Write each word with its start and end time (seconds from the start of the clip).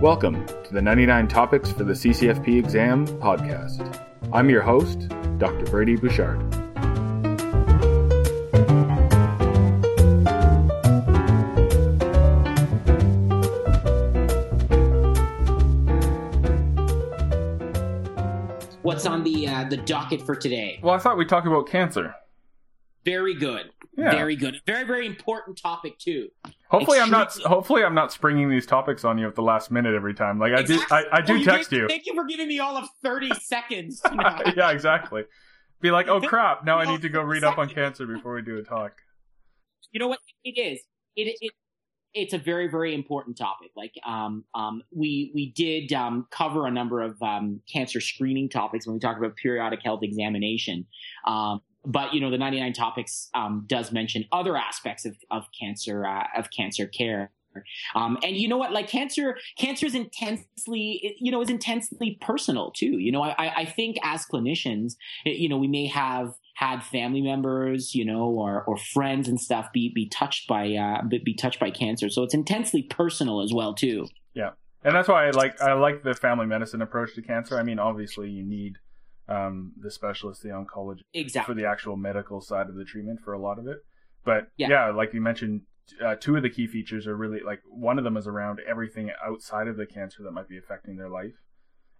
Welcome 0.00 0.46
to 0.46 0.72
the 0.72 0.80
99 0.80 1.26
Topics 1.26 1.72
for 1.72 1.82
the 1.82 1.92
CCFP 1.92 2.56
Exam 2.56 3.04
podcast. 3.04 4.00
I'm 4.32 4.48
your 4.48 4.62
host, 4.62 5.08
Dr. 5.38 5.64
Brady 5.64 5.96
Bouchard. 5.96 6.38
What's 18.82 19.04
on 19.04 19.24
the 19.24 19.48
uh, 19.48 19.64
the 19.64 19.82
docket 19.84 20.22
for 20.22 20.36
today? 20.36 20.78
Well, 20.80 20.94
I 20.94 20.98
thought 20.98 21.18
we'd 21.18 21.28
talk 21.28 21.44
about 21.44 21.68
cancer. 21.68 22.14
Very 23.04 23.34
good. 23.34 23.72
Yeah. 23.98 24.12
Very 24.12 24.36
good. 24.36 24.60
Very 24.64 24.84
very 24.84 25.06
important 25.06 25.58
topic 25.60 25.98
too. 25.98 26.28
Hopefully, 26.70 27.00
I'm 27.00 27.10
not. 27.10 27.32
Hopefully, 27.40 27.82
I'm 27.82 27.94
not 27.94 28.12
springing 28.12 28.48
these 28.48 28.64
topics 28.64 29.04
on 29.04 29.18
you 29.18 29.26
at 29.26 29.34
the 29.34 29.42
last 29.42 29.70
minute 29.72 29.94
every 29.94 30.14
time. 30.14 30.38
Like 30.38 30.52
I 30.52 30.62
do. 30.62 30.80
I, 30.90 31.04
I 31.12 31.20
do 31.20 31.34
Oh, 31.40 31.42
text 31.42 31.70
gave- 31.70 31.80
you. 31.80 31.88
Thank 31.88 32.06
you 32.06 32.14
for 32.14 32.24
giving 32.24 32.46
me 32.46 32.60
all 32.60 32.76
of 32.76 32.88
thirty 33.02 33.30
seconds. 33.42 34.00
you 34.10 34.18
yeah, 34.56 34.70
exactly. 34.70 35.24
Be 35.80 35.90
like, 35.90 36.06
oh 36.08 36.20
crap! 36.20 36.64
Now 36.64 36.78
I 36.78 36.84
need 36.86 37.02
to 37.02 37.08
go 37.08 37.22
read 37.22 37.42
up 37.44 37.58
on 37.58 37.68
cancer 37.68 38.06
before 38.06 38.34
we 38.34 38.42
do 38.42 38.58
a 38.58 38.62
talk. 38.62 38.92
you 39.92 39.98
know 40.00 40.08
what 40.08 40.20
it 40.44 40.58
is 40.60 40.80
it, 41.16 41.36
it 41.40 41.52
it's 42.14 42.32
a 42.34 42.38
very 42.38 42.68
very 42.68 42.94
important 42.94 43.36
topic 43.36 43.70
like 43.76 43.92
um 44.06 44.44
um 44.54 44.82
we 44.94 45.30
we 45.34 45.52
did 45.52 45.92
um 45.92 46.26
cover 46.30 46.66
a 46.66 46.70
number 46.70 47.00
of 47.02 47.20
um 47.22 47.60
cancer 47.72 48.00
screening 48.00 48.48
topics 48.48 48.86
when 48.86 48.94
we 48.94 49.00
talked 49.00 49.18
about 49.18 49.34
periodic 49.36 49.80
health 49.84 50.00
examination 50.02 50.86
um 51.26 51.60
but 51.88 52.14
you 52.14 52.20
know 52.20 52.30
the 52.30 52.38
99 52.38 52.72
topics 52.72 53.28
um 53.34 53.64
does 53.66 53.90
mention 53.90 54.24
other 54.30 54.56
aspects 54.56 55.04
of 55.04 55.16
of 55.30 55.44
cancer 55.58 56.06
uh, 56.06 56.24
of 56.36 56.48
cancer 56.50 56.86
care 56.86 57.32
um, 57.94 58.18
and 58.22 58.36
you 58.36 58.48
know 58.48 58.56
what? 58.56 58.72
Like 58.72 58.88
cancer, 58.88 59.36
cancer 59.56 59.86
is 59.86 59.94
intensely, 59.94 61.16
you 61.18 61.30
know, 61.30 61.40
is 61.40 61.50
intensely 61.50 62.18
personal 62.20 62.70
too. 62.70 62.98
You 62.98 63.12
know, 63.12 63.22
I, 63.22 63.34
I 63.38 63.64
think 63.64 63.96
as 64.02 64.26
clinicians, 64.26 64.94
you 65.24 65.48
know, 65.48 65.56
we 65.56 65.68
may 65.68 65.86
have 65.86 66.34
had 66.54 66.82
family 66.82 67.20
members, 67.20 67.94
you 67.94 68.04
know, 68.04 68.26
or 68.26 68.64
or 68.64 68.76
friends 68.76 69.28
and 69.28 69.40
stuff 69.40 69.72
be 69.72 69.92
be 69.94 70.08
touched 70.08 70.48
by 70.48 70.74
uh 70.74 71.02
be 71.02 71.34
touched 71.34 71.60
by 71.60 71.70
cancer. 71.70 72.08
So 72.08 72.22
it's 72.22 72.34
intensely 72.34 72.82
personal 72.82 73.40
as 73.40 73.52
well 73.52 73.74
too. 73.74 74.06
Yeah, 74.34 74.50
and 74.84 74.94
that's 74.94 75.08
why 75.08 75.28
I 75.28 75.30
like 75.30 75.60
I 75.60 75.72
like 75.74 76.02
the 76.02 76.14
family 76.14 76.46
medicine 76.46 76.82
approach 76.82 77.14
to 77.14 77.22
cancer. 77.22 77.58
I 77.58 77.62
mean, 77.62 77.78
obviously, 77.78 78.30
you 78.30 78.44
need 78.44 78.78
um, 79.28 79.72
the 79.80 79.90
specialist, 79.90 80.42
the 80.42 80.48
oncologist, 80.50 81.02
Exactly. 81.14 81.54
for 81.54 81.60
the 81.60 81.66
actual 81.66 81.96
medical 81.96 82.40
side 82.40 82.68
of 82.68 82.74
the 82.74 82.84
treatment 82.84 83.20
for 83.24 83.32
a 83.32 83.38
lot 83.40 83.58
of 83.58 83.66
it. 83.66 83.78
But 84.24 84.48
yeah, 84.56 84.68
Yeah. 84.68 84.90
like 84.90 85.12
you 85.14 85.20
mentioned, 85.20 85.62
uh, 86.04 86.16
two 86.16 86.36
of 86.36 86.42
the 86.42 86.50
key 86.50 86.66
features 86.66 87.06
are 87.06 87.16
really 87.16 87.40
like 87.40 87.60
one 87.70 87.98
of 87.98 88.04
them 88.04 88.16
is 88.16 88.26
around 88.26 88.60
everything 88.68 89.10
outside 89.24 89.68
of 89.68 89.76
the 89.76 89.86
cancer 89.86 90.22
that 90.22 90.32
might 90.32 90.48
be 90.48 90.58
affecting 90.58 90.96
their 90.96 91.08
life, 91.08 91.32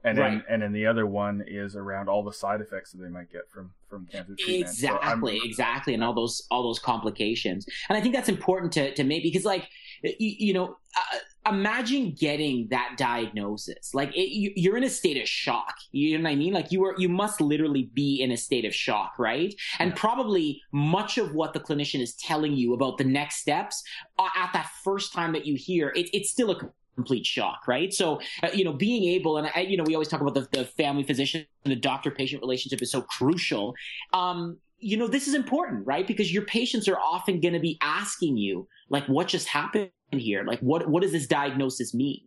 and 0.05 0.17
then 0.19 0.45
and 0.49 0.61
then 0.63 0.73
the 0.73 0.87
other 0.87 1.07
one 1.07 1.43
is 1.47 1.75
around 1.75 2.09
all 2.09 2.23
the 2.23 2.33
side 2.33 2.61
effects 2.61 2.93
that 2.93 2.99
they 3.03 3.09
might 3.09 3.31
get 3.31 3.49
from 3.51 3.73
from 3.89 4.07
cancer 4.07 4.35
treatment. 4.39 4.69
So 4.75 4.95
Exactly, 4.95 5.41
exactly, 5.43 5.95
and 5.95 6.05
all 6.05 6.13
those 6.15 6.47
all 6.51 6.63
those 6.63 6.79
complications. 6.79 7.67
And 7.89 7.97
I 7.97 8.01
think 8.03 8.15
that's 8.15 8.29
important 8.29 8.73
to 8.75 8.95
to 8.95 9.05
make 9.05 9.23
because, 9.23 9.45
like, 9.47 9.69
you, 10.03 10.15
you 10.19 10.53
know, 10.53 10.77
uh, 10.97 11.19
imagine 11.51 12.15
getting 12.19 12.69
that 12.71 12.95
diagnosis. 12.97 13.95
Like, 13.95 14.15
it, 14.15 14.31
you, 14.31 14.53
you're 14.57 14.77
in 14.77 14.85
a 14.85 14.91
state 14.91 15.21
of 15.21 15.29
shock. 15.29 15.75
You 15.93 16.19
know 16.19 16.25
what 16.25 16.31
I 16.31 16.37
mean? 16.37 16.53
Like, 16.53 16.73
you 16.73 16.85
are 16.85 16.95
you 16.99 17.09
must 17.09 17.41
literally 17.41 17.91
be 17.95 18.23
in 18.23 18.31
a 18.31 18.37
state 18.37 18.65
of 18.65 18.75
shock, 18.75 19.15
right? 19.19 19.55
And 19.79 19.91
Yeah. 19.91 19.97
probably 19.97 20.63
much 20.73 21.19
of 21.19 21.35
what 21.35 21.53
the 21.53 21.61
clinician 21.61 22.01
is 22.01 22.15
telling 22.15 22.53
you 22.53 22.75
about 22.75 22.99
the 22.99 23.05
next 23.05 23.37
steps 23.37 23.83
uh, 24.19 24.29
at 24.37 24.53
that 24.53 24.71
first 24.85 25.13
time 25.13 25.33
that 25.33 25.47
you 25.47 25.55
hear 25.57 25.93
it, 25.95 26.09
it's 26.13 26.31
still 26.31 26.51
a 26.51 26.71
complete 26.95 27.25
shock, 27.25 27.69
right? 27.69 27.93
So, 27.93 28.21
uh, 28.43 28.49
you 28.53 28.65
know, 28.65 28.73
being 28.73 29.05
able, 29.05 29.37
and 29.37 29.49
I, 29.55 29.61
you 29.61 29.77
know, 29.77 29.85
we 29.85 29.95
always 29.95 30.09
talk 30.09 30.21
about 30.21 30.35
the, 30.35 30.49
the 30.51 30.65
family 30.65 31.05
physician 31.05 31.47
and 31.65 31.73
the 31.73 31.77
doctor 31.77 32.11
patient 32.11 32.43
relationship 32.43 32.83
is 32.83 32.91
so 32.91 33.03
crucial. 33.03 33.75
Um, 34.13 34.59
you 34.79 34.97
know, 34.97 35.07
this 35.07 35.29
is 35.29 35.35
important, 35.35 35.87
right? 35.87 36.07
Because 36.07 36.33
your 36.33 36.45
patients 36.45 36.89
are 36.89 36.99
often 36.99 37.41
going 37.41 37.55
to 37.55 37.61
be 37.61 37.79
asking 37.81 38.37
you, 38.37 38.69
like, 38.89 39.07
what 39.07 39.29
just 39.29 39.49
happened 39.49 39.91
here? 40.13 40.45
Like, 40.45 40.61
what, 40.61 40.89
what 40.89 41.03
does 41.03 41.13
this 41.13 41.27
diagnosis 41.27 41.95
mean? 41.95 42.21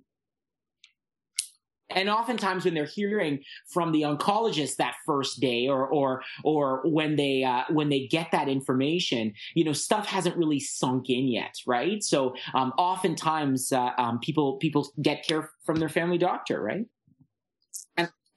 And 1.94 2.10
oftentimes, 2.10 2.66
when 2.66 2.74
they're 2.74 2.86
hearing 2.86 3.44
from 3.68 3.92
the 3.92 4.04
oncologist 4.04 4.78
that 4.78 4.96
first 5.06 5.42
day, 5.42 5.68
or 5.68 5.88
or 5.88 6.22
or 6.44 6.82
when 6.86 7.16
they 7.18 7.44
uh, 7.44 7.64
when 7.70 7.90
they 7.90 8.08
get 8.08 8.32
that 8.32 8.48
information, 8.48 9.34
you 9.56 9.64
know, 9.64 9.74
stuff 9.74 10.08
hasn't 10.08 10.38
really 10.38 10.60
sunk 10.60 11.10
in 11.10 11.28
yet, 11.28 11.54
right? 11.68 12.02
So, 12.04 12.36
um, 12.54 12.72
oftentimes, 12.78 13.72
uh, 13.72 13.92
um, 13.98 14.20
people 14.20 14.58
people 14.58 14.90
get 15.02 15.28
care 15.28 15.50
from 15.66 15.78
their 15.78 15.90
family 15.90 16.18
doctor, 16.18 16.62
right? 16.62 16.86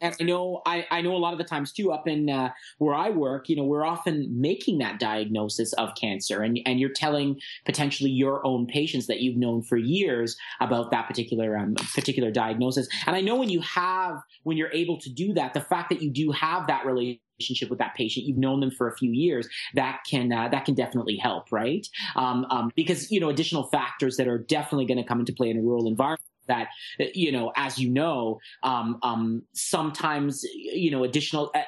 And 0.05 0.15
I 0.21 0.25
know 0.25 0.61
I, 0.67 0.87
I 0.91 1.01
know 1.01 1.17
a 1.17 1.19
lot 1.19 1.33
of 1.33 1.39
the 1.39 1.45
times 1.45 1.73
too 1.73 1.91
up 1.91 2.07
in 2.07 2.29
uh, 2.29 2.51
where 2.77 2.95
I 2.95 3.09
work, 3.09 3.49
you 3.49 3.57
know, 3.57 3.65
we're 3.65 3.87
often 3.87 4.29
making 4.31 4.79
that 4.79 5.01
diagnosis 5.01 5.73
of 5.75 5.95
cancer, 5.99 6.43
and 6.43 6.61
and 6.67 6.79
you're 6.79 6.91
telling 6.91 7.41
potentially 7.65 8.11
your 8.11 8.47
own 8.47 8.67
patients 8.67 9.07
that 9.07 9.21
you've 9.21 9.39
known 9.39 9.63
for 9.63 9.79
years 9.79 10.37
about 10.61 10.91
that 10.91 11.09
particular 11.09 11.57
um, 11.57 11.75
particular 11.95 12.31
diagnosis. 12.31 12.87
And 13.07 13.17
I 13.17 13.23
know 13.23 13.37
when 13.37 13.49
you 13.49 13.61
have 13.63 14.21
when 14.43 14.59
you're 14.59 14.73
able 14.73 15.01
to 15.01 15.11
do 15.11 15.33
that, 15.33 15.55
the 15.55 15.63
fact 15.63 15.89
that 15.89 16.03
you 16.03 16.11
do 16.11 16.31
have 16.33 16.67
that 16.67 16.85
relationship 16.85 17.71
with 17.71 17.79
that 17.79 17.95
patient, 17.95 18.27
you've 18.27 18.37
known 18.37 18.61
them 18.61 18.71
for 18.71 18.89
a 18.89 18.97
few 18.97 19.11
years, 19.11 19.49
that 19.73 20.01
can 20.09 20.31
uh, 20.33 20.49
that 20.49 20.67
can 20.67 20.75
definitely 20.75 21.17
help, 21.17 21.51
right? 21.51 21.87
Um, 22.15 22.45
um, 22.51 22.71
because 22.77 23.11
you 23.11 23.21
know 23.21 23.31
additional 23.31 23.69
factors 23.69 24.19
that 24.19 24.29
are 24.29 24.39
definitely 24.39 24.85
going 24.85 24.99
to 24.99 25.09
come 25.09 25.21
into 25.21 25.33
play 25.33 25.49
in 25.49 25.57
a 25.57 25.63
rural 25.63 25.89
environment 25.89 26.21
that 26.49 26.69
you 27.15 27.33
know 27.33 27.53
as 27.57 27.79
you 27.79 27.91
know 27.91 28.39
um, 28.63 28.99
um, 29.03 29.43
sometimes 29.53 30.43
you 30.55 30.91
know 30.91 31.05
additional 31.05 31.51
uh, 31.55 31.59
uh, 31.59 31.63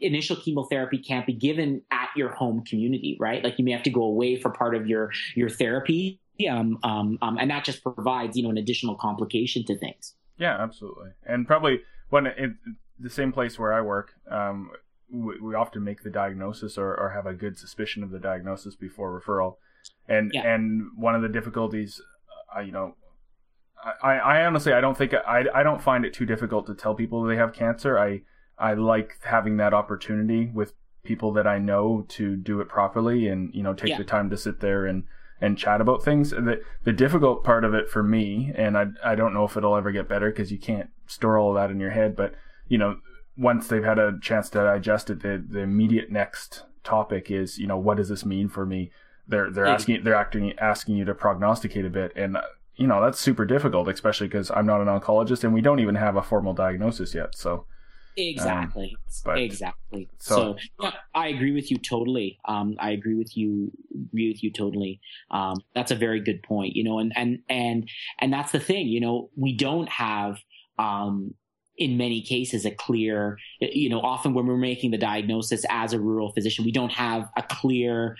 initial 0.00 0.36
chemotherapy 0.36 0.98
can't 0.98 1.26
be 1.26 1.34
given 1.34 1.82
at 1.90 2.08
your 2.16 2.30
home 2.30 2.64
community 2.64 3.16
right 3.20 3.42
like 3.44 3.58
you 3.58 3.64
may 3.64 3.72
have 3.72 3.82
to 3.82 3.90
go 3.90 4.02
away 4.02 4.36
for 4.36 4.50
part 4.50 4.74
of 4.74 4.86
your 4.86 5.10
your 5.34 5.48
therapy 5.48 6.20
um, 6.50 6.78
um, 6.84 7.18
um, 7.20 7.36
and 7.38 7.50
that 7.50 7.64
just 7.64 7.82
provides 7.82 8.36
you 8.36 8.42
know 8.42 8.50
an 8.50 8.58
additional 8.58 8.94
complication 8.94 9.64
to 9.64 9.76
things 9.78 10.14
Yeah, 10.38 10.56
absolutely. 10.62 11.10
And 11.26 11.46
probably 11.46 11.80
when 12.10 12.26
in 12.26 12.58
the 12.98 13.10
same 13.10 13.32
place 13.32 13.58
where 13.58 13.72
I 13.72 13.80
work, 13.80 14.12
um, 14.30 14.70
we, 15.10 15.40
we 15.40 15.54
often 15.54 15.82
make 15.84 16.02
the 16.02 16.10
diagnosis 16.10 16.78
or, 16.78 16.94
or 16.94 17.10
have 17.10 17.26
a 17.26 17.34
good 17.34 17.58
suspicion 17.58 18.02
of 18.02 18.10
the 18.10 18.18
diagnosis 18.18 18.76
before 18.76 19.20
referral. 19.20 19.56
And 20.08 20.30
Yeah. 20.32 20.42
and 20.52 20.90
one 20.96 21.14
of 21.14 21.22
the 21.22 21.28
difficulties, 21.28 22.00
uh, 22.56 22.60
you 22.60 22.72
know, 22.72 22.94
I, 24.02 24.14
I 24.18 24.44
honestly 24.44 24.72
I 24.72 24.80
don't 24.80 24.96
think 24.96 25.14
I 25.14 25.44
I 25.54 25.62
don't 25.62 25.82
find 25.82 26.04
it 26.04 26.12
too 26.12 26.26
difficult 26.26 26.66
to 26.66 26.74
tell 26.74 26.94
people 26.94 27.22
they 27.22 27.36
have 27.36 27.52
cancer. 27.52 27.98
I 27.98 28.22
I 28.58 28.74
like 28.74 29.18
having 29.22 29.56
that 29.58 29.72
opportunity 29.74 30.50
with 30.52 30.72
people 31.04 31.32
that 31.32 31.46
I 31.46 31.58
know 31.58 32.04
to 32.08 32.36
do 32.36 32.60
it 32.60 32.68
properly 32.68 33.28
and 33.28 33.54
you 33.54 33.62
know 33.62 33.74
take 33.74 33.90
Yeah. 33.90 33.98
the 33.98 34.04
time 34.04 34.30
to 34.30 34.36
sit 34.36 34.60
there 34.60 34.84
and 34.86 35.04
and 35.40 35.56
chat 35.56 35.80
about 35.80 36.02
things. 36.02 36.30
The 36.30 36.60
the 36.84 36.92
difficult 36.92 37.44
part 37.44 37.64
of 37.64 37.72
it 37.72 37.88
for 37.88 38.02
me, 38.02 38.52
and 38.56 38.76
I 38.76 38.86
I 39.04 39.14
don't 39.14 39.32
know 39.32 39.44
if 39.44 39.56
it'll 39.56 39.76
ever 39.76 39.92
get 39.92 40.08
better 40.08 40.30
because 40.30 40.50
you 40.50 40.58
can't 40.58 40.90
store 41.06 41.38
all 41.38 41.50
of 41.50 41.54
that 41.56 41.70
in 41.70 41.78
your 41.80 41.90
head. 41.90 42.16
But 42.16 42.34
you 42.66 42.78
know, 42.78 42.98
once 43.36 43.68
they've 43.68 43.84
had 43.84 43.98
a 44.00 44.18
chance 44.20 44.50
to 44.50 44.58
digest 44.58 45.08
it, 45.10 45.22
the 45.22 45.42
the 45.48 45.60
immediate 45.60 46.10
next 46.10 46.64
topic 46.82 47.30
is 47.30 47.58
you 47.58 47.66
know 47.68 47.78
what 47.78 47.96
does 47.98 48.08
this 48.08 48.24
mean 48.24 48.48
for 48.48 48.66
me? 48.66 48.90
They're 49.28 49.50
they're 49.50 49.66
Yeah. 49.66 49.74
asking 49.74 50.02
they're 50.04 50.14
acting 50.16 50.58
asking 50.58 50.96
you 50.96 51.04
to 51.04 51.14
prognosticate 51.14 51.84
a 51.84 51.90
bit, 51.90 52.12
and 52.16 52.36
uh, 52.36 52.42
you 52.78 52.86
know 52.86 53.02
that's 53.02 53.18
super 53.20 53.44
difficult, 53.44 53.88
especially 53.88 54.28
because 54.28 54.50
I'm 54.50 54.66
not 54.66 54.80
an 54.80 54.86
oncologist 54.86 55.44
and 55.44 55.52
we 55.52 55.60
don't 55.60 55.80
even 55.80 55.96
have 55.96 56.16
a 56.16 56.22
formal 56.22 56.54
diagnosis 56.54 57.14
yet. 57.14 57.36
So 57.36 57.66
exactly. 58.16 58.96
but- 59.24 59.38
exactly. 59.38 60.08
so- 60.18 60.56
so, 60.80 60.90
i 61.14 61.28
agree 61.28 61.52
with 61.52 61.70
you 61.70 61.78
totally. 61.78 62.38
Um, 62.44 62.76
i 62.80 62.90
agree 62.90 63.14
with 63.14 63.36
you 63.36 63.70
agree 64.10 64.28
with 64.28 64.42
you 64.42 64.52
totally. 64.52 65.00
Um, 65.30 65.58
that's 65.74 65.90
a 65.90 65.96
very 65.96 66.20
good 66.20 66.42
point 66.42 66.74
you 66.76 66.84
know 66.84 66.98
and 66.98 67.12
and 67.16 67.40
and 67.48 67.88
and 68.20 68.32
that's 68.32 68.52
the 68.52 68.60
thing 68.60 68.86
you 68.88 69.00
know 69.00 69.30
we 69.36 69.56
don't 69.56 69.88
have 69.88 70.38
um, 70.78 71.34
in 71.76 71.96
many 71.96 72.20
cases 72.22 72.64
a 72.64 72.70
clear 72.72 73.38
you 73.60 73.88
know 73.88 74.00
often 74.00 74.34
when 74.34 74.46
we're 74.46 74.56
making 74.56 74.90
the 74.90 74.98
diagnosis 74.98 75.64
as 75.70 75.92
a 75.92 76.00
rural 76.00 76.32
physician 76.32 76.64
we 76.64 76.72
don't 76.72 76.92
have 76.92 77.28
a 77.36 77.42
clear 77.42 78.16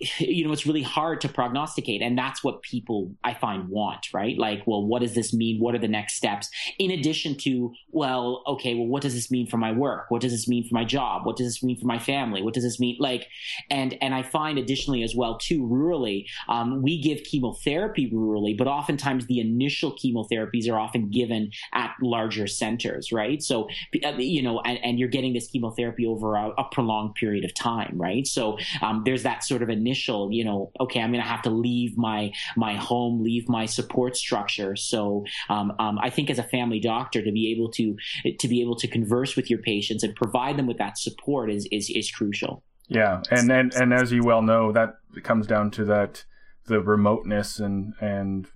you 0.18 0.44
know 0.44 0.52
it's 0.52 0.66
really 0.66 0.82
hard 0.82 1.20
to 1.20 1.28
prognosticate 1.28 2.02
and 2.02 2.16
that's 2.16 2.44
what 2.44 2.62
people 2.62 3.10
i 3.24 3.34
find 3.34 3.68
want 3.68 4.08
right? 4.12 4.38
Like 4.38 4.62
well 4.66 4.86
what 4.86 5.00
does 5.02 5.14
this 5.14 5.32
mean? 5.32 5.60
What 5.60 5.74
are 5.74 5.78
the 5.78 5.88
next 5.88 6.14
steps? 6.14 6.48
In 6.78 6.90
addition 6.90 7.36
to 7.38 7.72
well 7.90 8.42
okay 8.46 8.74
well 8.74 8.86
what 8.86 9.02
does 9.02 9.14
this 9.14 9.30
mean 9.30 9.46
for 9.46 9.56
my 9.56 9.72
work? 9.72 10.10
What 10.10 10.22
does 10.22 10.32
this 10.32 10.48
mean 10.48 10.66
for 10.68 10.74
my 10.74 10.84
job? 10.84 11.26
What 11.26 11.36
does 11.36 11.46
this 11.46 11.62
mean 11.62 11.78
for 11.78 11.86
my 11.86 11.98
family? 11.98 12.42
What 12.42 12.54
does 12.54 12.64
this 12.64 12.80
mean 12.80 12.96
like 12.98 13.26
and 13.70 13.96
and 14.00 14.14
i 14.14 14.22
find 14.22 14.58
additionally 14.58 15.02
as 15.02 15.14
well 15.14 15.38
too 15.38 15.62
rurally 15.62 16.24
um, 16.48 16.82
we 16.82 17.00
give 17.00 17.22
chemotherapy 17.24 18.10
rurally 18.10 18.56
but 18.56 18.66
oftentimes 18.66 19.26
the 19.26 19.40
initial 19.40 19.92
chemotherapies 19.92 20.70
are 20.70 20.78
often 20.78 21.10
given 21.10 21.50
at 21.74 21.94
larger 22.02 22.46
centers 22.46 23.12
right? 23.12 23.42
So 23.42 23.68
uh, 24.04 24.12
you 24.18 24.42
know 24.42 24.60
and, 24.60 24.78
and 24.84 24.98
you're 24.98 25.08
getting 25.08 25.32
this 25.32 25.48
chemotherapy 25.48 26.06
over 26.06 26.34
a, 26.34 26.50
a 26.58 26.64
prolonged 26.70 27.14
period 27.14 27.44
of 27.44 27.54
time 27.54 27.94
right? 27.96 28.26
So 28.26 28.58
um, 28.82 29.02
there's 29.04 29.22
that 29.22 29.44
sort 29.44 29.62
of 29.62 29.68
initial 29.68 30.28
you 30.32 30.44
know, 30.44 30.70
okay, 30.80 31.00
I'm 31.00 31.12
going 31.12 31.22
to 31.22 31.28
have 31.28 31.42
to 31.42 31.50
leave 31.50 31.96
my 31.96 32.32
my 32.56 32.74
home, 32.74 33.22
leave 33.22 33.48
my 33.48 33.66
support 33.66 34.16
structure. 34.16 34.76
So 34.76 35.24
um, 35.48 35.72
um, 35.78 35.98
I 36.00 36.10
think 36.10 36.30
as 36.30 36.38
a 36.38 36.42
family 36.42 36.80
doctor, 36.80 37.22
to 37.22 37.32
be 37.32 37.52
able 37.52 37.70
to 37.72 37.77
to 37.78 37.96
to 38.38 38.48
be 38.48 38.60
able 38.60 38.76
to 38.76 38.86
converse 38.86 39.34
with 39.36 39.48
your 39.50 39.60
patients 39.60 40.02
and 40.02 40.14
provide 40.14 40.56
them 40.56 40.66
with 40.66 40.78
that 40.78 40.98
support 40.98 41.50
is 41.50 41.66
is 41.72 41.90
is 41.90 42.10
crucial. 42.10 42.62
Yeah, 42.88 43.22
and 43.30 43.50
and 43.50 43.74
and 43.74 43.92
as 43.92 44.12
you 44.12 44.22
well 44.22 44.42
know, 44.42 44.72
that 44.72 44.96
comes 45.22 45.46
down 45.46 45.70
to 45.72 45.84
that 45.86 46.24
the 46.66 46.80
remoteness 46.80 47.58
and 47.58 47.94
and 48.00 48.46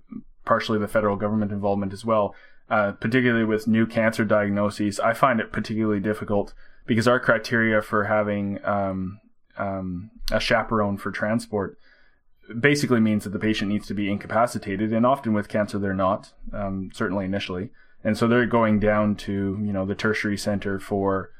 partially 0.45 0.79
the 0.79 0.87
federal 0.87 1.15
government 1.15 1.51
involvement 1.51 1.93
as 1.93 2.05
well. 2.05 2.35
Uh, 2.69 2.93
particularly 2.93 3.43
with 3.43 3.67
new 3.67 3.85
cancer 3.85 4.23
diagnoses, 4.23 4.99
I 4.99 5.13
find 5.13 5.39
it 5.39 5.51
particularly 5.51 5.99
difficult 5.99 6.53
because 6.85 7.07
our 7.07 7.19
criteria 7.19 7.81
for 7.81 8.05
having 8.05 8.63
um, 8.65 9.19
um, 9.57 10.09
a 10.31 10.39
chaperone 10.39 10.97
for 10.97 11.11
transport 11.11 11.77
basically 12.59 12.99
means 12.99 13.25
that 13.25 13.31
the 13.31 13.39
patient 13.39 13.69
needs 13.69 13.87
to 13.87 13.93
be 13.93 14.11
incapacitated, 14.11 14.91
and 14.91 15.05
often 15.05 15.33
with 15.33 15.47
cancer 15.47 15.77
they're 15.77 15.93
not, 15.93 16.31
um, 16.51 16.89
certainly 16.93 17.25
initially, 17.25 17.69
and 18.03 18.17
so 18.17 18.27
they're 18.27 18.45
going 18.45 18.79
down 18.79 19.15
to 19.15 19.59
you 19.61 19.73
know 19.73 19.85
the 19.85 19.95
tertiary 19.95 20.37
center 20.37 20.79
for 20.79 21.31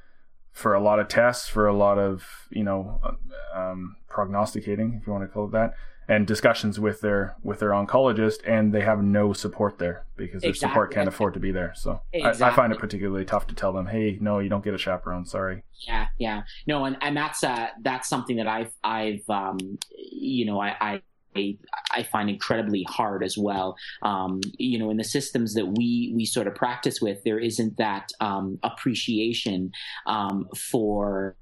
for 0.51 0.75
a 0.75 0.79
lot 0.79 0.99
of 0.99 1.07
tests, 1.07 1.49
for 1.49 1.67
a 1.67 1.73
lot 1.75 1.97
of 1.97 2.25
you 2.51 2.63
know 2.63 3.01
um, 3.53 3.95
prognosticating, 4.07 4.99
if 5.01 5.07
you 5.07 5.13
want 5.13 5.25
to 5.25 5.27
call 5.27 5.45
it 5.45 5.51
that, 5.51 5.73
and 6.07 6.27
discussions 6.27 6.79
with 6.79 7.01
their 7.01 7.35
with 7.43 7.59
their 7.59 7.71
oncologist, 7.71 8.37
and 8.45 8.73
they 8.73 8.81
have 8.81 9.01
no 9.01 9.33
support 9.33 9.79
there 9.79 10.05
because 10.15 10.41
their 10.41 10.51
exactly. 10.51 10.71
support 10.71 10.93
can't 10.93 11.07
afford 11.07 11.33
to 11.33 11.39
be 11.39 11.51
there. 11.51 11.73
So 11.75 12.01
exactly. 12.13 12.43
I, 12.43 12.49
I, 12.49 12.55
find 12.55 12.71
it 12.71 12.79
particularly 12.79 13.25
tough 13.25 13.47
to 13.47 13.55
tell 13.55 13.73
them, 13.73 13.87
"Hey, 13.87 14.17
no, 14.21 14.39
you 14.39 14.49
don't 14.49 14.63
get 14.63 14.73
a 14.73 14.77
chaperone. 14.77 15.25
Sorry." 15.25 15.63
Yeah, 15.87 16.07
yeah, 16.19 16.43
no, 16.67 16.85
and 16.85 16.97
and 17.01 17.17
that's 17.17 17.43
uh 17.43 17.69
that's 17.81 18.07
something 18.07 18.37
that 18.37 18.47
I've 18.47 18.71
I've 18.83 19.27
um 19.29 19.57
you 19.91 20.45
know 20.45 20.61
I. 20.61 20.75
I 20.79 21.01
I 21.91 22.03
find 22.03 22.29
incredibly 22.29 22.83
hard 22.89 23.23
as 23.23 23.37
well. 23.37 23.75
Um, 24.01 24.41
you 24.57 24.79
know, 24.79 24.89
in 24.89 24.97
the 24.97 25.03
systems 25.03 25.53
that 25.53 25.65
we 25.65 26.11
we 26.15 26.25
sort 26.25 26.47
of 26.47 26.55
practice 26.55 27.01
with, 27.01 27.23
there 27.23 27.39
isn't 27.39 27.77
that 27.77 28.11
um, 28.19 28.59
appreciation 28.63 29.71
um, 30.05 30.47
for 30.55 31.35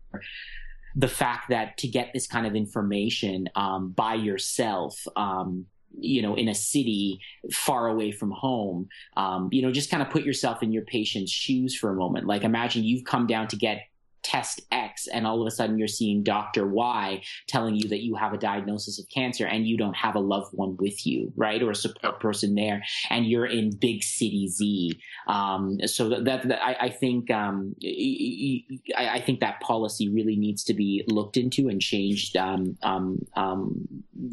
the 0.96 1.08
fact 1.08 1.50
that 1.50 1.78
to 1.78 1.88
get 1.88 2.12
this 2.14 2.28
kind 2.28 2.46
of 2.46 2.56
information 2.56 3.48
um, 3.56 3.92
by 3.92 4.14
yourself 4.14 5.06
um, 5.16 5.66
you 6.00 6.22
know 6.22 6.36
in 6.36 6.48
a 6.48 6.56
city 6.56 7.20
far 7.52 7.88
away 7.88 8.12
from 8.12 8.32
home 8.32 8.88
um, 9.18 9.50
you 9.52 9.62
know 9.62 9.72
just 9.72 9.90
kind 9.90 10.02
of 10.02 10.10
put 10.10 10.24
yourself 10.24 10.64
in 10.64 10.72
your 10.72 10.84
patient's 10.84 11.32
shoes 11.32 11.76
for 11.76 11.90
a 11.90 11.96
moment 11.96 12.28
like 12.28 12.44
imagine 12.44 12.84
you've 12.84 13.04
come 13.04 13.28
down 13.28 13.48
to 13.48 13.56
get 13.56 13.82
test 14.23 14.62
X 14.71 15.07
and 15.07 15.25
all 15.25 15.41
of 15.41 15.47
a 15.47 15.51
sudden 15.51 15.77
you're 15.77 15.88
seeing 15.88 16.23
Dr. 16.23 16.68
Y 16.68 17.21
telling 17.47 17.75
you 17.75 17.89
that 17.89 18.01
you 18.01 18.15
have 18.15 18.33
a 18.33 18.38
diagnosis 18.38 19.00
of 19.00 19.09
cancer 19.09 19.45
and 19.45 19.68
you 19.68 19.77
don't 19.77 19.95
have 19.95 20.15
a 20.15 20.19
loved 20.19 20.53
one 20.53 20.77
with 20.77 21.06
you, 21.06 21.31
right? 21.35 21.62
Or 21.62 21.71
a 21.71 21.75
support 21.75 22.19
person 22.19 22.56
there 22.56 22.83
and 23.09 23.25
you're 23.25 23.45
in 23.45 23.75
big 23.75 24.03
city 24.03 24.47
Z. 24.47 25.00
Um, 25.27 25.79
so 25.85 26.09
that, 26.09 26.25
that, 26.25 26.47
that 26.47 26.63
I, 26.63 26.85
I, 26.85 26.89
think, 26.89 27.31
um, 27.31 27.75
I, 27.83 29.09
I, 29.09 29.21
think 29.21 29.39
that 29.39 29.59
policy 29.62 30.09
really 30.09 30.35
needs 30.35 30.63
to 30.65 30.73
be 30.73 31.03
looked 31.07 31.38
into 31.38 31.69
and 31.69 31.81
changed, 31.81 32.38
um, 32.38 32.77
um, 32.83 33.25
um 33.35 33.88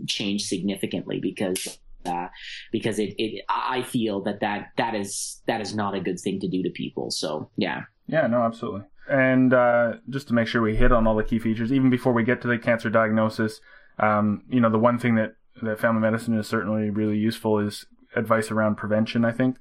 changed 0.06 0.46
significantly 0.46 1.20
because 1.20 1.78
uh, 2.06 2.28
because 2.72 2.98
it, 2.98 3.14
it, 3.18 3.44
I 3.48 3.82
feel 3.82 4.22
that, 4.22 4.40
that 4.40 4.70
that 4.76 4.94
is 4.94 5.42
that 5.46 5.60
is 5.60 5.74
not 5.74 5.94
a 5.94 6.00
good 6.00 6.18
thing 6.18 6.40
to 6.40 6.48
do 6.48 6.62
to 6.62 6.70
people. 6.70 7.10
So 7.10 7.50
yeah. 7.56 7.82
Yeah, 8.06 8.26
no, 8.26 8.42
absolutely. 8.42 8.82
And 9.08 9.54
uh, 9.54 9.94
just 10.08 10.28
to 10.28 10.34
make 10.34 10.48
sure 10.48 10.60
we 10.60 10.76
hit 10.76 10.92
on 10.92 11.06
all 11.06 11.16
the 11.16 11.24
key 11.24 11.38
features, 11.38 11.72
even 11.72 11.90
before 11.90 12.12
we 12.12 12.24
get 12.24 12.42
to 12.42 12.48
the 12.48 12.58
cancer 12.58 12.90
diagnosis, 12.90 13.60
um, 13.98 14.42
you 14.48 14.60
know, 14.60 14.70
the 14.70 14.78
one 14.78 14.98
thing 14.98 15.14
that, 15.16 15.34
that 15.62 15.80
family 15.80 16.00
medicine 16.00 16.38
is 16.38 16.46
certainly 16.46 16.90
really 16.90 17.16
useful 17.16 17.58
is 17.58 17.86
advice 18.14 18.50
around 18.50 18.76
prevention, 18.76 19.24
I 19.24 19.32
think. 19.32 19.56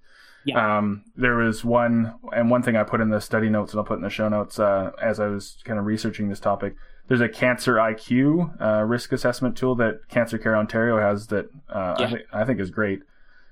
Yeah. 0.46 0.78
Um, 0.78 1.04
there 1.16 1.36
was 1.36 1.66
one, 1.66 2.16
and 2.32 2.50
one 2.50 2.64
thing 2.64 2.76
I 2.76 2.84
put 2.84 3.02
in 3.02 3.10
the 3.10 3.20
study 3.20 3.50
notes, 3.50 3.74
and 3.74 3.80
I'll 3.80 3.86
put 3.86 3.98
in 3.98 4.04
the 4.04 4.10
show 4.10 4.30
notes 4.30 4.60
uh, 4.60 4.92
as 5.02 5.20
I 5.20 5.28
was 5.28 5.58
kind 5.66 5.80
of 5.80 5.86
researching 5.86 6.30
this 6.30 6.40
topic. 6.40 6.76
There's 7.08 7.22
a 7.22 7.30
cancer 7.30 7.76
IQ 7.76 8.62
uh, 8.62 8.84
risk 8.84 9.12
assessment 9.12 9.58
tool 9.58 9.76
that 9.76 10.08
Cancer 10.10 10.38
Care 10.38 10.58
Ontario 10.58 11.00
has 11.00 11.28
that 11.28 11.46
uh, 11.70 11.96
yeah. 12.00 12.06
I, 12.06 12.10
th- 12.10 12.26
I 12.34 12.46
think 12.46 12.60
is 12.60 12.70
great. 12.70 13.02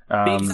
Um, 0.09 0.51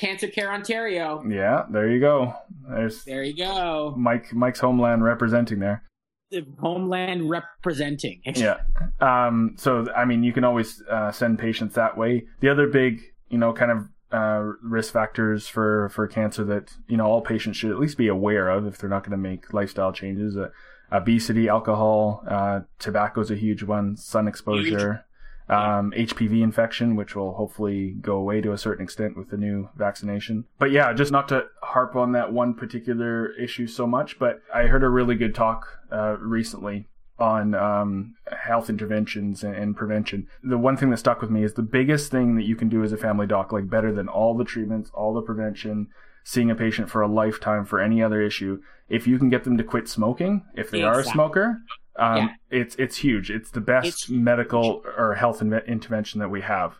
Cancer 0.00 0.28
Care 0.28 0.50
Ontario. 0.50 1.22
Yeah, 1.28 1.64
there 1.70 1.90
you 1.90 2.00
go. 2.00 2.34
There's 2.66 3.04
there 3.04 3.22
you 3.22 3.36
go. 3.36 3.94
Mike 3.98 4.32
Mike's 4.32 4.58
homeland 4.58 5.04
representing 5.04 5.58
there. 5.58 5.82
The 6.30 6.46
homeland 6.58 7.28
representing. 7.28 8.22
yeah. 8.34 8.60
Um, 9.02 9.56
so 9.58 9.86
I 9.94 10.06
mean, 10.06 10.22
you 10.22 10.32
can 10.32 10.42
always 10.42 10.82
uh, 10.90 11.12
send 11.12 11.38
patients 11.38 11.74
that 11.74 11.98
way. 11.98 12.24
The 12.40 12.48
other 12.48 12.66
big, 12.66 13.02
you 13.28 13.36
know, 13.36 13.52
kind 13.52 13.70
of 13.70 13.88
uh, 14.10 14.52
risk 14.62 14.94
factors 14.94 15.46
for 15.46 15.90
for 15.90 16.06
cancer 16.06 16.44
that 16.44 16.72
you 16.88 16.96
know 16.96 17.04
all 17.04 17.20
patients 17.20 17.58
should 17.58 17.70
at 17.70 17.78
least 17.78 17.98
be 17.98 18.08
aware 18.08 18.48
of 18.48 18.66
if 18.66 18.78
they're 18.78 18.88
not 18.88 19.02
going 19.02 19.12
to 19.12 19.18
make 19.18 19.52
lifestyle 19.52 19.92
changes. 19.92 20.34
Uh, 20.34 20.48
obesity, 20.90 21.46
alcohol, 21.46 22.24
uh, 22.26 22.60
tobacco 22.78 23.20
is 23.20 23.30
a 23.30 23.36
huge 23.36 23.62
one. 23.64 23.98
Sun 23.98 24.28
exposure 24.28 25.04
um, 25.50 25.92
HPV 25.96 26.42
infection, 26.42 26.94
which 26.94 27.16
will 27.16 27.34
hopefully 27.34 27.96
go 28.00 28.16
away 28.16 28.40
to 28.40 28.52
a 28.52 28.58
certain 28.58 28.84
extent 28.84 29.16
with 29.16 29.30
the 29.30 29.36
new 29.36 29.68
vaccination. 29.76 30.44
But 30.58 30.70
yeah, 30.70 30.92
just 30.92 31.10
not 31.10 31.28
to 31.28 31.46
harp 31.60 31.96
on 31.96 32.12
that 32.12 32.32
one 32.32 32.54
particular 32.54 33.32
issue 33.34 33.66
so 33.66 33.86
much, 33.86 34.18
but 34.18 34.40
I 34.54 34.64
heard 34.64 34.84
a 34.84 34.88
really 34.88 35.16
good 35.16 35.34
talk 35.34 35.66
uh, 35.90 36.16
recently 36.18 36.86
on 37.18 37.54
um, 37.54 38.14
health 38.32 38.70
interventions 38.70 39.42
and, 39.44 39.54
and, 39.54 39.76
prevention. 39.76 40.26
The 40.42 40.56
one 40.56 40.78
thing 40.78 40.88
that 40.88 40.96
stuck 40.96 41.20
with 41.20 41.28
me 41.28 41.44
is 41.44 41.52
the 41.52 41.62
biggest 41.62 42.10
thing 42.10 42.36
that 42.36 42.44
you 42.44 42.56
can 42.56 42.70
do 42.70 42.82
as 42.82 42.92
a 42.92 42.96
family 42.96 43.26
doc, 43.26 43.52
like 43.52 43.68
better 43.68 43.92
than 43.92 44.08
all 44.08 44.34
the 44.34 44.44
treatments, 44.44 44.90
all 44.94 45.12
the 45.12 45.20
prevention, 45.20 45.88
seeing 46.24 46.50
a 46.50 46.54
patient 46.54 46.88
for 46.88 47.02
a 47.02 47.08
lifetime 47.08 47.66
for 47.66 47.78
any 47.78 48.02
other 48.02 48.22
issue, 48.22 48.62
if 48.88 49.06
you 49.06 49.18
can 49.18 49.28
get 49.28 49.44
them 49.44 49.58
to 49.58 49.64
quit 49.64 49.88
smoking, 49.88 50.44
if 50.54 50.70
they 50.70 50.78
exactly. 50.78 50.98
are 50.98 51.00
a 51.00 51.04
smoker, 51.04 51.62
um, 52.00 52.16
yeah. 52.16 52.28
It's 52.50 52.74
it's 52.76 52.96
huge. 52.98 53.30
It's 53.30 53.50
the 53.50 53.60
best 53.60 53.86
it's 53.86 54.08
medical 54.08 54.82
or 54.96 55.14
health 55.14 55.42
in- 55.42 55.52
intervention 55.52 56.18
that 56.20 56.30
we 56.30 56.40
have. 56.40 56.74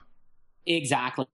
Exactly. 0.66 1.26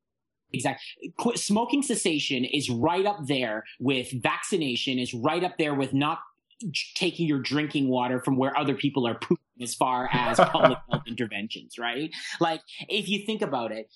Exactly. 0.53 1.13
Smoking 1.35 1.83
cessation 1.83 2.45
is 2.45 2.69
right 2.69 3.07
up 3.07 3.27
there 3.27 3.65
with 3.81 4.11
vaccination. 4.23 4.99
Is 4.99 5.15
right 5.15 5.43
up 5.45 5.57
there 5.59 5.75
with 5.75 5.95
not 5.95 6.19
taking 6.95 7.27
your 7.27 7.41
drinking 7.41 7.89
water 7.89 8.21
from 8.21 8.37
where 8.37 8.57
other 8.57 8.75
people 8.75 9.07
are 9.07 9.15
pooping 9.15 9.45
as 9.61 9.75
far 9.75 10.09
as 10.13 10.37
public 10.53 10.79
health 10.91 11.03
interventions, 11.07 11.79
right? 11.79 12.11
Like, 12.41 12.63
if 12.89 13.09
you 13.09 13.25
think 13.27 13.43
about 13.43 13.73
it, 13.73 13.93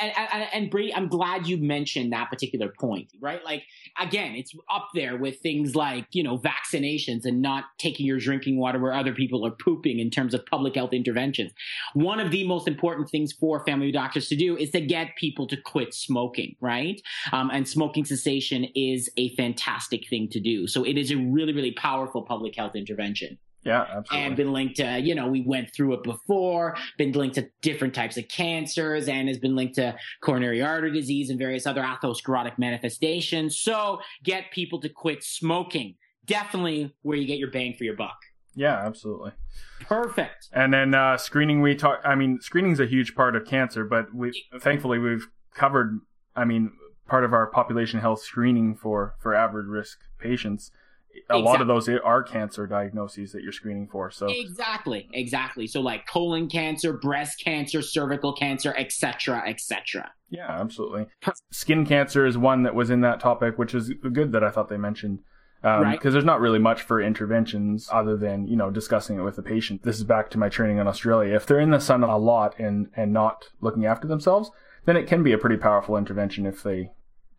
and, 0.00 0.12
and, 0.16 0.48
and 0.52 0.70
Brady, 0.70 0.94
I'm 0.94 1.08
glad 1.08 1.46
you 1.46 1.56
mentioned 1.56 2.12
that 2.12 2.30
particular 2.30 2.68
point, 2.68 3.12
right? 3.20 3.44
Like, 3.44 3.64
again, 3.98 4.34
it's 4.34 4.52
up 4.70 4.88
there 4.94 5.16
with 5.16 5.40
things 5.40 5.74
like, 5.74 6.06
you 6.12 6.22
know, 6.22 6.38
vaccinations 6.38 7.24
and 7.24 7.42
not 7.42 7.64
taking 7.78 8.06
your 8.06 8.18
drinking 8.18 8.58
water 8.58 8.78
where 8.78 8.92
other 8.92 9.14
people 9.14 9.44
are 9.46 9.50
pooping 9.50 9.98
in 9.98 10.10
terms 10.10 10.34
of 10.34 10.44
public 10.46 10.74
health 10.74 10.92
interventions. 10.92 11.52
One 11.94 12.20
of 12.20 12.30
the 12.30 12.46
most 12.46 12.68
important 12.68 13.10
things 13.10 13.32
for 13.32 13.64
family 13.64 13.92
doctors 13.92 14.28
to 14.28 14.36
do 14.36 14.56
is 14.56 14.70
to 14.70 14.80
get 14.80 15.16
people 15.16 15.46
to 15.48 15.56
quit 15.56 15.94
smoking, 15.94 16.56
right? 16.60 17.00
Um, 17.32 17.50
and 17.52 17.68
smoking 17.68 18.04
cessation 18.04 18.64
is 18.74 19.10
a 19.16 19.34
fantastic 19.36 20.08
thing 20.08 20.28
to 20.30 20.40
do. 20.40 20.66
So 20.66 20.84
it 20.84 20.96
is 20.98 21.10
a 21.10 21.16
really, 21.16 21.52
really 21.52 21.72
powerful 21.72 22.22
public 22.22 22.56
health 22.56 22.74
intervention. 22.74 23.38
Yeah, 23.64 23.82
absolutely. 23.82 24.26
And 24.26 24.36
been 24.36 24.52
linked 24.52 24.76
to, 24.76 24.98
you 24.98 25.14
know, 25.14 25.28
we 25.28 25.42
went 25.42 25.72
through 25.74 25.94
it 25.94 26.02
before, 26.02 26.76
been 26.96 27.12
linked 27.12 27.34
to 27.34 27.48
different 27.60 27.94
types 27.94 28.16
of 28.16 28.26
cancers, 28.28 29.08
and 29.08 29.28
has 29.28 29.38
been 29.38 29.54
linked 29.54 29.74
to 29.74 29.94
coronary 30.22 30.62
artery 30.62 30.92
disease 30.92 31.28
and 31.28 31.38
various 31.38 31.66
other 31.66 31.82
atherosclerotic 31.82 32.58
manifestations. 32.58 33.58
So 33.58 34.00
get 34.24 34.50
people 34.50 34.80
to 34.80 34.88
quit 34.88 35.22
smoking. 35.22 35.96
Definitely 36.24 36.94
where 37.02 37.18
you 37.18 37.26
get 37.26 37.38
your 37.38 37.50
bang 37.50 37.74
for 37.76 37.84
your 37.84 37.96
buck. 37.96 38.16
Yeah, 38.54 38.76
absolutely. 38.76 39.32
Perfect. 39.80 40.48
And 40.52 40.72
then 40.72 40.94
uh, 40.94 41.16
screening, 41.16 41.60
we 41.60 41.74
talk. 41.74 42.00
I 42.04 42.14
mean, 42.14 42.40
screening 42.40 42.72
is 42.72 42.80
a 42.80 42.86
huge 42.86 43.14
part 43.14 43.36
of 43.36 43.44
cancer, 43.44 43.84
but 43.84 44.14
we 44.14 44.32
thankfully 44.60 44.98
we've 44.98 45.26
covered. 45.54 46.00
I 46.34 46.44
mean, 46.44 46.72
part 47.06 47.24
of 47.24 47.32
our 47.32 47.46
population 47.46 48.00
health 48.00 48.22
screening 48.22 48.74
for 48.74 49.14
for 49.20 49.34
average 49.34 49.66
risk 49.66 49.98
patients 50.18 50.70
a 51.14 51.38
exactly. 51.38 51.42
lot 51.42 51.60
of 51.60 51.66
those 51.68 51.88
are 51.88 52.22
cancer 52.22 52.66
diagnoses 52.66 53.32
that 53.32 53.42
you're 53.42 53.52
screening 53.52 53.86
for. 53.86 54.10
So 54.10 54.26
exactly, 54.28 55.08
exactly. 55.12 55.66
So 55.66 55.80
like 55.80 56.06
colon 56.06 56.48
cancer, 56.48 56.92
breast 56.92 57.42
cancer, 57.42 57.82
cervical 57.82 58.32
cancer, 58.32 58.74
etc., 58.76 59.42
etc. 59.46 60.12
Yeah, 60.28 60.48
absolutely. 60.48 61.06
Skin 61.50 61.84
cancer 61.86 62.26
is 62.26 62.38
one 62.38 62.62
that 62.62 62.74
was 62.74 62.90
in 62.90 63.00
that 63.02 63.20
topic, 63.20 63.58
which 63.58 63.74
is 63.74 63.92
good 64.12 64.32
that 64.32 64.44
I 64.44 64.50
thought 64.50 64.68
they 64.68 64.76
mentioned. 64.76 65.20
Because 65.62 65.78
um, 65.78 65.84
right. 65.84 66.02
there's 66.02 66.24
not 66.24 66.40
really 66.40 66.58
much 66.58 66.80
for 66.80 67.02
interventions 67.02 67.86
other 67.92 68.16
than 68.16 68.46
you 68.46 68.56
know 68.56 68.70
discussing 68.70 69.18
it 69.18 69.22
with 69.22 69.36
the 69.36 69.42
patient. 69.42 69.82
This 69.82 69.96
is 69.96 70.04
back 70.04 70.30
to 70.30 70.38
my 70.38 70.48
training 70.48 70.78
in 70.78 70.86
Australia. 70.86 71.34
If 71.34 71.46
they're 71.46 71.60
in 71.60 71.70
the 71.70 71.80
sun 71.80 72.02
a 72.02 72.16
lot 72.16 72.58
and 72.58 72.88
and 72.96 73.12
not 73.12 73.48
looking 73.60 73.84
after 73.84 74.08
themselves, 74.08 74.50
then 74.86 74.96
it 74.96 75.06
can 75.06 75.22
be 75.22 75.32
a 75.32 75.38
pretty 75.38 75.58
powerful 75.58 75.96
intervention 75.96 76.46
if 76.46 76.62
they 76.62 76.90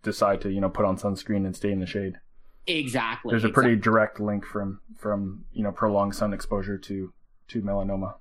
decide 0.03 0.39
to 0.41 0.51
you 0.51 0.61
know 0.61 0.69
put 0.69 0.85
on 0.85 0.97
sunscreen 0.97 1.45
and 1.45 1.55
stay 1.55 1.71
in 1.71 1.79
the 1.79 1.87
shade. 1.87 2.19
Exactly. 2.67 3.31
There's 3.31 3.43
a 3.43 3.47
exactly. 3.47 3.69
pretty 3.69 3.81
direct 3.81 4.19
link 4.19 4.45
from 4.45 4.79
from 4.97 5.45
you 5.51 5.63
know 5.63 5.71
prolonged 5.71 6.15
sun 6.15 6.33
exposure 6.33 6.77
to 6.77 7.13
to 7.49 7.61
melanoma. 7.61 8.15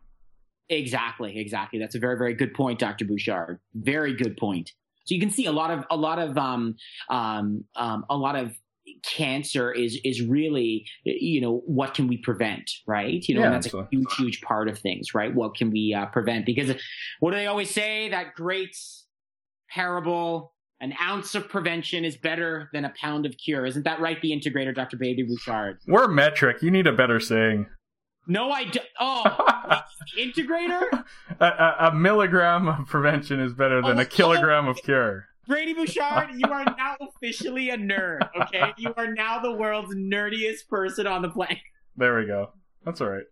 Exactly, 0.70 1.38
exactly. 1.38 1.80
That's 1.80 1.96
a 1.96 1.98
very, 1.98 2.16
very 2.16 2.32
good 2.32 2.54
point, 2.54 2.78
Dr. 2.78 3.04
Bouchard. 3.04 3.58
Very 3.74 4.14
good 4.14 4.36
point. 4.36 4.70
So 5.04 5.14
you 5.16 5.20
can 5.20 5.30
see 5.30 5.46
a 5.46 5.52
lot 5.52 5.72
of 5.72 5.84
a 5.90 5.96
lot 5.96 6.20
of 6.20 6.38
um, 6.38 6.76
um, 7.08 7.64
um, 7.74 8.04
a 8.08 8.16
lot 8.16 8.36
of 8.36 8.56
cancer 9.04 9.72
is 9.72 10.00
is 10.04 10.22
really 10.22 10.86
you 11.04 11.40
know 11.40 11.62
what 11.66 11.94
can 11.94 12.08
we 12.08 12.16
prevent 12.16 12.68
right 12.86 13.24
you 13.28 13.34
know 13.34 13.40
Yeah, 13.40 13.46
and 13.46 13.54
that's 13.54 13.66
absolutely. 13.66 13.88
a 13.96 13.98
huge 13.98 14.16
huge 14.16 14.40
part 14.40 14.68
of 14.68 14.78
things 14.78 15.14
right 15.14 15.32
what 15.32 15.54
can 15.54 15.70
we 15.70 15.94
uh, 15.94 16.06
prevent 16.06 16.44
because 16.44 16.74
what 17.20 17.30
do 17.30 17.36
they 17.36 17.46
always 17.46 17.70
say 17.70 18.08
that 18.08 18.34
great 18.34 18.76
parable 19.68 20.54
an 20.80 20.94
ounce 21.00 21.34
of 21.34 21.48
prevention 21.48 22.04
is 22.04 22.16
better 22.16 22.68
than 22.72 22.84
a 22.84 22.92
pound 23.00 23.26
of 23.26 23.36
cure 23.36 23.66
isn't 23.66 23.84
that 23.84 24.00
right 24.00 24.20
the 24.22 24.30
integrator 24.30 24.74
dr 24.74 24.96
baby 24.96 25.22
bouchard 25.22 25.78
We're 25.86 26.08
metric. 26.08 26.62
You 26.62 26.70
need 26.70 26.86
a 26.86 26.92
better 26.92 27.20
saying. 27.20 27.66
no 28.26 28.50
i 28.50 28.64
do- 28.64 28.80
oh 28.98 29.24
integrator 30.18 31.04
a, 31.40 31.44
a, 31.44 31.76
a 31.88 31.94
milligram 31.94 32.68
of 32.68 32.86
prevention 32.86 33.40
is 33.40 33.52
better 33.52 33.80
than 33.82 33.98
Oh, 33.98 34.02
a 34.02 34.04
kilogram 34.04 34.68
of 34.68 34.76
cure. 34.82 35.26
Brady 35.46 35.74
Bouchard, 35.74 36.28
you 36.36 36.46
are 36.48 36.64
now 36.64 36.96
officially 37.00 37.70
a 37.70 37.76
nerd, 37.76 38.20
okay? 38.40 38.72
You 38.76 38.94
are 38.96 39.12
now 39.12 39.40
the 39.40 39.50
world's 39.50 39.92
nerdiest 39.96 40.68
person 40.68 41.08
on 41.08 41.22
the 41.22 41.28
planet. 41.28 41.58
There 41.96 42.16
we 42.16 42.26
go. 42.26 42.52
That's 42.84 43.00
all 43.00 43.08
right. 43.08 43.24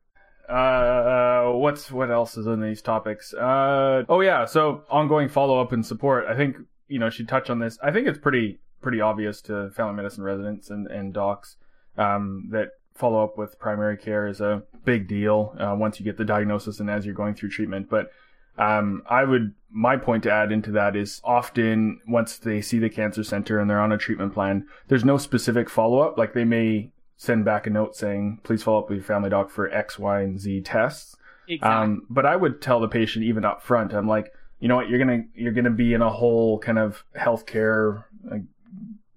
Uh, 0.49 1.52
what's 1.52 1.93
what 1.93 2.11
else 2.11 2.37
is 2.37 2.47
in 2.47 2.61
these 2.61 2.83
topics? 2.83 3.33
Uh, 3.35 4.02
oh 4.09 4.21
yeah. 4.21 4.47
So 4.47 4.83
ongoing 4.90 5.28
follow 5.28 5.61
up 5.61 5.71
and 5.73 5.85
support. 5.87 6.26
I 6.26 6.35
think 6.35 6.57
you 6.88 6.99
know 6.99 7.11
she 7.11 7.25
touched 7.25 7.50
on 7.50 7.59
this. 7.59 7.78
I 7.83 7.90
think 7.90 8.07
it's 8.07 8.18
pretty 8.18 8.61
pretty 8.80 9.00
obvious 9.00 9.40
to 9.42 9.71
family 9.71 9.95
medicine 9.95 10.25
residents 10.25 10.71
and 10.71 10.87
and 10.88 11.12
docs 11.12 11.57
um, 11.97 12.49
that 12.50 12.71
follow 12.95 13.23
up 13.23 13.38
with 13.38 13.59
primary 13.59 13.97
care 13.97 14.26
is 14.26 14.40
a 14.40 14.62
big 14.85 15.07
deal 15.07 15.54
uh, 15.59 15.75
once 15.78 16.00
you 16.00 16.04
get 16.04 16.16
the 16.16 16.25
diagnosis 16.25 16.80
and 16.80 16.90
as 16.90 17.07
you're 17.07 17.14
going 17.14 17.35
through 17.35 17.49
treatment. 17.49 17.88
But 17.88 18.11
um, 18.59 19.02
I 19.09 19.25
would 19.25 19.54
my 19.71 19.97
point 19.97 20.25
to 20.25 20.33
add 20.33 20.50
into 20.50 20.73
that 20.73 20.97
is 20.97 21.21
often 21.23 22.00
once 22.09 22.38
they 22.38 22.61
see 22.61 22.78
the 22.78 22.90
cancer 22.90 23.23
center 23.23 23.61
and 23.61 23.71
they're 23.71 23.80
on 23.80 23.92
a 23.92 23.99
treatment 23.99 24.35
plan, 24.35 24.66
there's 24.88 25.04
no 25.04 25.16
specific 25.16 25.71
follow 25.71 26.00
up. 26.00 26.18
Like 26.18 26.35
they 26.35 26.45
may 26.45 26.90
send 27.16 27.45
back 27.45 27.66
a 27.66 27.71
note 27.71 27.95
saying, 27.97 28.40
please 28.42 28.62
follow 28.62 28.80
up 28.80 28.88
with 28.88 28.99
your 28.99 29.04
family 29.04 29.30
doc 29.30 29.50
for 29.50 29.71
X, 29.73 29.99
Y, 29.99 30.21
and 30.21 30.40
Z 30.40 30.62
tests. 30.62 31.16
Exactly. 31.49 31.85
Um, 31.85 32.07
but 32.11 32.26
I 32.26 32.37
would 32.37 32.61
tell 32.61 32.80
the 32.80 32.88
patient 32.88 33.25
even 33.25 33.45
up 33.45 33.62
front, 33.62 33.92
I'm 33.92 34.09
like, 34.09 34.33
you 34.61 34.69
know 34.69 34.77
what, 34.77 34.88
you're 34.88 34.99
gonna 34.99 35.25
you're 35.35 35.53
gonna 35.53 35.71
be 35.71 35.95
in 35.95 36.03
a 36.03 36.11
whole 36.11 36.59
kind 36.59 36.79
of 36.79 37.05
healthcare 37.17 38.05
like, 38.31 38.43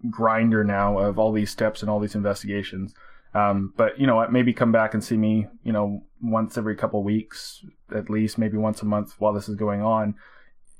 grinder 0.10 0.63
now 0.63 0.98
of 0.98 1.19
all 1.19 1.31
these 1.31 1.50
steps 1.50 1.81
and 1.81 1.89
all 1.89 2.00
these 2.00 2.15
investigations. 2.15 2.93
Um, 3.33 3.74
but 3.77 4.00
you 4.00 4.07
know 4.07 4.15
what, 4.15 4.31
maybe 4.31 4.53
come 4.53 4.71
back 4.71 4.93
and 4.93 5.03
see 5.03 5.17
me, 5.17 5.48
you 5.63 5.71
know, 5.71 6.03
once 6.21 6.57
every 6.57 6.75
couple 6.75 7.01
weeks, 7.03 7.63
at 7.95 8.10
least, 8.10 8.38
maybe 8.38 8.57
once 8.57 8.81
a 8.81 8.86
month 8.86 9.15
while 9.19 9.33
this 9.33 9.48
is 9.48 9.55
going 9.55 9.81
on. 9.81 10.15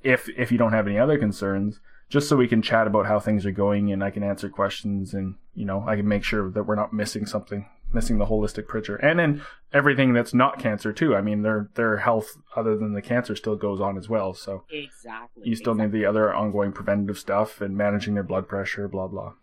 If 0.04 0.30
if 0.30 0.52
you 0.52 0.58
don't 0.58 0.74
have 0.74 0.88
any 0.88 1.00
other 1.00 1.18
concerns, 1.18 1.80
just 2.10 2.28
so 2.28 2.36
we 2.36 2.48
can 2.48 2.62
chat 2.62 2.88
about 2.88 3.06
how 3.06 3.20
things 3.20 3.46
are 3.46 3.52
going 3.52 3.92
and 3.92 4.04
I 4.04 4.12
can 4.12 4.24
answer 4.24 4.50
questions 4.50 5.14
and 5.14 5.36
you 5.56 5.66
know 5.66 5.86
I 5.88 5.96
can 5.96 6.08
make 6.08 6.24
sure 6.24 6.52
that 6.52 6.64
we're 6.64 6.76
not 6.76 6.94
missing 6.94 7.26
something, 7.26 7.68
missing 7.94 8.18
the 8.18 8.26
holistic 8.26 8.68
picture, 8.68 8.96
and 8.98 9.20
then 9.20 9.42
everything 9.74 10.14
that's 10.14 10.34
not 10.34 10.60
cancer 10.60 10.94
too. 10.94 11.16
I 11.16 11.22
mean, 11.22 11.42
their 11.42 11.70
their 11.76 11.98
health 11.98 12.38
other 12.56 12.78
than 12.78 12.94
the 12.94 13.02
cancer 13.02 13.36
still 13.36 13.56
goes 13.56 13.80
on 13.80 13.98
as 13.98 14.10
well. 14.10 14.34
So 14.34 14.64
exactly. 14.70 15.44
you 15.46 15.56
still 15.56 15.74
exactly. 15.74 15.92
need 15.92 16.04
the 16.04 16.06
other 16.10 16.34
ongoing 16.34 16.72
preventative 16.72 17.20
stuff 17.20 17.62
and 17.62 17.76
managing 17.76 18.14
their 18.14 18.24
blood 18.24 18.48
pressure, 18.48 18.88
blah 18.88 19.08
blah. 19.08 19.34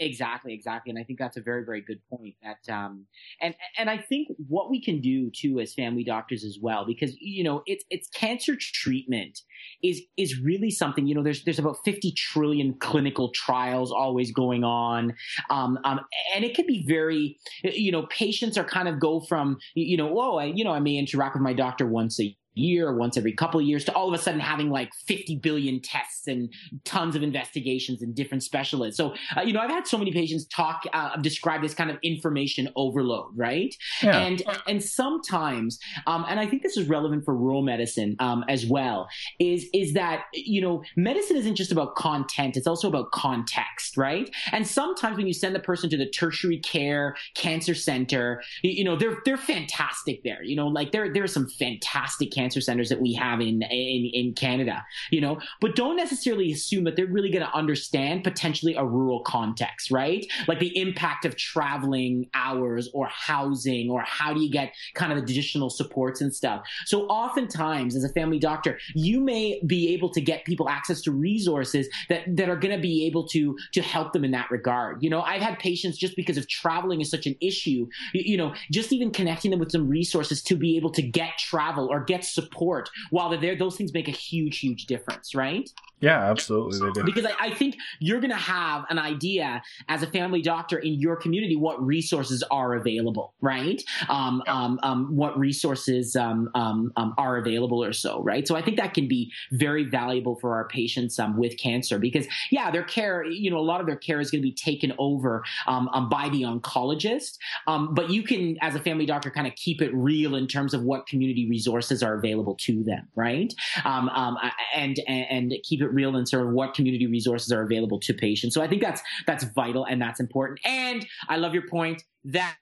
Exactly, 0.00 0.54
exactly, 0.54 0.90
and 0.90 0.98
I 0.98 1.02
think 1.02 1.18
that's 1.18 1.36
a 1.36 1.40
very, 1.40 1.64
very 1.64 1.80
good 1.80 1.98
point. 2.08 2.36
That 2.44 2.72
um, 2.72 3.06
and 3.40 3.52
and 3.76 3.90
I 3.90 3.98
think 3.98 4.28
what 4.46 4.70
we 4.70 4.80
can 4.80 5.00
do 5.00 5.28
too 5.36 5.58
as 5.58 5.74
family 5.74 6.04
doctors 6.04 6.44
as 6.44 6.56
well, 6.62 6.86
because 6.86 7.16
you 7.20 7.42
know 7.42 7.64
it's 7.66 7.84
it's 7.90 8.08
cancer 8.10 8.54
treatment 8.56 9.40
is 9.82 10.00
is 10.16 10.40
really 10.40 10.70
something. 10.70 11.08
You 11.08 11.16
know, 11.16 11.24
there's 11.24 11.42
there's 11.42 11.58
about 11.58 11.78
fifty 11.84 12.12
trillion 12.16 12.74
clinical 12.78 13.32
trials 13.34 13.90
always 13.90 14.30
going 14.30 14.62
on, 14.62 15.14
um, 15.50 15.78
um, 15.84 15.98
and 16.32 16.44
it 16.44 16.54
can 16.54 16.66
be 16.68 16.84
very, 16.86 17.36
you 17.64 17.90
know, 17.90 18.06
patients 18.06 18.56
are 18.56 18.64
kind 18.64 18.86
of 18.86 19.00
go 19.00 19.18
from 19.28 19.58
you 19.74 19.96
know, 19.96 20.06
whoa, 20.06 20.36
I 20.38 20.44
you 20.44 20.62
know 20.62 20.72
I 20.72 20.78
may 20.78 20.94
interact 20.96 21.34
with 21.34 21.42
my 21.42 21.54
doctor 21.54 21.88
once 21.88 22.20
a 22.20 22.36
year, 22.58 22.94
once 22.94 23.16
every 23.16 23.32
couple 23.32 23.60
of 23.60 23.66
years, 23.66 23.84
to 23.84 23.92
all 23.92 24.08
of 24.12 24.18
a 24.18 24.22
sudden 24.22 24.40
having 24.40 24.70
like 24.70 24.90
50 25.06 25.36
billion 25.36 25.80
tests 25.80 26.26
and 26.26 26.52
tons 26.84 27.16
of 27.16 27.22
investigations 27.22 28.02
and 28.02 28.14
different 28.14 28.42
specialists. 28.42 28.96
So, 28.96 29.14
uh, 29.36 29.42
you 29.42 29.52
know, 29.52 29.60
I've 29.60 29.70
had 29.70 29.86
so 29.86 29.98
many 29.98 30.12
patients 30.12 30.46
talk, 30.46 30.84
uh, 30.92 31.16
describe 31.16 31.62
this 31.62 31.74
kind 31.74 31.90
of 31.90 31.98
information 32.02 32.68
overload, 32.76 33.32
right? 33.36 33.74
Yeah. 34.02 34.18
And 34.18 34.42
and 34.66 34.82
sometimes, 34.82 35.78
um, 36.06 36.24
and 36.28 36.40
I 36.40 36.46
think 36.46 36.62
this 36.62 36.76
is 36.76 36.88
relevant 36.88 37.24
for 37.24 37.34
rural 37.34 37.62
medicine 37.62 38.16
um, 38.18 38.44
as 38.48 38.66
well, 38.66 39.08
is 39.38 39.68
is 39.72 39.94
that 39.94 40.24
you 40.34 40.60
know 40.60 40.82
medicine 40.96 41.36
isn't 41.36 41.56
just 41.56 41.72
about 41.72 41.94
content; 41.94 42.56
it's 42.56 42.66
also 42.66 42.88
about 42.88 43.10
context, 43.12 43.96
right? 43.96 44.30
And 44.52 44.66
sometimes 44.66 45.16
when 45.16 45.26
you 45.26 45.32
send 45.32 45.54
the 45.54 45.60
person 45.60 45.90
to 45.90 45.96
the 45.96 46.08
tertiary 46.08 46.58
care 46.58 47.16
cancer 47.34 47.74
center, 47.74 48.42
you, 48.62 48.70
you 48.70 48.84
know 48.84 48.96
they're 48.96 49.18
they're 49.24 49.36
fantastic 49.36 50.22
there. 50.24 50.42
You 50.42 50.56
know, 50.56 50.68
like 50.68 50.92
there 50.92 51.12
there 51.12 51.24
are 51.24 51.28
some 51.28 51.48
fantastic 51.48 52.32
cancer 52.32 52.47
centers 52.50 52.88
that 52.88 53.00
we 53.00 53.14
have 53.14 53.40
in 53.40 53.62
in 53.62 54.10
in 54.12 54.34
Canada. 54.34 54.84
You 55.10 55.20
know, 55.20 55.40
but 55.60 55.76
don't 55.76 55.96
necessarily 55.96 56.52
assume 56.52 56.84
that 56.84 56.96
they're 56.96 57.06
really 57.06 57.30
going 57.30 57.44
to 57.44 57.54
understand 57.54 58.24
potentially 58.24 58.74
a 58.74 58.84
rural 58.84 59.22
context, 59.22 59.90
right? 59.90 60.26
Like 60.46 60.58
the 60.58 60.76
impact 60.78 61.24
of 61.24 61.36
traveling 61.36 62.28
hours 62.34 62.88
or 62.92 63.06
housing 63.06 63.90
or 63.90 64.02
how 64.02 64.32
do 64.34 64.40
you 64.40 64.50
get 64.50 64.72
kind 64.94 65.12
of 65.12 65.18
additional 65.18 65.70
supports 65.70 66.20
and 66.20 66.34
stuff. 66.34 66.62
So 66.86 67.06
oftentimes 67.06 67.96
as 67.96 68.04
a 68.04 68.08
family 68.10 68.38
doctor, 68.38 68.78
you 68.94 69.20
may 69.20 69.60
be 69.66 69.94
able 69.94 70.10
to 70.10 70.20
get 70.20 70.44
people 70.44 70.68
access 70.68 71.02
to 71.02 71.12
resources 71.12 71.88
that, 72.08 72.24
that 72.36 72.48
are 72.48 72.56
going 72.56 72.74
to 72.74 72.80
be 72.80 73.06
able 73.06 73.26
to, 73.28 73.56
to 73.72 73.82
help 73.82 74.12
them 74.12 74.24
in 74.24 74.30
that 74.32 74.50
regard. 74.50 75.02
You 75.02 75.10
know, 75.10 75.22
I've 75.22 75.42
had 75.42 75.58
patients 75.58 75.98
just 75.98 76.16
because 76.16 76.36
of 76.36 76.48
traveling 76.48 77.00
is 77.00 77.10
such 77.10 77.26
an 77.26 77.36
issue, 77.40 77.88
you, 78.12 78.22
you 78.24 78.36
know, 78.36 78.54
just 78.70 78.92
even 78.92 79.10
connecting 79.10 79.50
them 79.50 79.60
with 79.60 79.72
some 79.72 79.88
resources 79.88 80.42
to 80.42 80.56
be 80.56 80.76
able 80.76 80.90
to 80.92 81.02
get 81.02 81.38
travel 81.38 81.88
or 81.90 82.04
get 82.04 82.24
support 82.40 82.90
while 83.10 83.28
they're 83.28 83.40
there, 83.40 83.56
those 83.56 83.76
things 83.76 83.92
make 83.92 84.08
a 84.08 84.12
huge, 84.28 84.58
huge 84.58 84.86
difference, 84.86 85.34
right? 85.34 85.68
Yeah, 86.00 86.30
absolutely 86.30 86.78
they 86.78 86.92
do. 86.92 87.04
because 87.04 87.26
I, 87.26 87.46
I 87.46 87.54
think 87.54 87.76
you're 87.98 88.20
going 88.20 88.30
to 88.30 88.36
have 88.36 88.84
an 88.90 88.98
idea 88.98 89.62
as 89.88 90.02
a 90.02 90.06
family 90.06 90.42
doctor 90.42 90.78
in 90.78 91.00
your 91.00 91.16
community 91.16 91.56
what 91.56 91.84
resources 91.84 92.42
are 92.50 92.74
available, 92.74 93.34
right? 93.40 93.82
Um, 94.08 94.42
um, 94.46 94.78
um, 94.82 95.16
what 95.16 95.38
resources 95.38 96.14
um, 96.14 96.50
um, 96.54 96.92
um, 96.96 97.14
are 97.18 97.36
available 97.36 97.82
or 97.82 97.92
so, 97.92 98.22
right? 98.22 98.46
So 98.46 98.56
I 98.56 98.62
think 98.62 98.76
that 98.76 98.94
can 98.94 99.08
be 99.08 99.32
very 99.52 99.84
valuable 99.84 100.36
for 100.36 100.54
our 100.54 100.68
patients 100.68 101.18
um, 101.18 101.36
with 101.36 101.58
cancer 101.58 101.98
because, 101.98 102.26
yeah, 102.50 102.70
their 102.70 102.84
care, 102.84 103.24
you 103.24 103.50
know, 103.50 103.58
a 103.58 103.60
lot 103.60 103.80
of 103.80 103.86
their 103.86 103.96
care 103.96 104.20
is 104.20 104.30
going 104.30 104.42
to 104.42 104.48
be 104.48 104.54
taken 104.54 104.92
over 104.98 105.42
um, 105.66 105.88
um, 105.92 106.08
by 106.08 106.28
the 106.28 106.42
oncologist, 106.42 107.38
um, 107.66 107.94
but 107.94 108.10
you 108.10 108.22
can, 108.22 108.56
as 108.60 108.74
a 108.74 108.80
family 108.80 109.06
doctor, 109.06 109.30
kind 109.30 109.46
of 109.46 109.54
keep 109.56 109.82
it 109.82 109.92
real 109.94 110.36
in 110.36 110.46
terms 110.46 110.74
of 110.74 110.82
what 110.82 111.06
community 111.06 111.48
resources 111.48 112.02
are 112.02 112.14
available 112.14 112.54
to 112.60 112.84
them, 112.84 113.08
right? 113.16 113.52
Um, 113.84 114.08
um, 114.10 114.36
and, 114.74 114.98
and 115.06 115.48
and 115.52 115.62
keep 115.62 115.80
it 115.80 115.87
real 115.92 116.16
in 116.16 116.26
sort 116.26 116.46
of 116.46 116.52
what 116.52 116.74
community 116.74 117.06
resources 117.06 117.52
are 117.52 117.62
available 117.62 118.00
to 118.00 118.14
patients. 118.14 118.54
So 118.54 118.62
I 118.62 118.68
think 118.68 118.82
that's 118.82 119.02
that's 119.26 119.44
vital 119.44 119.84
and 119.84 120.00
that's 120.00 120.20
important. 120.20 120.60
And 120.64 121.06
I 121.28 121.36
love 121.36 121.54
your 121.54 121.66
point 121.68 122.04
that. 122.24 122.56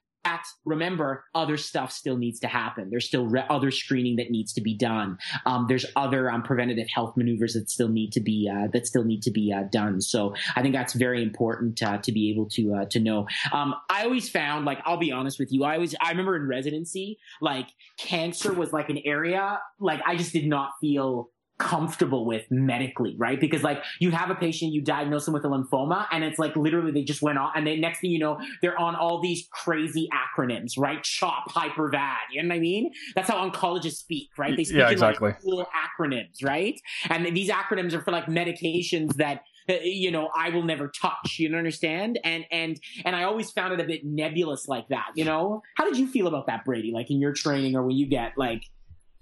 Remember, 0.65 1.23
other 1.33 1.55
stuff 1.55 1.89
still 1.89 2.17
needs 2.17 2.37
to 2.41 2.47
happen. 2.47 2.89
There's 2.89 3.07
still 3.07 3.27
re- 3.27 3.45
other 3.49 3.71
screening 3.71 4.17
that 4.17 4.29
needs 4.29 4.51
to 4.55 4.61
be 4.61 4.75
done. 4.75 5.17
Um, 5.45 5.67
there's 5.69 5.85
other 5.95 6.29
um, 6.29 6.43
preventative 6.43 6.89
health 6.93 7.15
maneuvers 7.15 7.53
that 7.53 7.69
still 7.69 7.87
need 7.87 8.11
to 8.11 8.19
be 8.19 8.51
uh, 8.53 8.67
that 8.73 8.85
still 8.85 9.05
need 9.05 9.21
to 9.21 9.31
be 9.31 9.53
uh, 9.53 9.63
done. 9.71 10.01
So 10.01 10.35
I 10.57 10.61
think 10.61 10.75
that's 10.75 10.91
very 10.91 11.23
important 11.23 11.81
uh, 11.81 11.99
to 11.99 12.11
be 12.11 12.29
able 12.29 12.49
to 12.49 12.73
uh, 12.73 12.85
to 12.87 12.99
know. 12.99 13.25
Um, 13.53 13.73
I 13.89 14.03
always 14.03 14.27
found, 14.27 14.65
like, 14.65 14.79
I'll 14.83 14.97
be 14.97 15.13
honest 15.13 15.39
with 15.39 15.49
you, 15.53 15.63
I 15.63 15.75
always 15.75 15.95
I 16.01 16.09
remember 16.09 16.35
in 16.35 16.45
residency, 16.45 17.19
like, 17.39 17.69
cancer 17.97 18.51
was 18.51 18.73
like 18.73 18.89
an 18.89 18.99
area 19.05 19.61
like 19.79 20.01
I 20.05 20.17
just 20.17 20.33
did 20.33 20.45
not 20.45 20.71
feel 20.81 21.29
comfortable 21.59 22.25
with 22.25 22.45
medically, 22.51 23.15
right? 23.17 23.39
Because 23.39 23.63
like 23.63 23.83
you 23.99 24.11
have 24.11 24.29
a 24.29 24.35
patient, 24.35 24.73
you 24.73 24.81
diagnose 24.81 25.25
them 25.25 25.33
with 25.33 25.43
a 25.43 25.47
lymphoma, 25.47 26.05
and 26.11 26.23
it's 26.23 26.39
like 26.39 26.55
literally 26.55 26.91
they 26.91 27.03
just 27.03 27.21
went 27.21 27.37
on, 27.37 27.51
and 27.55 27.65
then 27.65 27.81
next 27.81 27.99
thing 27.99 28.11
you 28.11 28.19
know, 28.19 28.39
they're 28.61 28.79
on 28.79 28.95
all 28.95 29.21
these 29.21 29.47
crazy 29.51 30.07
acronyms, 30.13 30.73
right? 30.77 31.03
CHOP, 31.03 31.51
hyper-CVAD, 31.51 32.15
you 32.31 32.43
know 32.43 32.49
what 32.49 32.55
I 32.55 32.59
mean? 32.59 32.91
That's 33.15 33.29
how 33.29 33.49
oncologists 33.49 33.97
speak, 33.97 34.29
right? 34.37 34.55
They 34.55 34.63
speak 34.63 34.77
Yeah, 34.77 34.87
in 34.87 34.93
exactly. 34.93 35.29
like 35.29 35.41
cool 35.41 35.65
acronyms, 35.99 36.43
right? 36.43 36.79
And 37.09 37.35
these 37.35 37.49
acronyms 37.49 37.93
are 37.93 38.01
for 38.01 38.11
like 38.11 38.25
medications 38.25 39.15
that 39.15 39.41
uh, 39.69 39.73
you 39.83 40.11
know 40.11 40.29
I 40.35 40.49
will 40.49 40.63
never 40.63 40.87
touch. 40.89 41.37
You 41.39 41.53
understand? 41.55 42.19
And 42.23 42.45
and 42.51 42.79
and 43.03 43.15
I 43.15 43.23
always 43.23 43.51
found 43.51 43.73
it 43.73 43.79
a 43.79 43.83
bit 43.83 44.05
nebulous 44.05 44.67
like 44.67 44.87
that. 44.89 45.07
You 45.15 45.25
know? 45.25 45.61
How 45.75 45.85
did 45.85 45.97
you 45.97 46.07
feel 46.07 46.27
about 46.27 46.47
that, 46.47 46.63
Brady? 46.65 46.91
Like 46.93 47.11
in 47.11 47.19
your 47.19 47.33
training 47.33 47.75
or 47.75 47.83
when 47.85 47.97
you 47.97 48.05
get 48.07 48.33
like 48.37 48.63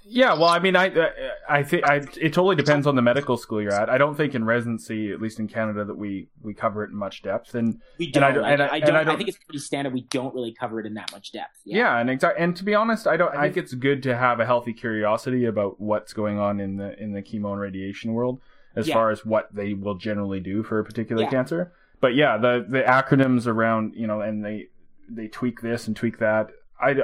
Yeah, 0.08 0.34
well, 0.34 0.50
I 0.50 0.60
mean, 0.60 0.76
I 0.76 0.90
uh, 0.90 1.10
I 1.50 1.64
think 1.64 1.84
I 1.90 1.96
it 1.96 2.32
totally 2.32 2.56
depends 2.56 2.86
on 2.86 2.96
the 2.96 3.02
medical 3.02 3.38
school 3.38 3.60
you're 3.60 3.74
at. 3.74 3.90
I 3.90 3.98
don't 3.98 4.16
think 4.16 4.36
in 4.36 4.46
residency, 4.46 5.12
at 5.12 5.20
least 5.20 5.40
in 5.40 5.48
Canada, 5.48 5.84
that 5.84 5.96
we 5.96 6.28
we 6.44 6.54
cover 6.54 6.84
it 6.84 6.92
in 6.92 6.96
much 6.96 7.24
depth. 7.24 7.56
And 7.56 7.82
we 7.98 8.12
don't. 8.12 8.24
And 8.24 8.46
I, 8.46 8.52
and 8.52 8.62
I, 8.62 8.68
I, 8.68 8.80
don't, 8.80 8.96
I, 8.96 9.04
don't, 9.04 9.18
think 9.18 9.30
it's 9.30 9.40
pretty 9.40 9.60
standard. 9.60 9.94
We 9.94 10.02
don't 10.02 10.34
really 10.36 10.54
cover 10.54 10.80
it 10.80 10.86
in 10.86 10.94
that 10.94 11.12
much 11.12 11.32
depth. 11.32 11.60
Yeah, 11.66 11.78
yeah 11.78 11.98
and 11.98 12.12
exactly. 12.12 12.44
And 12.44 12.56
to 12.56 12.64
be 12.64 12.76
honest, 12.76 13.08
I 13.08 13.18
don't. 13.18 13.36
I 13.36 13.46
think 13.46 13.58
it's 13.58 13.74
good 13.74 14.04
to 14.04 14.16
have 14.16 14.40
a 14.40 14.46
healthy 14.46 14.74
curiosity 14.74 15.46
about 15.46 15.82
what's 15.82 16.14
going 16.14 16.38
on 16.38 16.60
in 16.60 16.78
the 16.78 17.02
in 17.02 17.14
the 17.14 17.24
chemo 17.24 17.54
and 17.54 17.60
radiation 17.60 18.14
world, 18.14 18.40
as 18.76 18.88
yeah. 18.88 18.94
far 18.94 19.10
as 19.10 19.26
what 19.26 19.54
they 19.56 19.74
will 19.74 19.96
generally 19.96 20.40
do 20.40 20.62
for 20.62 20.78
a 20.78 20.84
particular 20.84 21.24
yeah. 21.24 21.30
cancer. 21.32 21.74
But 22.00 22.14
yeah, 22.14 22.38
the 22.38 22.64
the 22.68 22.84
acronyms 22.84 23.48
around 23.48 23.94
you 23.96 24.06
know, 24.06 24.22
and 24.22 24.46
they 24.46 24.68
they 25.10 25.28
tweak 25.28 25.62
this 25.62 25.88
and 25.88 25.96
tweak 25.96 26.20
that. 26.20 26.52
I 26.80 26.96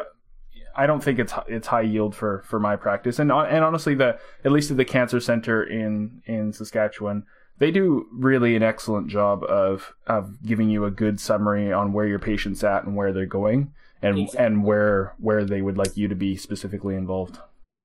I 0.76 0.86
don't 0.86 1.04
think 1.04 1.20
it's 1.20 1.34
it's 1.48 1.68
high 1.68 1.82
yield 1.82 2.16
for 2.16 2.44
for 2.46 2.60
my 2.60 2.76
practice. 2.76 3.20
And 3.20 3.32
and 3.32 3.64
honestly, 3.64 3.96
the 3.96 4.20
at 4.44 4.52
least 4.52 4.72
at 4.72 4.78
the 4.78 4.86
cancer 4.86 5.20
center 5.20 5.64
in 5.64 6.22
in 6.26 6.54
Saskatchewan, 6.54 7.26
they 7.60 7.72
do 7.72 8.08
really 8.12 8.56
an 8.56 8.64
excellent 8.64 9.08
job 9.08 9.44
of 9.44 9.94
of 10.08 10.42
giving 10.44 10.70
you 10.70 10.86
a 10.86 10.92
good 10.92 11.20
summary 11.20 11.72
on 11.72 11.94
where 11.94 12.08
your 12.08 12.20
patient's 12.20 12.64
at 12.64 12.86
and 12.86 12.96
where 12.96 13.14
they're 13.14 13.26
going 13.26 13.74
and 14.02 14.20
exactly. 14.20 14.46
and 14.46 14.64
where 14.64 15.14
where 15.20 15.46
they 15.46 15.62
would 15.62 15.78
like 15.78 15.96
you 15.96 16.08
to 16.08 16.16
be 16.16 16.36
specifically 16.36 16.96
involved. 16.96 17.40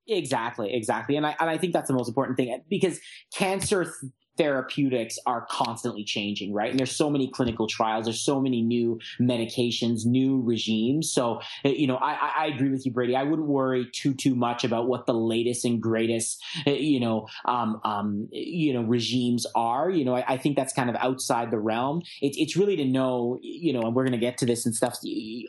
Exactly, 0.09 0.73
exactly, 0.73 1.16
and 1.16 1.26
I 1.26 1.37
and 1.40 1.50
I 1.50 1.59
think 1.59 1.73
that's 1.73 1.88
the 1.88 1.95
most 1.95 2.09
important 2.09 2.37
thing 2.37 2.62
because 2.71 3.00
cancer 3.35 3.93
therapeutics 4.37 5.19
are 5.26 5.47
constantly 5.50 6.05
changing, 6.05 6.52
right? 6.52 6.71
And 6.71 6.78
there's 6.78 6.95
so 6.95 7.11
many 7.11 7.28
clinical 7.28 7.66
trials, 7.66 8.05
there's 8.05 8.21
so 8.21 8.40
many 8.40 8.62
new 8.62 8.99
medications, 9.21 10.05
new 10.05 10.40
regimes. 10.43 11.12
So, 11.12 11.40
eh, 11.64 11.71
you 11.71 11.87
know, 11.87 11.97
I, 11.97 12.33
I 12.38 12.47
agree 12.47 12.71
with 12.71 12.85
you, 12.87 12.93
Brady. 12.93 13.16
I 13.16 13.23
wouldn't 13.23 13.49
worry 13.49 13.88
too 13.93 14.14
too 14.14 14.35
much 14.35 14.64
about 14.64 14.88
what 14.88 15.07
the 15.07 15.14
latest 15.14 15.64
and 15.64 15.81
greatest, 15.81 16.43
eh, 16.66 16.73
you 16.73 17.00
know, 17.00 17.26
um, 17.45 17.81
um, 17.85 18.28
you 18.31 18.73
know, 18.73 18.83
regimes 18.83 19.47
are. 19.55 19.90
You 19.90 20.05
know, 20.05 20.14
I, 20.14 20.25
I 20.26 20.37
think 20.37 20.57
that's 20.57 20.73
kind 20.73 20.90
of 20.90 20.97
outside 20.97 21.50
the 21.50 21.59
realm. 21.59 22.02
It's 22.21 22.37
it's 22.37 22.57
really 22.57 22.76
to 22.76 22.85
know, 22.85 23.38
you 23.43 23.73
know, 23.73 23.83
and 23.83 23.95
we're 23.95 24.05
going 24.05 24.12
to 24.12 24.19
get 24.19 24.38
to 24.38 24.47
this 24.47 24.66
and 24.66 24.75
stuff. 24.75 24.99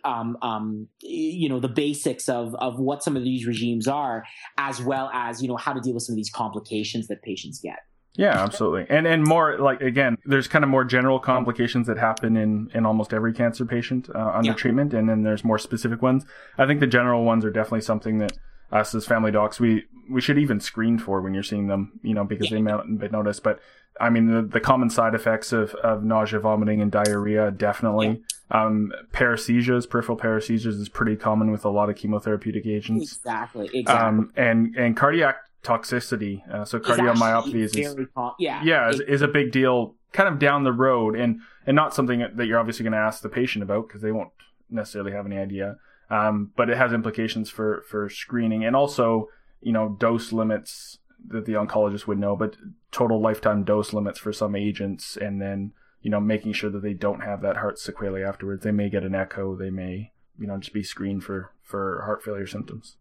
Um, 0.03 0.37
um, 0.41 0.87
you 1.01 1.49
know, 1.49 1.59
the 1.59 1.69
basics 1.69 2.29
of 2.29 2.55
of 2.55 2.79
what 2.79 3.03
some 3.03 3.15
of 3.15 3.23
these 3.23 3.45
regimes 3.45 3.87
are, 3.87 4.23
as 4.57 4.81
well 4.81 5.09
as 5.13 5.41
you 5.41 5.47
know 5.47 5.57
how 5.57 5.73
to 5.73 5.81
deal 5.81 5.93
with 5.93 6.03
some 6.03 6.13
of 6.13 6.17
these 6.17 6.29
complications 6.29 7.07
that 7.07 7.21
patients 7.21 7.59
get. 7.59 7.86
Yeah, 8.17 8.43
absolutely. 8.43 8.87
And 8.89 9.05
and 9.05 9.23
more 9.23 9.59
like 9.59 9.79
again, 9.81 10.17
there's 10.25 10.47
kind 10.47 10.63
of 10.63 10.69
more 10.69 10.83
general 10.83 11.19
complications 11.19 11.85
that 11.87 11.97
happen 11.99 12.35
in 12.35 12.69
in 12.73 12.85
almost 12.85 13.13
every 13.13 13.31
cancer 13.31 13.63
patient 13.63 14.09
uh, 14.13 14.31
under 14.33 14.49
yeah. 14.49 14.55
treatment, 14.55 14.93
and 14.93 15.07
then 15.07 15.21
there's 15.21 15.43
more 15.43 15.59
specific 15.59 16.01
ones. 16.01 16.25
I 16.57 16.65
think 16.65 16.79
the 16.79 16.87
general 16.87 17.23
ones 17.23 17.45
are 17.45 17.51
definitely 17.51 17.81
something 17.81 18.17
that 18.17 18.33
us 18.71 18.93
as 18.93 19.05
family 19.05 19.31
docs 19.31 19.59
we 19.59 19.85
we 20.09 20.19
should 20.19 20.37
even 20.37 20.59
screen 20.59 20.97
for 20.97 21.21
when 21.21 21.33
you're 21.33 21.43
seeing 21.43 21.67
them, 21.67 21.99
you 22.01 22.13
know, 22.13 22.23
because 22.23 22.49
yeah. 22.49 22.57
they 22.57 22.61
may 22.61 22.71
not 22.71 22.99
be 22.99 23.07
noticed. 23.09 23.43
But 23.43 23.59
I 23.99 24.09
mean, 24.09 24.27
the, 24.27 24.41
the 24.41 24.59
common 24.59 24.89
side 24.89 25.13
effects 25.13 25.51
of, 25.51 25.73
of 25.75 26.03
nausea, 26.03 26.39
vomiting, 26.39 26.81
and 26.81 26.91
diarrhea 26.91 27.51
definitely. 27.51 28.07
Yeah. 28.51 28.65
Um, 28.65 28.93
paresthesias, 29.11 29.89
peripheral 29.89 30.17
paresthesias, 30.17 30.79
is 30.79 30.89
pretty 30.89 31.17
common 31.17 31.51
with 31.51 31.65
a 31.65 31.69
lot 31.69 31.89
of 31.89 31.95
chemotherapeutic 31.95 32.65
agents. 32.65 33.17
Exactly. 33.17 33.69
Exactly. 33.73 33.93
Um, 33.93 34.31
and 34.35 34.75
and 34.75 34.95
cardiac 34.95 35.37
toxicity. 35.63 36.47
Uh, 36.51 36.65
so 36.65 36.79
cardiomyopathy 36.79 37.55
is, 37.55 37.75
is 37.75 37.95
yeah 38.39 38.61
yeah 38.63 38.89
is, 38.89 38.99
is, 39.01 39.21
a 39.21 39.27
big 39.27 39.51
deal, 39.51 39.95
kind 40.11 40.29
of 40.29 40.39
down 40.39 40.63
the 40.63 40.71
road, 40.71 41.15
and 41.15 41.41
and 41.65 41.75
not 41.75 41.93
something 41.93 42.25
that 42.35 42.45
you're 42.45 42.59
obviously 42.59 42.83
going 42.83 42.93
to 42.93 42.97
ask 42.97 43.21
the 43.21 43.29
patient 43.29 43.63
about 43.63 43.87
because 43.87 44.01
they 44.01 44.11
won't 44.11 44.31
necessarily 44.69 45.11
have 45.11 45.25
any 45.25 45.37
idea. 45.37 45.77
Um, 46.09 46.51
but 46.55 46.69
it 46.69 46.77
has 46.77 46.93
implications 46.93 47.49
for 47.49 47.83
for 47.89 48.09
screening 48.09 48.63
and 48.63 48.75
also 48.75 49.29
you 49.61 49.73
know 49.73 49.95
dose 49.99 50.31
limits 50.31 50.99
that 51.27 51.45
the 51.45 51.53
oncologist 51.53 52.07
would 52.07 52.19
know, 52.19 52.35
but 52.35 52.55
total 52.91 53.21
lifetime 53.21 53.63
dose 53.63 53.91
limits 53.91 54.19
for 54.19 54.31
some 54.31 54.55
agents, 54.55 55.17
and 55.17 55.41
then 55.41 55.73
you 56.01 56.11
know 56.11 56.19
making 56.19 56.53
sure 56.53 56.69
that 56.69 56.81
they 56.81 56.93
don't 56.93 57.21
have 57.21 57.41
that 57.41 57.57
heart 57.57 57.79
sequelae 57.79 58.23
afterwards. 58.23 58.63
They 58.63 58.71
may 58.71 58.89
get 58.89 59.03
an 59.03 59.15
echo. 59.15 59.55
They 59.55 59.69
may 59.69 60.11
you 60.39 60.47
know 60.47 60.57
just 60.57 60.73
be 60.73 60.83
screened 60.83 61.23
for 61.23 61.51
for 61.61 62.03
heart 62.05 62.23
failure 62.23 62.47
symptoms. 62.47 62.97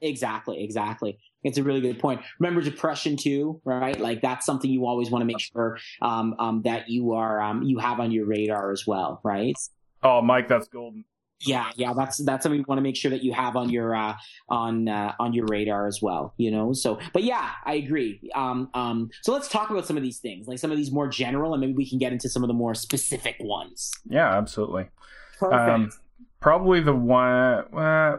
Exactly, 0.00 0.62
exactly. 0.62 1.18
It's 1.42 1.58
a 1.58 1.62
really 1.62 1.80
good 1.80 1.98
point. 1.98 2.20
Remember 2.38 2.60
depression 2.60 3.16
too, 3.16 3.60
right? 3.64 3.98
Like 3.98 4.20
that's 4.22 4.44
something 4.44 4.70
you 4.70 4.86
always 4.86 5.10
want 5.10 5.22
to 5.22 5.26
make 5.26 5.40
sure 5.40 5.78
um, 6.02 6.34
um, 6.38 6.62
that 6.62 6.88
you 6.88 7.12
are 7.12 7.40
um, 7.40 7.62
you 7.62 7.78
have 7.78 8.00
on 8.00 8.10
your 8.12 8.26
radar 8.26 8.72
as 8.72 8.86
well, 8.86 9.20
right? 9.24 9.56
Oh, 10.02 10.22
Mike, 10.22 10.48
that's 10.48 10.68
golden. 10.68 11.04
Yeah, 11.42 11.70
yeah, 11.74 11.94
that's 11.94 12.18
that's 12.18 12.42
something 12.42 12.58
you 12.58 12.64
want 12.68 12.78
to 12.78 12.82
make 12.82 12.96
sure 12.96 13.10
that 13.10 13.22
you 13.22 13.32
have 13.32 13.56
on 13.56 13.70
your 13.70 13.96
uh, 13.96 14.14
on 14.50 14.88
uh, 14.88 15.14
on 15.18 15.32
your 15.32 15.46
radar 15.46 15.86
as 15.86 16.02
well. 16.02 16.34
You 16.36 16.50
know, 16.50 16.74
so 16.74 16.98
but 17.14 17.24
yeah, 17.24 17.52
I 17.64 17.74
agree. 17.74 18.20
Um, 18.34 18.68
um, 18.74 19.10
so 19.22 19.32
let's 19.32 19.48
talk 19.48 19.70
about 19.70 19.86
some 19.86 19.96
of 19.96 20.02
these 20.02 20.18
things, 20.18 20.46
like 20.46 20.58
some 20.58 20.70
of 20.70 20.76
these 20.76 20.92
more 20.92 21.08
general, 21.08 21.54
and 21.54 21.62
maybe 21.62 21.72
we 21.72 21.88
can 21.88 21.98
get 21.98 22.12
into 22.12 22.28
some 22.28 22.44
of 22.44 22.48
the 22.48 22.54
more 22.54 22.74
specific 22.74 23.36
ones. 23.40 23.90
Yeah, 24.06 24.36
absolutely. 24.36 24.88
Perfect. 25.38 25.70
Um, 25.70 25.90
probably 26.40 26.80
the 26.80 26.94
one 26.94 27.22
uh, 27.22 28.16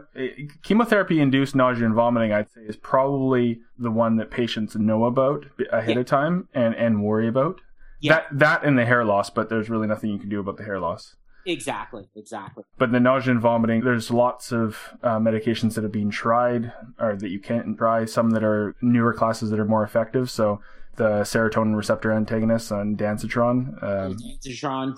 chemotherapy 0.62 1.20
induced 1.20 1.54
nausea 1.54 1.84
and 1.84 1.94
vomiting 1.94 2.32
i'd 2.32 2.50
say 2.50 2.60
is 2.62 2.76
probably 2.76 3.60
the 3.78 3.90
one 3.90 4.16
that 4.16 4.30
patients 4.30 4.76
know 4.76 5.04
about 5.04 5.44
ahead 5.72 5.96
yeah. 5.96 6.00
of 6.00 6.06
time 6.06 6.48
and 6.54 6.74
and 6.76 7.02
worry 7.02 7.28
about 7.28 7.60
yeah. 8.00 8.14
that 8.14 8.26
that 8.32 8.64
and 8.64 8.78
the 8.78 8.86
hair 8.86 9.04
loss 9.04 9.28
but 9.28 9.48
there's 9.48 9.68
really 9.68 9.86
nothing 9.86 10.10
you 10.10 10.18
can 10.18 10.28
do 10.28 10.40
about 10.40 10.56
the 10.56 10.64
hair 10.64 10.80
loss 10.80 11.16
exactly 11.44 12.08
exactly 12.14 12.62
but 12.78 12.92
the 12.92 13.00
nausea 13.00 13.32
and 13.32 13.40
vomiting 13.40 13.82
there's 13.82 14.12
lots 14.12 14.52
of 14.52 14.96
uh, 15.02 15.18
medications 15.18 15.74
that 15.74 15.82
have 15.82 15.92
been 15.92 16.10
tried 16.10 16.72
or 17.00 17.16
that 17.16 17.30
you 17.30 17.40
can't 17.40 17.76
try 17.76 18.04
some 18.04 18.30
that 18.30 18.44
are 18.44 18.76
newer 18.80 19.12
classes 19.12 19.50
that 19.50 19.58
are 19.58 19.64
more 19.64 19.82
effective 19.82 20.30
so 20.30 20.60
the 20.96 21.22
serotonin 21.22 21.74
receptor 21.74 22.12
antagonists 22.12 22.70
ondansetron. 22.70 23.82
Um, 23.82 24.16
Dancitron, 24.16 24.94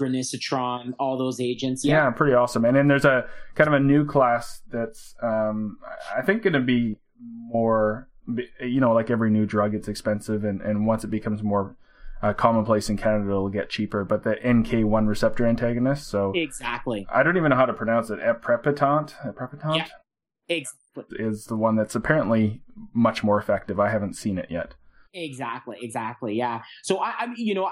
all 0.99 1.17
those 1.17 1.41
agents. 1.41 1.85
Yeah. 1.85 2.05
yeah. 2.05 2.11
pretty 2.11 2.35
awesome. 2.35 2.65
And 2.65 2.77
then 2.77 2.89
there's 2.89 3.05
a 3.05 3.27
kind 3.55 3.69
of 3.69 3.75
a 3.75 3.81
new 3.81 4.05
class 4.05 4.63
that's, 4.71 5.15
um, 5.23 5.79
I 6.17 6.23
think, 6.23 6.43
going 6.43 6.55
to 6.55 6.61
be 6.61 6.97
more, 7.21 8.09
you 8.61 8.81
know, 8.81 8.93
like 8.93 9.11
every 9.11 9.31
new 9.31 9.47
drug, 9.47 9.75
it's 9.75 9.87
expensive. 9.87 10.45
And, 10.45 10.61
and 10.63 10.87
once 10.87 11.05
it 11.05 11.09
becomes 11.11 11.43
more 11.43 11.77
uh, 12.23 12.33
commonplace 12.33 12.91
in 12.91 12.97
Canada, 12.97 13.31
it'll 13.31 13.49
get 13.49 13.71
cheaper. 13.71 14.05
But 14.05 14.25
the 14.25 14.35
NK1 14.37 15.07
receptor 15.07 15.47
antagonist. 15.47 16.09
So 16.09 16.33
exactly. 16.35 17.07
I 17.13 17.23
don't 17.23 17.37
even 17.37 17.51
know 17.51 17.57
how 17.57 17.67
to 17.67 17.73
pronounce 17.73 18.11
it. 18.11 18.19
Aprepitant. 18.19 19.15
Aprepitant. 19.25 19.77
Yeah. 19.77 19.87
Exactly. 20.49 21.17
Is 21.19 21.47
the 21.47 21.57
one 21.57 21.77
that's 21.77 21.95
apparently 21.95 22.63
much 22.93 23.23
more 23.23 23.39
effective. 23.39 23.79
I 23.79 23.91
haven't 23.91 24.15
seen 24.15 24.39
it 24.39 24.51
yet. 24.51 24.75
Exactly, 25.15 25.77
exactly. 25.81 26.35
Yeah. 26.35 26.63
So 26.83 26.99
I, 26.99 27.11
I 27.19 27.27
you 27.37 27.55
know, 27.55 27.71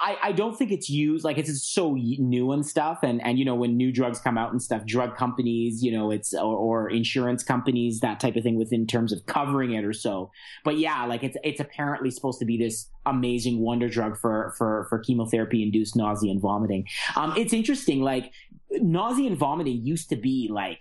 I, 0.00 0.16
I 0.22 0.32
don't 0.32 0.56
think 0.56 0.70
it's 0.70 0.88
used 0.88 1.24
like 1.24 1.38
it's 1.38 1.66
so 1.66 1.94
new 1.94 2.52
and 2.52 2.64
stuff 2.64 3.00
and 3.02 3.24
and 3.24 3.38
you 3.38 3.44
know 3.44 3.54
when 3.54 3.76
new 3.76 3.92
drugs 3.92 4.20
come 4.20 4.38
out 4.38 4.52
and 4.52 4.62
stuff 4.62 4.84
drug 4.86 5.16
companies 5.16 5.82
you 5.82 5.90
know 5.90 6.10
it's 6.10 6.34
or, 6.34 6.56
or, 6.56 6.90
insurance 6.90 7.42
companies 7.42 8.00
that 8.00 8.20
type 8.20 8.36
of 8.36 8.42
thing 8.42 8.56
within 8.56 8.86
terms 8.86 9.12
of 9.12 9.24
covering 9.26 9.72
it 9.72 9.84
or 9.84 9.92
so 9.92 10.30
but 10.64 10.78
yeah 10.78 11.04
like 11.04 11.22
it's 11.22 11.36
it's 11.42 11.60
apparently 11.60 12.10
supposed 12.10 12.38
to 12.38 12.44
be 12.44 12.56
this 12.56 12.88
amazing 13.06 13.60
wonder 13.60 13.88
drug 13.88 14.16
for 14.16 14.54
for 14.56 14.86
for 14.88 14.98
chemotherapy 14.98 15.62
induced 15.62 15.96
nausea 15.96 16.30
and 16.30 16.40
vomiting 16.40 16.86
um 17.16 17.32
it's 17.36 17.52
interesting 17.52 18.02
like 18.02 18.32
nausea 18.70 19.28
and 19.28 19.38
vomiting 19.38 19.84
used 19.84 20.08
to 20.08 20.16
be 20.16 20.48
like 20.52 20.80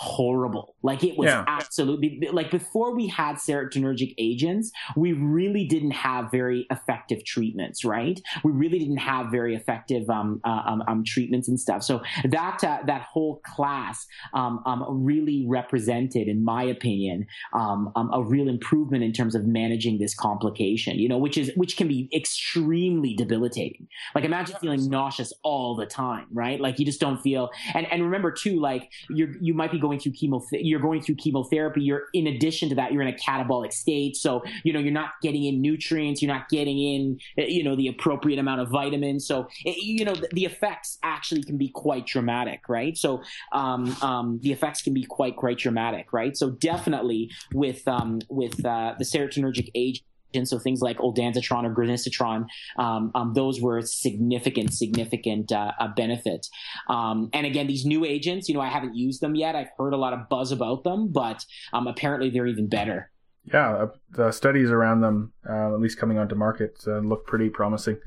horrible. 0.00 0.76
Like 0.82 1.04
it 1.04 1.18
was 1.18 1.26
yeah. 1.26 1.44
absolutely 1.46 2.26
like 2.32 2.50
before 2.50 2.96
we 2.96 3.06
had 3.06 3.36
serotonergic 3.36 4.14
agents, 4.16 4.72
we 4.96 5.12
really 5.12 5.66
didn't 5.66 5.90
have 5.90 6.30
very 6.30 6.66
effective 6.70 7.22
treatments, 7.26 7.84
right? 7.84 8.18
We 8.42 8.50
really 8.50 8.78
didn't 8.78 8.96
have 8.96 9.30
very 9.30 9.54
effective 9.54 10.08
um, 10.08 10.40
uh, 10.42 10.62
um, 10.66 10.82
um, 10.88 11.04
treatments 11.04 11.48
and 11.48 11.60
stuff. 11.60 11.82
So 11.82 12.00
that 12.24 12.64
uh, 12.64 12.78
that 12.86 13.02
whole 13.02 13.42
class 13.44 14.06
um, 14.32 14.62
um 14.64 15.04
really 15.04 15.44
represented, 15.46 16.28
in 16.28 16.42
my 16.42 16.62
opinion, 16.62 17.26
um, 17.52 17.92
um, 17.94 18.08
a 18.14 18.22
real 18.22 18.48
improvement 18.48 19.04
in 19.04 19.12
terms 19.12 19.34
of 19.34 19.44
managing 19.44 19.98
this 19.98 20.14
complication. 20.14 20.98
You 20.98 21.10
know, 21.10 21.18
which 21.18 21.36
is 21.36 21.52
which 21.56 21.76
can 21.76 21.88
be 21.88 22.08
extremely 22.14 23.12
debilitating. 23.12 23.86
Like 24.14 24.24
imagine 24.24 24.56
feeling 24.62 24.88
nauseous 24.88 25.34
all 25.42 25.76
the 25.76 25.84
time, 25.84 26.28
right? 26.32 26.58
Like 26.58 26.78
you 26.78 26.86
just 26.86 27.00
don't 27.00 27.20
feel. 27.20 27.50
And 27.74 27.86
and 27.92 28.02
remember 28.02 28.30
too, 28.30 28.58
like 28.60 28.90
you 29.10 29.34
you 29.42 29.52
might 29.52 29.70
be 29.70 29.78
going 29.78 29.89
going 29.90 30.00
through 30.00 30.12
chemo, 30.12 30.42
you're 30.52 30.80
going 30.80 31.02
through 31.02 31.16
chemotherapy. 31.16 31.82
You're 31.82 32.04
in 32.14 32.28
addition 32.28 32.68
to 32.68 32.74
that, 32.76 32.92
you're 32.92 33.02
in 33.02 33.08
a 33.08 33.16
catabolic 33.16 33.72
state. 33.72 34.16
So, 34.16 34.42
you 34.62 34.72
know, 34.72 34.78
you're 34.78 34.92
not 34.92 35.12
getting 35.22 35.44
in 35.44 35.60
nutrients. 35.60 36.22
You're 36.22 36.32
not 36.32 36.48
getting 36.48 36.78
in, 36.78 37.20
eh, 37.38 37.46
you 37.46 37.64
know, 37.64 37.74
the 37.74 37.88
appropriate 37.88 38.38
amount 38.38 38.60
of 38.60 38.68
vitamins. 38.68 39.26
So, 39.26 39.48
it, 39.64 39.70
eh, 39.70 39.74
you 39.78 40.04
know, 40.04 40.14
the, 40.14 40.28
the, 40.32 40.44
effects 40.50 40.98
actually 41.02 41.42
can 41.42 41.58
be 41.58 41.68
quite 41.68 42.06
dramatic, 42.06 42.68
right? 42.68 42.96
So, 42.96 43.22
um, 43.52 43.94
um, 44.02 44.40
the 44.42 44.52
effects 44.52 44.82
can 44.82 44.94
be 44.94 45.04
quite, 45.04 45.36
quite 45.36 45.58
dramatic, 45.58 46.12
right? 46.12 46.36
So 46.36 46.50
definitely 46.50 47.30
with, 47.52 47.86
um, 47.86 48.20
with, 48.28 48.64
uh, 48.64 48.94
the 48.98 49.04
serotonergic 49.04 49.70
agent, 49.74 50.04
and 50.34 50.46
so 50.46 50.58
things 50.58 50.80
like 50.80 50.98
ondansetron 50.98 51.64
or 51.64 51.74
granisetron, 51.74 52.46
um, 52.78 53.10
um, 53.14 53.32
those 53.34 53.60
were 53.60 53.82
significant, 53.82 54.72
significant 54.72 55.52
uh, 55.52 55.72
uh, 55.78 55.88
benefit. 55.88 56.46
Um, 56.88 57.30
and 57.32 57.46
again, 57.46 57.66
these 57.66 57.84
new 57.84 58.04
agents, 58.04 58.48
you 58.48 58.54
know, 58.54 58.60
I 58.60 58.68
haven't 58.68 58.94
used 58.94 59.20
them 59.20 59.34
yet. 59.34 59.56
I've 59.56 59.70
heard 59.78 59.92
a 59.92 59.96
lot 59.96 60.12
of 60.12 60.28
buzz 60.28 60.52
about 60.52 60.84
them, 60.84 61.08
but 61.08 61.44
um, 61.72 61.86
apparently 61.86 62.30
they're 62.30 62.46
even 62.46 62.68
better. 62.68 63.10
Yeah, 63.52 63.70
uh, 63.70 63.86
the 64.10 64.32
studies 64.32 64.70
around 64.70 65.00
them, 65.00 65.32
uh, 65.48 65.74
at 65.74 65.80
least 65.80 65.98
coming 65.98 66.18
onto 66.18 66.34
market, 66.34 66.84
uh, 66.86 66.98
look 66.98 67.26
pretty 67.26 67.48
promising. 67.48 67.98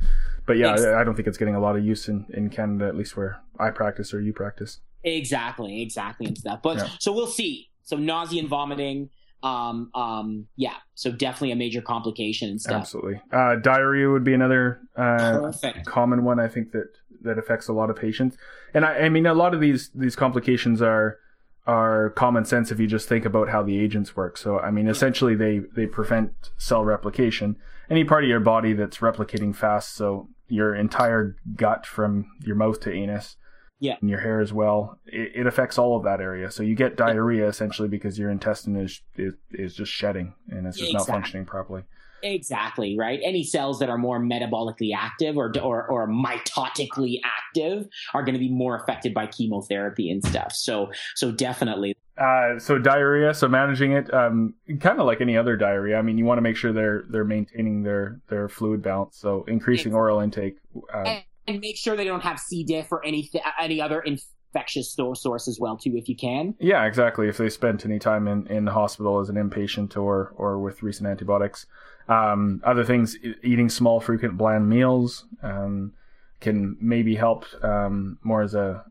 But 0.46 0.58
yeah, 0.58 0.98
I 1.00 1.04
don't 1.04 1.16
think 1.16 1.28
it's 1.28 1.38
getting 1.38 1.56
a 1.56 1.60
lot 1.60 1.76
of 1.76 1.84
use 1.84 2.08
in, 2.08 2.26
in 2.34 2.50
Canada, 2.50 2.88
at 2.88 2.96
least 2.96 3.16
where 3.18 3.42
I 3.60 3.72
practice 3.72 4.14
or 4.14 4.22
you 4.22 4.34
practice. 4.34 4.80
Exactly, 5.04 5.82
exactly, 5.82 6.28
and 6.28 6.38
stuff. 6.38 6.60
But 6.62 6.78
Yeah. 6.78 6.90
so 7.00 7.12
we'll 7.14 7.28
see. 7.28 7.70
So 7.84 7.98
nausea 7.98 8.40
and 8.42 8.50
vomiting. 8.50 9.10
Um, 9.44 9.92
um, 9.94 10.48
yeah. 10.56 10.76
So 10.96 11.12
definitely 11.12 11.52
a 11.52 11.56
major 11.56 11.82
complication 11.82 12.50
and 12.50 12.60
stuff. 12.60 12.82
Absolutely. 12.82 13.22
Uh, 13.32 13.58
diarrhea 13.58 14.10
would 14.10 14.24
be 14.24 14.34
another 14.34 14.80
uh, 14.96 15.52
common 15.86 16.24
one. 16.24 16.40
I 16.40 16.48
think 16.48 16.72
that 16.72 16.88
that 17.22 17.38
affects 17.38 17.68
a 17.68 17.74
lot 17.74 17.90
of 17.90 17.96
patients, 17.96 18.38
and 18.74 18.86
I, 18.86 19.00
I 19.00 19.10
mean 19.10 19.26
a 19.26 19.34
lot 19.34 19.54
of 19.54 19.60
these 19.60 19.90
these 19.94 20.16
complications 20.16 20.82
are 20.82 21.20
are 21.66 22.10
common 22.12 22.46
sense 22.46 22.72
if 22.72 22.80
you 22.80 22.88
just 22.88 23.08
think 23.08 23.26
about 23.26 23.50
how 23.50 23.64
the 23.64 23.80
agents 23.80 24.16
work. 24.16 24.38
So 24.38 24.60
I 24.60 24.72
mean, 24.72 24.88
essentially 24.88 25.36
they 25.36 25.60
they 25.76 25.86
prevent 25.86 26.32
cell 26.58 26.84
replication. 26.86 27.58
Any 27.90 28.06
part 28.06 28.24
of 28.24 28.30
your 28.30 28.40
body 28.40 28.74
that's 28.74 29.00
replicating 29.00 29.56
fast, 29.56 29.94
so 29.94 30.30
your 30.48 30.74
entire 30.74 31.36
gut 31.56 31.86
from 31.86 32.28
your 32.46 32.56
mouth 32.56 32.80
to 32.82 32.94
anus. 32.94 33.36
Yeah. 33.84 33.98
And 34.00 34.10
your 34.10 34.22
hair 34.22 34.40
as 34.40 34.54
well. 34.54 34.98
It, 35.06 35.34
it 35.36 35.46
affects 35.46 35.78
all 35.78 35.98
of 35.98 36.04
that 36.06 36.22
area. 36.22 36.50
So 36.50 36.64
you 36.64 36.74
get 36.74 36.96
diarrhea 36.96 37.50
essentially 37.50 37.90
because 37.90 38.18
your 38.18 38.30
intestine 38.30 38.78
is 38.78 39.02
is, 39.18 39.34
is 39.52 39.76
just 39.76 39.92
shedding 39.92 40.34
and 40.48 40.66
it's 40.66 40.78
just 40.78 40.94
not 40.94 41.06
functioning 41.06 41.46
properly. 41.46 41.84
Exactly 42.22 42.98
right. 42.98 43.20
Any 43.22 43.44
cells 43.44 43.80
that 43.80 43.90
are 43.90 43.98
more 43.98 44.22
metabolically 44.22 44.96
active 44.96 45.36
or 45.36 45.52
or, 45.62 45.86
or 45.86 46.08
mitotically 46.08 47.20
active 47.26 47.90
are 48.14 48.24
going 48.24 48.36
to 48.36 48.40
be 48.40 48.48
more 48.48 48.78
affected 48.78 49.14
by 49.14 49.28
chemotherapy 49.28 50.10
and 50.10 50.24
stuff. 50.24 50.54
So 50.54 50.90
so 51.16 51.34
definitely. 51.34 51.98
Uh, 52.18 52.60
so 52.60 52.78
diarrhea, 52.78 53.34
so 53.34 53.50
managing 53.50 53.92
it, 53.92 54.14
um, 54.14 54.54
kind 54.80 55.00
of 55.00 55.06
like 55.08 55.20
any 55.20 55.36
other 55.36 55.58
diarrhea. 55.58 55.98
I 55.98 56.04
mean, 56.04 56.18
you 56.18 56.24
want 56.24 56.38
to 56.38 56.42
make 56.42 56.56
sure 56.56 56.72
they're 56.72 57.04
they're 57.10 57.26
maintaining 57.26 57.84
their 57.84 58.22
their 58.30 58.48
fluid 58.48 58.82
balance. 58.82 59.18
So 59.18 59.44
increasing 59.50 59.94
oral 59.94 60.22
intake. 60.22 60.56
Uh, 60.94 61.20
And, 61.48 61.60
make 61.60 61.78
sure 61.78 61.96
they 61.96 62.06
don't 62.06 62.24
have 62.24 62.40
C. 62.40 62.64
diff 62.64 62.92
or 62.92 63.04
any 63.06 63.30
any 63.60 63.82
other 63.82 64.02
infectious 64.02 64.92
sto- 64.92 65.14
source 65.14 65.48
as 65.48 65.60
well 65.60 65.76
too, 65.78 65.96
if 65.98 66.08
you 66.08 66.16
can. 66.16 66.56
yeah, 66.60 66.86
exactly. 66.86 67.28
If 67.28 67.38
they 67.38 67.50
spent 67.50 67.86
any 67.86 68.00
time 68.00 68.28
in, 68.28 68.48
in 68.48 68.66
the 68.66 68.72
hospital 68.72 69.20
as 69.20 69.30
an 69.30 69.36
inpatient 69.36 69.98
or 69.98 70.34
or 70.38 70.60
with 70.60 70.84
recent 70.84 71.08
antibiotics, 71.08 71.66
um, 72.08 72.62
other 72.64 72.84
things, 72.86 73.18
eating 73.44 73.70
small, 73.70 74.00
frequent, 74.00 74.38
bland 74.38 74.70
meals 74.70 75.26
um, 75.42 75.94
can 76.40 76.78
maybe 76.80 77.16
help 77.16 77.46
um, 77.64 78.18
more 78.24 78.42
as 78.42 78.54
a 78.56 78.86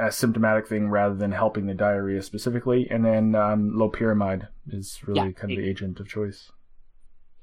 a 0.00 0.12
symptomatic 0.12 0.68
thing 0.68 0.88
rather 0.88 1.16
than 1.16 1.32
helping 1.32 1.66
the 1.66 1.74
diarrhea 1.74 2.22
specifically. 2.22 2.86
And 2.88 3.04
then 3.04 3.34
um, 3.34 3.72
loperamide 3.74 4.46
is 4.70 4.96
really 5.06 5.26
Yeah. 5.26 5.32
kind 5.32 5.50
of 5.52 5.58
the 5.58 5.68
agent 5.68 5.98
of 5.98 6.06
choice. 6.08 6.52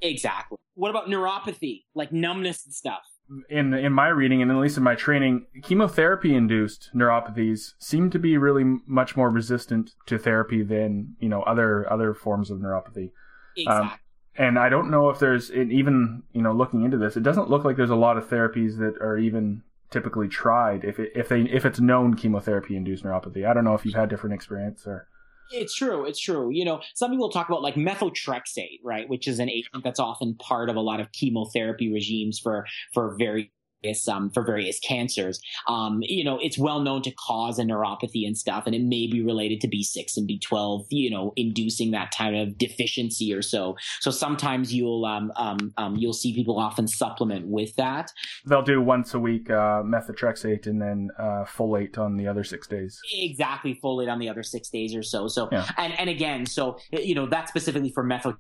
Exactly. 0.02 0.58
What 0.76 0.90
about 0.90 1.08
neuropathy, 1.08 1.84
like 1.96 2.12
numbness 2.14 2.66
and 2.66 2.74
stuff? 2.74 3.02
In 3.50 3.74
in 3.74 3.92
my 3.92 4.08
reading 4.08 4.42
and 4.42 4.52
at 4.52 4.58
least 4.58 4.78
in 4.78 4.84
my 4.84 4.96
training, 4.96 5.48
chemotherapy 5.64 6.36
induced 6.36 6.92
neuropathies 6.96 7.74
seem 7.80 8.10
to 8.12 8.20
be 8.20 8.38
really 8.38 8.64
much 8.86 9.16
more 9.16 9.30
resistant 9.30 9.92
to 10.06 10.18
therapy 10.18 10.64
than 10.64 11.16
you 11.20 11.30
know 11.30 11.42
other 11.44 11.92
other 11.92 12.14
forms 12.14 12.52
of 12.52 12.60
neuropathy. 12.60 13.12
Um, 13.68 13.84
exactly. 13.86 14.00
And 14.38 14.60
I 14.60 14.68
don't 14.68 14.92
know 14.92 15.10
if 15.10 15.20
there's 15.20 15.52
even 15.52 16.24
you 16.34 16.42
know 16.42 16.54
looking 16.54 16.84
into 16.84 16.98
this, 16.98 17.18
it 17.18 17.24
doesn't 17.24 17.50
look 17.50 17.64
like 17.64 17.78
there's 17.78 17.90
a 17.90 17.96
lot 17.96 18.18
of 18.18 18.30
therapies 18.30 18.78
that 18.78 18.96
are 19.02 19.18
even 19.18 19.64
typically 19.92 20.28
tried 20.28 20.84
if 20.84 21.00
it, 21.00 21.12
if 21.16 21.30
they 21.30 21.42
if 21.42 21.66
it's 21.66 21.80
known 21.80 22.16
chemotherapy 22.16 22.76
induced 22.76 23.04
neuropathy. 23.04 23.48
I 23.48 23.54
don't 23.54 23.64
know 23.64 23.76
if 23.76 23.86
you've 23.86 23.96
had 23.96 24.10
different 24.10 24.36
experience 24.36 24.86
or 24.86 25.08
It's 25.52 25.76
true. 25.76 26.06
It's 26.06 26.20
true. 26.20 26.50
You 26.52 26.66
know, 26.66 26.82
some 26.96 27.12
people 27.12 27.30
talk 27.30 27.50
about 27.50 27.62
like 27.62 27.76
methotrexate, 27.76 28.80
right, 28.84 29.08
which 29.08 29.28
is 29.28 29.40
an 29.40 29.50
agent 29.50 29.84
that's 29.84 30.00
often 30.00 30.36
part 30.36 30.70
of 30.70 30.76
a 30.76 30.82
lot 30.82 31.00
of 31.00 31.12
chemotherapy 31.12 31.92
regimes 31.92 32.40
for 32.40 32.66
for 32.94 33.16
various 33.86 34.08
um 34.08 34.30
for 34.32 34.44
various 34.44 34.80
cancers. 34.80 35.40
Um, 35.68 36.00
you 36.02 36.24
know, 36.24 36.40
it's 36.42 36.58
well 36.58 36.82
known 36.82 37.02
to 37.04 37.12
cause 37.12 37.60
a 37.60 37.64
neuropathy 37.64 38.26
and 38.26 38.38
stuff, 38.38 38.64
and 38.66 38.76
it 38.76 38.82
may 38.82 39.08
be 39.08 39.22
related 39.24 39.62
to 39.62 39.68
B6 39.68 40.18
and 40.18 40.30
B12. 40.30 40.86
You 40.90 41.10
know, 41.10 41.34
inducing 41.36 41.92
that 41.92 42.14
kind 42.18 42.36
of 42.36 42.58
deficiency 42.58 43.34
or 43.34 43.42
so. 43.42 43.76
So 44.00 44.12
sometimes 44.12 44.74
you'll 44.74 45.06
um 45.06 45.32
um, 45.36 45.74
um 45.78 45.96
you'll 45.96 46.14
see 46.14 46.34
people 46.34 46.60
often 46.60 46.88
supplement 46.88 47.48
with 47.48 47.76
that. 47.76 48.12
they'll 48.46 48.62
do 48.62 48.82
once 48.82 49.14
a 49.14 49.20
week 49.20 49.50
uh, 49.50 49.82
methotrexate 49.84 50.66
and 50.68 50.82
then 50.82 51.10
uh, 51.20 51.46
folate 51.46 51.98
on 51.98 52.18
the 52.18 52.28
other 52.28 52.44
six 52.44 52.68
days. 52.68 53.00
exactly 53.14 53.80
folate 53.84 54.12
on 54.12 54.20
the 54.20 54.30
other 54.30 54.44
six 54.44 54.70
days 54.70 54.96
or 54.96 55.04
so. 55.04 55.28
So 55.28 55.50
Yeah. 55.52 55.68
and 55.78 55.94
and 56.00 56.10
again, 56.10 56.46
so 56.46 56.78
you 56.92 57.16
know 57.16 57.28
that's 57.28 57.50
specifically 57.50 57.92
for 57.92 58.04
methotrexate. 58.04 58.38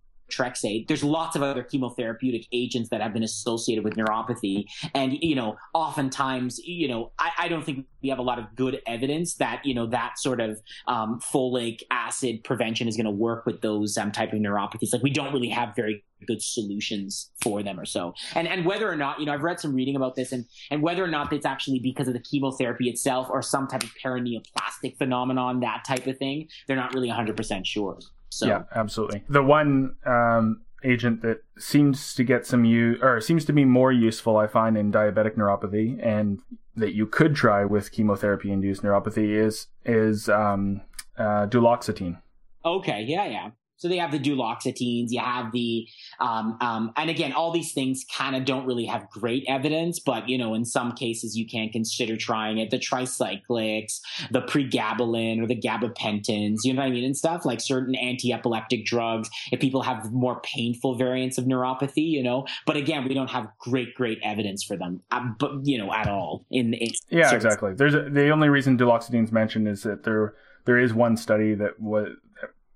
There's 0.87 1.03
lots 1.03 1.35
of 1.35 1.43
other 1.43 1.63
chemotherapeutic 1.63 2.47
agents 2.51 2.89
that 2.89 3.01
have 3.01 3.13
been 3.13 3.23
associated 3.23 3.83
with 3.83 3.95
neuropathy, 3.95 4.65
and 4.93 5.13
you 5.21 5.35
know, 5.35 5.57
oftentimes, 5.73 6.59
you 6.59 6.87
know, 6.87 7.11
I, 7.19 7.31
I 7.39 7.47
don't 7.47 7.63
think 7.63 7.85
we 8.01 8.09
have 8.09 8.19
a 8.19 8.23
lot 8.23 8.39
of 8.39 8.45
good 8.55 8.81
evidence 8.87 9.35
that 9.35 9.65
you 9.65 9.73
know 9.73 9.87
that 9.87 10.19
sort 10.19 10.39
of 10.39 10.59
um, 10.87 11.19
folic 11.19 11.81
acid 11.91 12.43
prevention 12.43 12.87
is 12.87 12.95
going 12.95 13.05
to 13.05 13.11
work 13.11 13.45
with 13.45 13.61
those 13.61 13.97
um, 13.97 14.11
type 14.11 14.33
of 14.33 14.39
neuropathies. 14.39 14.93
Like 14.93 15.03
we 15.03 15.09
don't 15.09 15.33
really 15.33 15.49
have 15.49 15.75
very 15.75 16.03
good 16.25 16.41
solutions 16.41 17.31
for 17.41 17.63
them 17.63 17.79
or 17.79 17.85
so. 17.85 18.13
And 18.33 18.47
and 18.47 18.65
whether 18.65 18.89
or 18.89 18.95
not, 18.95 19.19
you 19.19 19.25
know, 19.25 19.33
I've 19.33 19.43
read 19.43 19.59
some 19.59 19.73
reading 19.73 19.95
about 19.95 20.15
this 20.15 20.31
and 20.31 20.45
and 20.71 20.81
whether 20.81 21.03
or 21.03 21.07
not 21.07 21.31
it's 21.33 21.45
actually 21.45 21.79
because 21.79 22.07
of 22.07 22.13
the 22.13 22.19
chemotherapy 22.19 22.89
itself 22.89 23.27
or 23.29 23.41
some 23.41 23.67
type 23.67 23.83
of 23.83 23.91
paraneoplastic 24.03 24.97
phenomenon, 24.97 25.59
that 25.61 25.83
type 25.85 26.07
of 26.07 26.17
thing, 26.17 26.47
they're 26.67 26.75
not 26.75 26.93
really 26.93 27.09
100% 27.09 27.65
sure. 27.65 27.99
So 28.35 28.47
Yeah, 28.47 28.63
absolutely. 28.75 29.23
The 29.29 29.41
one 29.41 29.95
um, 30.05 30.61
agent 30.83 31.21
that 31.21 31.43
seems 31.57 32.13
to 32.15 32.23
get 32.25 32.45
some 32.45 32.65
use 32.65 32.99
or 33.01 33.21
seems 33.21 33.45
to 33.45 33.53
be 33.53 33.63
more 33.63 33.93
useful, 33.93 34.35
I 34.35 34.47
find, 34.47 34.77
in 34.77 34.91
diabetic 34.91 35.35
neuropathy, 35.37 35.97
and 36.05 36.39
that 36.75 36.93
you 36.93 37.07
could 37.07 37.33
try 37.33 37.63
with 37.63 37.93
chemotherapy-induced 37.93 38.83
neuropathy 38.83 39.29
is 39.29 39.67
is 39.85 40.27
um, 40.27 40.81
uh, 41.17 41.47
duloxetine. 41.47 42.21
okay, 42.65 43.03
yeah, 43.03 43.25
yeah. 43.25 43.51
So 43.77 43.87
they 43.87 43.97
have 43.97 44.11
the 44.11 44.19
duloxetines, 44.19 45.07
you 45.09 45.19
have 45.19 45.51
the, 45.51 45.87
um, 46.19 46.57
um, 46.61 46.93
and 46.95 47.09
again, 47.09 47.33
all 47.33 47.51
these 47.51 47.73
things 47.73 48.05
kind 48.15 48.35
of 48.35 48.45
don't 48.45 48.65
really 48.65 48.85
have 48.85 49.09
great 49.09 49.43
evidence, 49.47 49.99
but 49.99 50.29
you 50.29 50.37
know, 50.37 50.53
in 50.53 50.65
some 50.65 50.93
cases 50.93 51.37
you 51.37 51.47
can 51.47 51.69
consider 51.69 52.15
trying 52.17 52.57
it. 52.57 52.71
The 52.71 52.79
tricyclics, 52.79 53.99
the 54.31 54.41
pregabalin 54.41 55.41
or 55.41 55.47
the 55.47 55.59
gabapentins, 55.59 56.59
you 56.63 56.73
know 56.73 56.81
what 56.81 56.87
I 56.87 56.91
mean, 56.91 57.03
and 57.03 57.17
stuff 57.17 57.45
like 57.45 57.61
certain 57.61 57.95
anti-epileptic 57.95 58.85
drugs. 58.85 59.29
If 59.51 59.59
people 59.59 59.81
have 59.81 60.11
more 60.11 60.39
painful 60.41 60.95
variants 60.95 61.37
of 61.37 61.45
neuropathy, 61.45 62.07
you 62.07 62.23
know, 62.23 62.45
but 62.65 62.77
again, 62.77 63.05
we 63.07 63.13
don't 63.13 63.29
have 63.29 63.47
great, 63.59 63.93
great 63.95 64.19
evidence 64.23 64.63
for 64.63 64.77
them, 64.77 65.01
um, 65.11 65.35
but 65.39 65.65
you 65.65 65.77
know, 65.77 65.93
at 65.93 66.07
all. 66.07 66.45
In, 66.51 66.73
in 66.73 66.89
Yeah, 67.09 67.33
exactly. 67.33 67.73
There's 67.73 67.93
a, 67.93 68.09
the 68.09 68.29
only 68.29 68.49
reason 68.49 68.77
duloxetine's 68.77 69.31
mentioned 69.31 69.67
is 69.67 69.83
that 69.83 70.03
there 70.03 70.33
there 70.65 70.77
is 70.79 70.93
one 70.93 71.15
study 71.15 71.53
that 71.55 71.79
was 71.79 72.09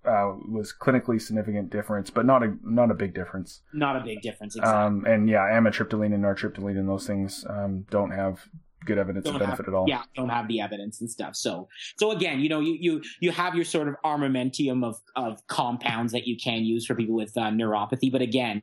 uh, 0.10 0.36
was 0.50 0.74
clinically 0.74 1.22
significant 1.22 1.70
difference, 1.70 2.10
but 2.10 2.26
not 2.26 2.44
a 2.44 2.56
not 2.64 2.92
a 2.92 2.94
big 2.94 3.14
difference. 3.14 3.62
Not 3.74 3.96
a 3.96 4.02
big 4.02 4.22
difference. 4.22 4.56
Exactly. 4.56 4.82
Um, 4.82 5.06
and 5.06 5.30
yeah, 5.30 5.40
amitriptyline 5.40 6.14
and 6.14 6.24
nortriptyline 6.24 6.78
and 6.78 6.90
those 6.90 7.06
things 7.06 7.46
um, 7.50 7.86
don't 7.90 8.12
have 8.12 8.40
good 8.86 8.98
evidence 8.98 9.26
of 9.28 9.34
Don't 9.34 9.40
benefit 9.40 9.66
have- 9.66 9.74
at 9.74 9.78
all. 9.78 9.86
Yeah, 9.88 10.04
don't 10.16 10.30
have 10.30 10.48
the 10.48 10.62
evidence 10.62 11.02
and 11.02 11.10
stuff. 11.10 11.36
So, 11.36 11.68
so 11.98 12.12
again, 12.12 12.40
you 12.40 12.50
know, 12.50 12.60
you 12.60 12.78
you 12.80 13.02
you 13.20 13.32
have 13.32 13.56
your 13.56 13.66
sort 13.66 13.88
of 13.88 13.96
armamentarium 14.04 14.84
of 14.84 14.98
of 15.16 15.46
compounds 15.48 16.12
that 16.14 16.28
you 16.28 16.38
can 16.38 16.64
use 16.64 16.86
for 16.86 16.96
people 16.96 17.16
with 17.16 17.38
uh, 17.38 17.50
neuropathy, 17.50 18.12
but 18.12 18.22
again, 18.22 18.62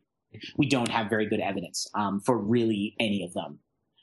we 0.57 0.69
don't 0.69 0.89
have 0.89 1.09
very 1.09 1.27
good 1.27 1.41
evidence 1.41 1.89
um, 1.95 2.21
for 2.21 2.39
really 2.39 2.95
any 3.01 3.23
of 3.25 3.33
them 3.35 3.59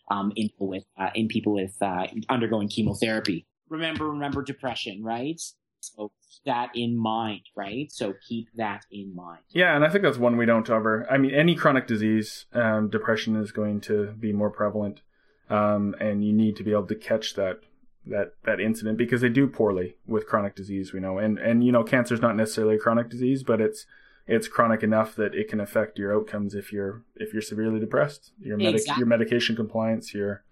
um, 0.10 0.32
in 0.36 0.50
people 0.50 0.68
with 0.68 0.86
uh, 0.98 1.10
in 1.16 1.28
people 1.28 1.54
with 1.54 1.76
uh, 1.82 2.08
undergoing 2.30 2.68
chemotherapy. 2.68 3.46
Remember, 3.70 4.10
remember 4.10 4.44
depression, 4.44 5.04
right? 5.04 5.42
So 5.84 6.12
keep 6.22 6.46
that 6.46 6.70
in 6.76 6.98
mind, 6.98 7.42
right? 7.56 7.92
So 7.92 8.14
keep 8.28 8.48
that 8.56 8.86
in 8.92 9.16
mind. 9.16 9.42
Yeah, 9.50 9.76
and 9.76 9.84
I 9.84 9.90
think 9.90 10.04
that's 10.04 10.18
one 10.18 10.38
we 10.38 10.46
don't 10.46 10.66
cover. 10.66 11.06
I 11.10 11.18
mean, 11.18 11.34
any 11.34 11.56
chronic 11.56 11.88
disease, 11.88 12.46
um, 12.54 12.90
depression 12.90 13.36
is 13.36 13.52
going 13.52 13.82
to 13.82 14.14
be 14.14 14.32
more 14.32 14.50
prevalent, 14.50 15.02
um, 15.50 15.96
and 16.00 16.26
you 16.26 16.34
need 16.34 16.56
to 16.58 16.64
be 16.64 16.72
able 16.72 16.88
to 16.88 16.96
catch 16.96 17.36
that 17.36 17.62
that 18.06 18.34
that 18.46 18.60
incident 18.60 18.98
because 18.98 19.22
they 19.22 19.30
do 19.30 19.48
poorly 19.48 19.96
with 20.06 20.28
chronic 20.28 20.56
disease. 20.56 20.94
We 20.94 21.00
know, 21.00 21.18
and 21.18 21.38
and 21.38 21.64
you 21.64 21.72
know, 21.72 21.84
cancer 21.84 22.14
is 22.14 22.22
not 22.22 22.36
necessarily 22.36 22.76
a 22.76 22.80
chronic 22.80 23.10
disease, 23.10 23.44
but 23.44 23.62
it's 23.62 23.86
it's 24.26 24.48
chronic 24.48 24.84
enough 24.84 25.16
that 25.16 25.36
it 25.36 25.50
can 25.50 25.60
affect 25.60 26.00
your 26.00 26.16
outcomes 26.16 26.56
if 26.56 26.72
you're 26.72 27.04
if 27.16 27.34
you're 27.34 27.42
severely 27.42 27.80
depressed. 27.80 28.32
Your 28.40 28.58
medic 28.58 28.82
Exactly. 28.82 29.02
your 29.02 29.08
medication 29.08 29.56
compliance, 29.56 30.14
your 30.14 30.44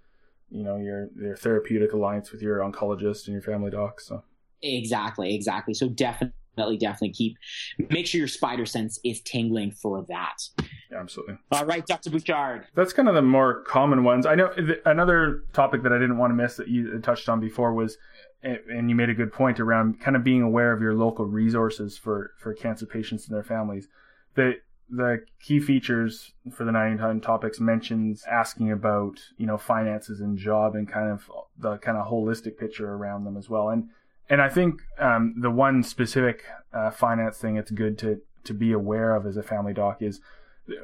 you 0.49 0.63
know 0.63 0.77
your 0.77 1.07
your 1.15 1.35
therapeutic 1.35 1.93
alliance 1.93 2.31
with 2.31 2.41
your 2.41 2.59
oncologist 2.59 3.27
and 3.27 3.33
your 3.33 3.41
family 3.41 3.71
doc. 3.71 4.01
So 4.01 4.23
Exactly, 4.63 5.33
exactly. 5.35 5.73
So 5.73 5.89
definitely, 5.89 6.77
definitely 6.77 7.13
keep 7.13 7.37
make 7.89 8.05
sure 8.05 8.19
your 8.19 8.27
spider 8.27 8.65
sense 8.65 8.99
is 9.03 9.21
tingling 9.21 9.71
for 9.71 10.05
that. 10.09 10.37
yeah, 10.91 10.99
absolutely. 10.99 11.37
All 11.51 11.65
right, 11.65 11.85
Dr. 11.85 12.09
Bouchard. 12.09 12.67
That's 12.75 12.93
kind 12.93 13.07
of 13.07 13.15
the 13.15 13.21
more 13.21 13.63
common 13.63 14.03
ones. 14.03 14.25
I 14.25 14.35
know 14.35 14.53
th- 14.53 14.81
another 14.85 15.43
topic 15.53 15.83
that 15.83 15.93
I 15.93 15.97
didn't 15.97 16.17
want 16.17 16.31
to 16.31 16.35
miss 16.35 16.57
that 16.57 16.67
you 16.67 16.99
touched 16.99 17.29
on 17.29 17.39
before 17.39 17.73
was 17.73 17.97
and 18.43 18.89
you 18.89 18.95
made 18.95 19.09
a 19.09 19.13
good 19.13 19.31
point 19.31 19.59
around 19.59 19.99
kind 20.01 20.15
of 20.15 20.23
being 20.23 20.41
aware 20.41 20.73
of 20.73 20.81
your 20.81 20.95
local 20.95 21.25
resources 21.25 21.97
for 21.97 22.31
for 22.37 22.53
cancer 22.53 22.85
patients 22.85 23.27
and 23.27 23.35
their 23.35 23.43
families. 23.43 23.87
The 24.35 24.55
the 24.89 25.23
key 25.39 25.59
features 25.59 26.33
for 26.51 26.65
the 26.65 26.71
99 26.71 27.21
topics 27.21 27.59
mentions 27.61 28.25
asking 28.25 28.71
about 28.71 29.19
you 29.37 29.45
know 29.45 29.57
finances 29.57 30.19
and 30.19 30.37
job 30.37 30.75
and 30.75 30.91
kind 30.91 31.09
of 31.09 31.29
the 31.57 31.77
kind 31.77 31.97
of 31.97 32.07
holistic 32.07 32.57
picture 32.57 32.91
around 32.93 33.23
them 33.23 33.37
as 33.37 33.49
well 33.49 33.69
and 33.69 33.89
and 34.31 34.41
I 34.41 34.49
think 34.49 34.81
um, 34.97 35.35
the 35.37 35.51
one 35.51 35.83
specific 35.83 36.45
uh, 36.73 36.89
finance 36.89 37.37
thing 37.37 37.57
it's 37.57 37.71
good 37.71 37.97
to 37.99 38.21
to 38.45 38.53
be 38.53 38.71
aware 38.71 39.15
of 39.15 39.27
as 39.27 39.37
a 39.37 39.43
family 39.43 39.73
doc 39.73 40.01
is 40.01 40.19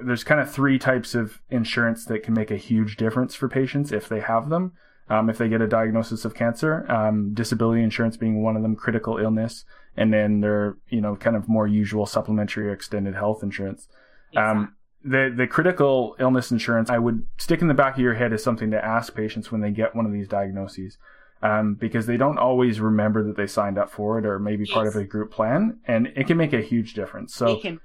there's 0.04 0.24
kind 0.24 0.40
of 0.40 0.52
three 0.52 0.78
types 0.78 1.16
of 1.16 1.42
insurance 1.50 2.06
that 2.06 2.22
can 2.22 2.36
make 2.36 2.52
a 2.52 2.58
huge 2.58 2.98
difference 2.98 3.34
for 3.34 3.50
patients 3.50 3.92
if 3.92 4.08
they 4.08 4.20
have 4.20 4.50
them 4.50 4.74
um, 5.10 5.30
if 5.30 5.40
they 5.40 5.50
get 5.50 5.62
a 5.62 5.68
diagnosis 5.68 6.26
of 6.26 6.36
cancer 6.36 6.86
um, 6.92 7.34
disability 7.34 7.82
insurance 7.82 8.16
being 8.16 8.44
one 8.44 8.56
of 8.56 8.62
them 8.62 8.76
critical 8.76 9.18
illness 9.18 9.66
and 9.98 10.14
then 10.14 10.40
their 10.42 10.78
you 10.90 11.02
know 11.02 11.16
kind 11.16 11.36
of 11.36 11.50
more 11.50 11.68
usual 11.68 12.06
supplementary 12.06 12.68
or 12.70 12.72
extended 12.72 13.16
health 13.16 13.44
insurance. 13.44 13.90
Um, 14.36 14.76
the 15.04 15.34
the 15.36 15.48
critical 15.48 16.16
illness 16.20 16.52
insurance 16.52 16.90
I 16.90 17.00
would 17.00 17.26
stick 17.38 17.62
in 17.62 17.68
the 17.68 17.74
back 17.74 17.96
of 17.96 18.00
your 18.00 18.14
head 18.14 18.32
is 18.32 18.44
something 18.44 18.72
to 18.72 18.86
ask 18.86 19.16
patients 19.16 19.52
when 19.52 19.62
they 19.62 19.72
get 19.72 19.96
one 19.96 20.06
of 20.06 20.14
these 20.14 20.28
diagnoses. 20.28 20.98
Um, 21.42 21.76
because 21.76 22.08
they 22.08 22.18
don't 22.18 22.40
always 22.40 22.80
remember 22.80 23.24
that 23.24 23.38
they 23.38 23.46
signed 23.46 23.78
up 23.78 23.92
for 23.92 24.18
it 24.18 24.26
or 24.26 24.40
maybe 24.40 24.66
yes. 24.68 24.74
part 24.74 24.88
of 24.88 24.96
a 24.96 25.04
group 25.04 25.32
plan, 25.32 25.80
and 25.86 26.08
it 26.16 26.26
can 26.26 26.36
make 26.36 26.52
a 26.52 26.62
huge 26.62 26.96
difference. 26.96 27.36
So, 27.36 27.60
can, 27.60 27.80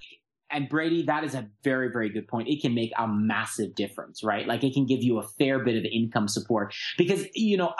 and 0.52 0.68
Brady, 0.68 1.04
that 1.04 1.24
is 1.24 1.34
a 1.34 1.48
very, 1.64 1.90
very 1.90 2.10
good 2.10 2.28
point. 2.28 2.48
It 2.48 2.60
can 2.60 2.74
make 2.74 2.92
a 2.98 3.08
massive 3.08 3.74
difference, 3.74 4.22
right? 4.22 4.46
Like 4.46 4.62
it 4.62 4.74
can 4.74 4.86
give 4.86 5.02
you 5.02 5.18
a 5.18 5.26
fair 5.38 5.64
bit 5.64 5.76
of 5.76 5.84
income 5.84 6.28
support 6.28 6.74
because, 6.98 7.24
you 7.34 7.56
know, 7.56 7.72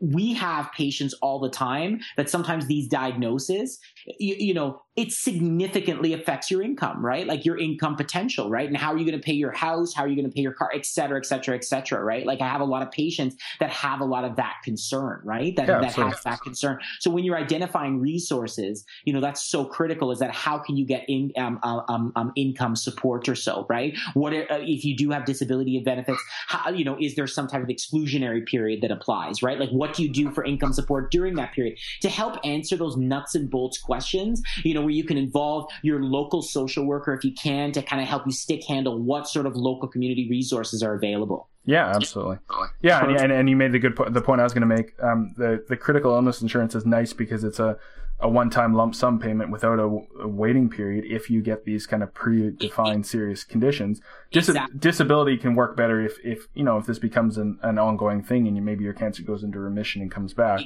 we 0.00 0.34
have 0.34 0.70
patients 0.72 1.14
all 1.22 1.40
the 1.40 1.50
time 1.50 2.00
that 2.16 2.30
sometimes 2.30 2.66
these 2.66 2.88
diagnoses, 2.88 3.78
you, 4.18 4.36
you 4.38 4.54
know, 4.54 4.82
it 4.96 5.12
significantly 5.12 6.12
affects 6.12 6.50
your 6.50 6.60
income, 6.60 7.04
right? 7.04 7.26
Like 7.26 7.44
your 7.44 7.56
income 7.56 7.94
potential, 7.94 8.50
right? 8.50 8.66
And 8.66 8.76
how 8.76 8.92
are 8.92 8.98
you 8.98 9.04
going 9.04 9.18
to 9.18 9.24
pay 9.24 9.32
your 9.32 9.52
house? 9.52 9.94
How 9.94 10.02
are 10.02 10.08
you 10.08 10.16
going 10.16 10.28
to 10.28 10.34
pay 10.34 10.40
your 10.40 10.52
car, 10.52 10.70
et 10.74 10.84
cetera, 10.84 11.18
et 11.18 11.26
cetera, 11.26 11.54
et 11.54 11.64
cetera, 11.64 12.02
right? 12.02 12.26
Like 12.26 12.40
I 12.40 12.48
have 12.48 12.60
a 12.60 12.64
lot 12.64 12.82
of 12.82 12.90
patients 12.90 13.36
that 13.60 13.70
have 13.70 14.00
a 14.00 14.04
lot 14.04 14.24
of 14.24 14.34
that 14.36 14.54
concern, 14.64 15.20
right? 15.24 15.54
That, 15.54 15.68
yeah, 15.68 15.80
that 15.80 15.94
has 15.94 16.20
that 16.24 16.40
concern. 16.40 16.80
So 16.98 17.10
when 17.10 17.22
you're 17.22 17.36
identifying 17.36 18.00
resources, 18.00 18.84
you 19.04 19.12
know, 19.12 19.20
that's 19.20 19.44
so 19.44 19.64
critical 19.64 20.10
is 20.10 20.18
that 20.18 20.32
how 20.32 20.58
can 20.58 20.76
you 20.76 20.84
get 20.84 21.04
in, 21.08 21.30
um, 21.36 21.60
uh, 21.62 21.82
um, 21.88 22.12
um, 22.16 22.32
income 22.34 22.74
support 22.74 23.28
or 23.28 23.36
so, 23.36 23.66
right? 23.68 23.96
What 24.14 24.32
are, 24.32 24.50
uh, 24.50 24.58
if 24.58 24.84
you 24.84 24.96
do 24.96 25.10
have 25.10 25.24
disability 25.24 25.80
benefits, 25.84 26.20
how, 26.48 26.70
you 26.70 26.84
know, 26.84 26.96
is 27.00 27.14
there 27.14 27.28
some 27.28 27.46
type 27.46 27.62
of 27.62 27.68
exclusionary 27.68 28.44
period 28.44 28.82
that 28.82 28.90
applies, 28.90 29.44
right? 29.44 29.60
Like 29.60 29.70
what 29.70 29.87
do 29.94 30.02
you 30.02 30.08
do 30.08 30.30
for 30.30 30.44
income 30.44 30.72
support 30.72 31.10
during 31.10 31.34
that 31.36 31.52
period 31.52 31.78
to 32.02 32.08
help 32.08 32.36
answer 32.44 32.76
those 32.76 32.96
nuts 32.96 33.34
and 33.34 33.50
bolts 33.50 33.78
questions, 33.78 34.42
you 34.64 34.74
know, 34.74 34.80
where 34.80 34.90
you 34.90 35.04
can 35.04 35.16
involve 35.16 35.70
your 35.82 36.02
local 36.02 36.42
social 36.42 36.84
worker 36.84 37.12
if 37.12 37.24
you 37.24 37.32
can 37.32 37.72
to 37.72 37.82
kind 37.82 38.02
of 38.02 38.08
help 38.08 38.24
you 38.26 38.32
stick 38.32 38.64
handle 38.66 38.98
what 38.98 39.28
sort 39.28 39.46
of 39.46 39.56
local 39.56 39.88
community 39.88 40.28
resources 40.28 40.82
are 40.82 40.94
available. 40.94 41.48
Yeah, 41.68 41.92
absolutely. 41.94 42.38
Yeah, 42.80 43.04
and, 43.04 43.14
and, 43.14 43.30
and 43.30 43.48
you 43.50 43.54
made 43.54 43.72
the 43.72 43.78
good 43.78 43.94
point. 43.94 44.14
The 44.14 44.22
point 44.22 44.40
I 44.40 44.44
was 44.44 44.54
going 44.54 44.66
to 44.66 44.74
make. 44.74 44.94
Um, 45.02 45.34
the 45.36 45.62
the 45.68 45.76
critical 45.76 46.14
illness 46.14 46.40
insurance 46.40 46.74
is 46.74 46.86
nice 46.86 47.12
because 47.12 47.44
it's 47.44 47.60
a 47.60 47.76
a 48.20 48.28
one 48.28 48.48
time 48.48 48.72
lump 48.72 48.94
sum 48.94 49.18
payment 49.20 49.50
without 49.50 49.78
a, 49.78 50.22
a, 50.22 50.26
waiting 50.26 50.70
period. 50.70 51.04
If 51.04 51.28
you 51.28 51.42
get 51.42 51.66
these 51.66 51.86
kind 51.86 52.02
of 52.02 52.14
predefined 52.14 53.04
serious 53.04 53.44
conditions, 53.44 54.00
Dis- 54.32 54.48
exactly. 54.48 54.78
disability 54.78 55.36
can 55.36 55.54
work 55.54 55.76
better 55.76 56.00
if 56.00 56.16
if 56.24 56.48
you 56.54 56.64
know 56.64 56.78
if 56.78 56.86
this 56.86 56.98
becomes 56.98 57.36
an, 57.36 57.58
an 57.62 57.78
ongoing 57.78 58.22
thing 58.22 58.48
and 58.48 58.56
you, 58.56 58.62
maybe 58.62 58.82
your 58.82 58.94
cancer 58.94 59.22
goes 59.22 59.44
into 59.44 59.60
remission 59.60 60.00
and 60.00 60.10
comes 60.10 60.32
back. 60.32 60.62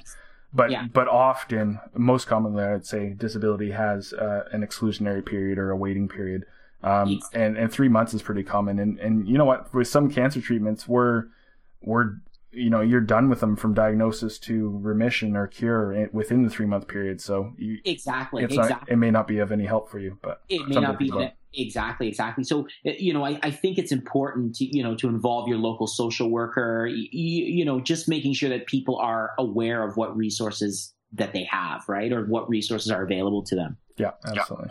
But 0.54 0.70
yeah. 0.70 0.86
but 0.92 1.08
often, 1.08 1.80
most 1.96 2.28
commonly, 2.28 2.62
I'd 2.62 2.86
say 2.86 3.10
disability 3.10 3.72
has 3.72 4.12
uh, 4.12 4.44
an 4.52 4.64
exclusionary 4.64 5.26
period 5.26 5.58
or 5.58 5.70
a 5.70 5.76
waiting 5.76 6.08
period, 6.08 6.44
um, 6.82 7.20
and 7.32 7.56
and 7.56 7.72
three 7.72 7.88
months 7.88 8.14
is 8.14 8.22
pretty 8.22 8.42
common. 8.42 8.78
And 8.78 8.98
and 8.98 9.28
you 9.28 9.38
know 9.38 9.44
what? 9.44 9.72
With 9.74 9.88
some 9.88 10.10
cancer 10.10 10.40
treatments, 10.40 10.88
we're 10.88 11.24
we're 11.80 12.14
you 12.50 12.70
know 12.70 12.80
you're 12.80 13.00
done 13.00 13.28
with 13.28 13.40
them 13.40 13.56
from 13.56 13.74
diagnosis 13.74 14.38
to 14.40 14.78
remission 14.82 15.36
or 15.36 15.46
cure 15.46 16.08
within 16.12 16.42
the 16.42 16.50
three 16.50 16.66
month 16.66 16.88
period. 16.88 17.20
So 17.20 17.52
you, 17.56 17.78
exactly, 17.84 18.44
exactly. 18.44 18.74
Not, 18.74 18.88
it 18.88 18.96
may 18.96 19.10
not 19.10 19.26
be 19.26 19.38
of 19.38 19.52
any 19.52 19.64
help 19.64 19.90
for 19.90 19.98
you, 19.98 20.18
but 20.22 20.42
it 20.48 20.66
may 20.68 20.80
not 20.80 20.98
be. 20.98 21.10
Exactly, 21.54 22.08
exactly. 22.08 22.44
So, 22.44 22.66
you 22.82 23.12
know, 23.12 23.26
I, 23.26 23.38
I 23.42 23.50
think 23.50 23.76
it's 23.76 23.92
important 23.92 24.54
to, 24.56 24.64
you 24.64 24.82
know, 24.82 24.94
to 24.96 25.08
involve 25.08 25.48
your 25.48 25.58
local 25.58 25.86
social 25.86 26.30
worker, 26.30 26.86
you, 26.86 27.04
you 27.12 27.62
know, 27.62 27.78
just 27.78 28.08
making 28.08 28.32
sure 28.32 28.48
that 28.48 28.66
people 28.66 28.96
are 28.96 29.32
aware 29.38 29.86
of 29.86 29.98
what 29.98 30.16
resources 30.16 30.94
that 31.12 31.34
they 31.34 31.44
have, 31.44 31.86
right? 31.88 32.10
Or 32.10 32.24
what 32.24 32.48
resources 32.48 32.90
are 32.90 33.02
available 33.02 33.42
to 33.44 33.54
them. 33.54 33.76
Yeah, 33.98 34.12
absolutely. 34.24 34.70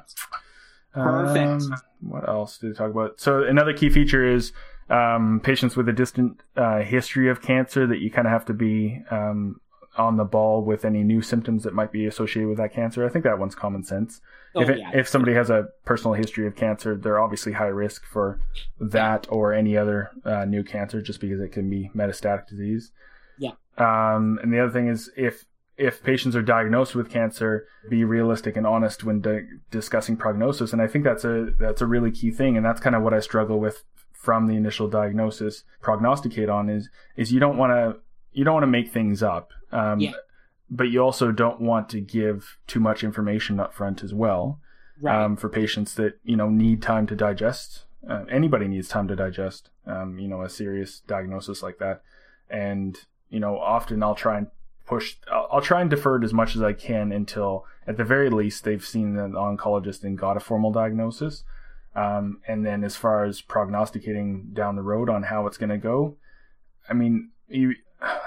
Yeah. 0.96 1.04
Perfect. 1.04 1.64
Um, 1.64 1.76
what 2.02 2.28
else 2.28 2.58
did 2.58 2.68
we 2.68 2.74
talk 2.74 2.92
about? 2.92 3.20
So 3.20 3.44
another 3.44 3.74
key 3.74 3.90
feature 3.90 4.26
is 4.26 4.52
um, 4.90 5.40
patients 5.44 5.76
with 5.76 5.88
a 5.88 5.94
distant 5.94 6.42
uh, 6.58 6.80
history 6.80 7.30
of 7.30 7.42
cancer 7.42 7.88
that 7.88 8.00
you 8.00 8.12
kind 8.12 8.28
of 8.28 8.34
have 8.34 8.46
to 8.46 8.54
be 8.54 9.02
um, 9.10 9.62
on 9.98 10.18
the 10.18 10.24
ball 10.24 10.64
with 10.64 10.86
any 10.86 11.04
new 11.04 11.22
symptoms 11.22 11.64
that 11.64 11.74
might 11.74 11.92
be 11.92 12.06
associated 12.06 12.48
with 12.48 12.58
that 12.58 12.74
cancer. 12.74 13.06
I 13.06 13.10
think 13.10 13.24
that 13.24 13.40
one's 13.40 13.56
common 13.56 13.84
sense. 13.84 14.22
Oh, 14.56 14.62
if 14.62 14.70
it, 14.70 14.80
yeah. 14.80 14.92
if 14.94 15.08
somebody 15.08 15.34
has 15.34 15.50
a 15.50 15.70
personal 15.86 16.14
history 16.14 16.48
of 16.48 16.56
cancer, 16.56 16.96
they're 16.96 17.20
obviously 17.20 17.54
high 17.54 17.66
risk 17.66 18.06
for 18.06 18.40
that 18.80 19.28
or 19.30 19.54
any 19.54 19.78
other 19.78 20.12
uh, 20.26 20.46
new 20.46 20.64
cancer, 20.64 21.02
just 21.02 21.20
because 21.22 21.40
it 21.40 21.50
can 21.50 21.70
be 21.70 21.90
metastatic 21.96 22.48
disease. 22.48 22.92
Yeah. 23.38 23.52
Um, 23.78 24.40
and 24.44 24.52
the 24.52 24.60
other 24.60 24.72
thing 24.72 24.88
is 24.88 25.10
if 25.16 25.46
if 25.82 26.04
patients 26.04 26.36
are 26.36 26.44
diagnosed 26.44 26.94
with 26.94 27.10
cancer, 27.10 27.66
be 27.90 28.04
realistic 28.04 28.56
and 28.56 28.68
honest 28.68 29.04
when 29.04 29.20
di- 29.20 29.48
discussing 29.72 30.16
prognosis. 30.16 30.74
And 30.74 30.82
I 30.82 30.86
think 30.86 31.04
that's 31.04 31.26
a 31.26 31.48
that's 31.60 31.82
a 31.82 31.88
really 31.88 32.12
key 32.12 32.30
thing, 32.30 32.56
and 32.56 32.64
that's 32.64 32.80
kind 32.80 32.96
of 32.96 33.02
what 33.02 33.16
I 33.16 33.20
struggle 33.20 33.60
with 33.60 33.84
from 34.14 34.46
the 34.46 34.56
initial 34.56 34.88
diagnosis. 34.88 35.64
Prognosticate 35.82 36.50
on 36.50 36.70
is 36.70 36.90
is 37.18 37.34
you 37.34 37.40
don't 37.40 37.58
want 37.58 37.72
to 37.72 38.00
you 38.32 38.46
don't 38.46 38.54
want 38.54 38.64
to 38.64 38.68
make 38.68 38.92
things 38.92 39.24
up. 39.24 39.50
Um, 39.72 40.00
yeah. 40.00 40.12
But 40.70 40.86
you 40.86 41.00
also 41.00 41.32
don't 41.32 41.60
want 41.60 41.90
to 41.90 42.00
give 42.00 42.60
too 42.68 42.80
much 42.80 43.04
information 43.04 43.60
up 43.60 43.74
front 43.74 44.04
as 44.04 44.14
well. 44.14 44.60
Right. 45.02 45.20
Um, 45.20 45.36
for 45.36 45.50
patients 45.50 45.96
that 45.96 46.20
you 46.24 46.36
know 46.36 46.50
need 46.50 46.84
time 46.84 47.08
to 47.08 47.16
digest. 47.16 47.86
Uh, 48.08 48.26
anybody 48.30 48.68
needs 48.68 48.88
time 48.88 49.08
to 49.08 49.16
digest. 49.16 49.72
Um, 49.88 50.20
you 50.20 50.28
know, 50.28 50.44
a 50.44 50.50
serious 50.50 51.00
diagnosis 51.08 51.64
like 51.64 51.80
that, 51.80 52.04
and 52.52 53.00
you 53.30 53.40
know, 53.40 53.58
often 53.58 54.04
I'll 54.04 54.14
try 54.14 54.38
and 54.38 54.48
push. 54.92 55.16
I'll, 55.32 55.48
I'll 55.54 55.62
try 55.62 55.82
and 55.82 55.90
defer 55.90 56.18
it 56.18 56.24
as 56.24 56.34
much 56.34 56.56
as 56.56 56.62
I 56.62 56.74
can 56.74 57.12
until, 57.12 57.66
at 57.88 57.98
the 57.98 58.04
very 58.04 58.30
least, 58.30 58.64
they've 58.64 58.84
seen 58.84 59.18
an 59.18 59.34
oncologist 59.34 60.04
and 60.04 60.18
got 60.18 60.38
a 60.38 60.42
formal 60.42 60.72
diagnosis. 60.72 61.44
Um, 61.96 62.42
and 62.48 62.66
then 62.66 62.84
as 62.84 62.96
far 62.96 63.24
as 63.24 63.42
prognosticating 63.42 64.50
down 64.54 64.76
the 64.76 64.82
road 64.82 65.10
on 65.10 65.24
how 65.24 65.48
it's 65.48 65.58
going 65.58 65.70
to 65.70 65.78
go, 65.78 66.18
I 66.90 66.94
mean, 66.94 67.32
you 67.48 67.76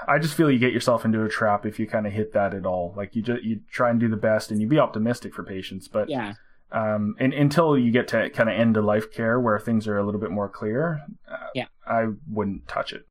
I 0.07 0.19
just 0.19 0.35
feel 0.35 0.49
you 0.49 0.59
get 0.59 0.71
yourself 0.71 1.03
into 1.03 1.23
a 1.23 1.29
trap 1.29 1.65
if 1.65 1.79
you 1.79 1.87
kind 1.87 2.07
of 2.07 2.13
hit 2.13 2.33
that 2.33 2.53
at 2.53 2.65
all. 2.65 2.93
Like 2.95 3.15
you 3.15 3.21
just 3.21 3.43
you 3.43 3.61
try 3.69 3.89
and 3.89 3.99
do 3.99 4.07
the 4.07 4.15
best 4.15 4.51
and 4.51 4.61
you 4.61 4.67
be 4.67 4.79
optimistic 4.79 5.33
for 5.33 5.43
patients, 5.43 5.87
but 5.87 6.09
yeah. 6.09 6.33
Um, 6.71 7.15
and 7.19 7.33
until 7.33 7.77
you 7.77 7.91
get 7.91 8.07
to 8.09 8.29
kind 8.29 8.49
of 8.49 8.59
end 8.59 8.75
of 8.75 8.85
life 8.85 9.11
care 9.11 9.39
where 9.39 9.59
things 9.59 9.87
are 9.87 9.97
a 9.97 10.03
little 10.03 10.19
bit 10.19 10.31
more 10.31 10.49
clear, 10.49 11.01
uh, 11.29 11.47
yeah, 11.53 11.67
I 11.87 12.07
wouldn't 12.29 12.67
touch 12.67 12.91
it. 12.93 13.05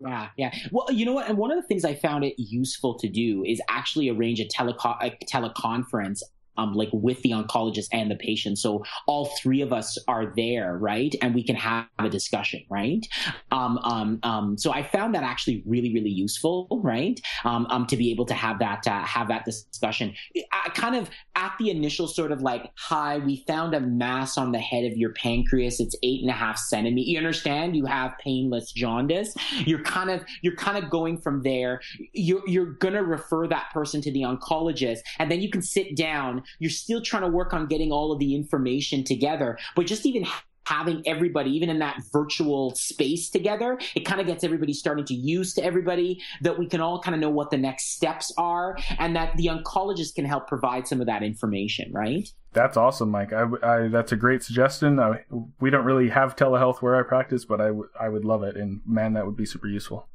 Yeah, 0.00 0.28
yeah. 0.36 0.54
Well, 0.72 0.90
you 0.90 1.04
know 1.04 1.12
what? 1.12 1.28
And 1.28 1.36
one 1.36 1.50
of 1.50 1.60
the 1.60 1.66
things 1.66 1.84
I 1.84 1.94
found 1.94 2.24
it 2.24 2.34
useful 2.38 2.98
to 2.98 3.08
do 3.08 3.44
is 3.44 3.60
actually 3.68 4.08
arrange 4.08 4.40
a, 4.40 4.46
teleco- 4.46 4.96
a 5.02 5.10
teleconference 5.26 6.22
um, 6.60 6.74
like 6.74 6.88
with 6.92 7.22
the 7.22 7.30
oncologist 7.30 7.88
and 7.92 8.10
the 8.10 8.16
patient. 8.16 8.58
So 8.58 8.84
all 9.06 9.26
three 9.42 9.62
of 9.62 9.72
us 9.72 9.96
are 10.08 10.32
there, 10.36 10.76
right? 10.78 11.14
And 11.22 11.34
we 11.34 11.42
can 11.42 11.56
have 11.56 11.86
a 11.98 12.08
discussion, 12.08 12.62
right? 12.70 13.06
Um, 13.50 13.78
um, 13.78 14.18
um, 14.22 14.58
so 14.58 14.72
I 14.72 14.82
found 14.82 15.14
that 15.14 15.22
actually 15.22 15.62
really, 15.66 15.92
really 15.94 16.10
useful, 16.10 16.66
right? 16.82 17.18
Um, 17.44 17.66
um, 17.70 17.86
to 17.86 17.96
be 17.96 18.10
able 18.10 18.26
to 18.26 18.34
have 18.34 18.58
that, 18.58 18.86
uh, 18.86 19.02
have 19.04 19.28
that 19.28 19.44
discussion. 19.44 20.14
I 20.52 20.68
kind 20.70 20.96
of 20.96 21.08
at 21.40 21.54
the 21.58 21.70
initial 21.70 22.06
sort 22.06 22.32
of 22.32 22.42
like, 22.42 22.70
hi, 22.76 23.18
we 23.18 23.42
found 23.46 23.74
a 23.74 23.80
mass 23.80 24.36
on 24.36 24.52
the 24.52 24.58
head 24.58 24.84
of 24.84 24.96
your 24.98 25.12
pancreas. 25.14 25.80
It's 25.80 25.96
eight 26.02 26.20
and 26.20 26.30
a 26.30 26.34
half 26.34 26.58
centimeters. 26.58 27.08
You 27.08 27.18
understand? 27.18 27.74
You 27.74 27.86
have 27.86 28.12
painless 28.18 28.72
jaundice. 28.72 29.34
You're 29.64 29.82
kind 29.82 30.10
of, 30.10 30.22
you're 30.42 30.56
kind 30.56 30.76
of 30.76 30.90
going 30.90 31.16
from 31.18 31.42
there. 31.42 31.80
You're, 32.12 32.46
you're 32.46 32.74
to 32.92 33.02
refer 33.02 33.48
that 33.48 33.70
person 33.72 34.02
to 34.02 34.12
the 34.12 34.22
oncologist 34.22 34.98
and 35.18 35.30
then 35.30 35.40
you 35.40 35.48
can 35.48 35.62
sit 35.62 35.96
down 35.96 36.42
you're 36.58 36.70
still 36.70 37.00
trying 37.00 37.22
to 37.22 37.28
work 37.28 37.52
on 37.52 37.66
getting 37.66 37.92
all 37.92 38.12
of 38.12 38.18
the 38.18 38.34
information 38.34 39.04
together. 39.04 39.58
But 39.74 39.86
just 39.86 40.06
even 40.06 40.26
having 40.70 41.02
everybody, 41.04 41.50
even 41.50 41.68
in 41.68 41.80
that 41.80 42.00
virtual 42.12 42.72
space 42.76 43.28
together, 43.28 43.78
it 43.96 44.06
kind 44.06 44.20
of 44.20 44.26
gets 44.26 44.44
everybody 44.44 44.72
starting 44.72 45.04
to 45.04 45.14
use 45.14 45.52
to 45.54 45.64
everybody 45.64 46.22
that 46.42 46.56
we 46.58 46.66
can 46.66 46.80
all 46.80 47.00
kind 47.02 47.14
of 47.14 47.20
know 47.20 47.28
what 47.28 47.50
the 47.50 47.58
next 47.58 47.96
steps 47.96 48.32
are 48.38 48.76
and 48.98 49.16
that 49.16 49.36
the 49.36 49.46
oncologist 49.46 50.14
can 50.14 50.24
help 50.24 50.46
provide 50.46 50.86
some 50.86 51.00
of 51.00 51.06
that 51.08 51.24
information, 51.24 51.92
right? 51.92 52.32
That's 52.52 52.76
awesome, 52.76 53.10
Mike. 53.10 53.32
I, 53.32 53.46
I 53.62 53.88
that's 53.88 54.12
a 54.12 54.16
great 54.16 54.42
suggestion. 54.44 55.00
I, 55.00 55.24
we 55.60 55.70
don't 55.70 55.84
really 55.84 56.08
have 56.08 56.36
telehealth 56.36 56.78
where 56.82 56.96
I 56.96 57.02
practice, 57.02 57.44
but 57.44 57.60
I, 57.60 57.66
w- 57.66 57.88
I 57.98 58.08
would 58.08 58.24
love 58.24 58.44
it. 58.44 58.56
And 58.56 58.80
man, 58.86 59.14
that 59.14 59.26
would 59.26 59.36
be 59.36 59.46
super 59.46 59.68
useful. 59.68 60.08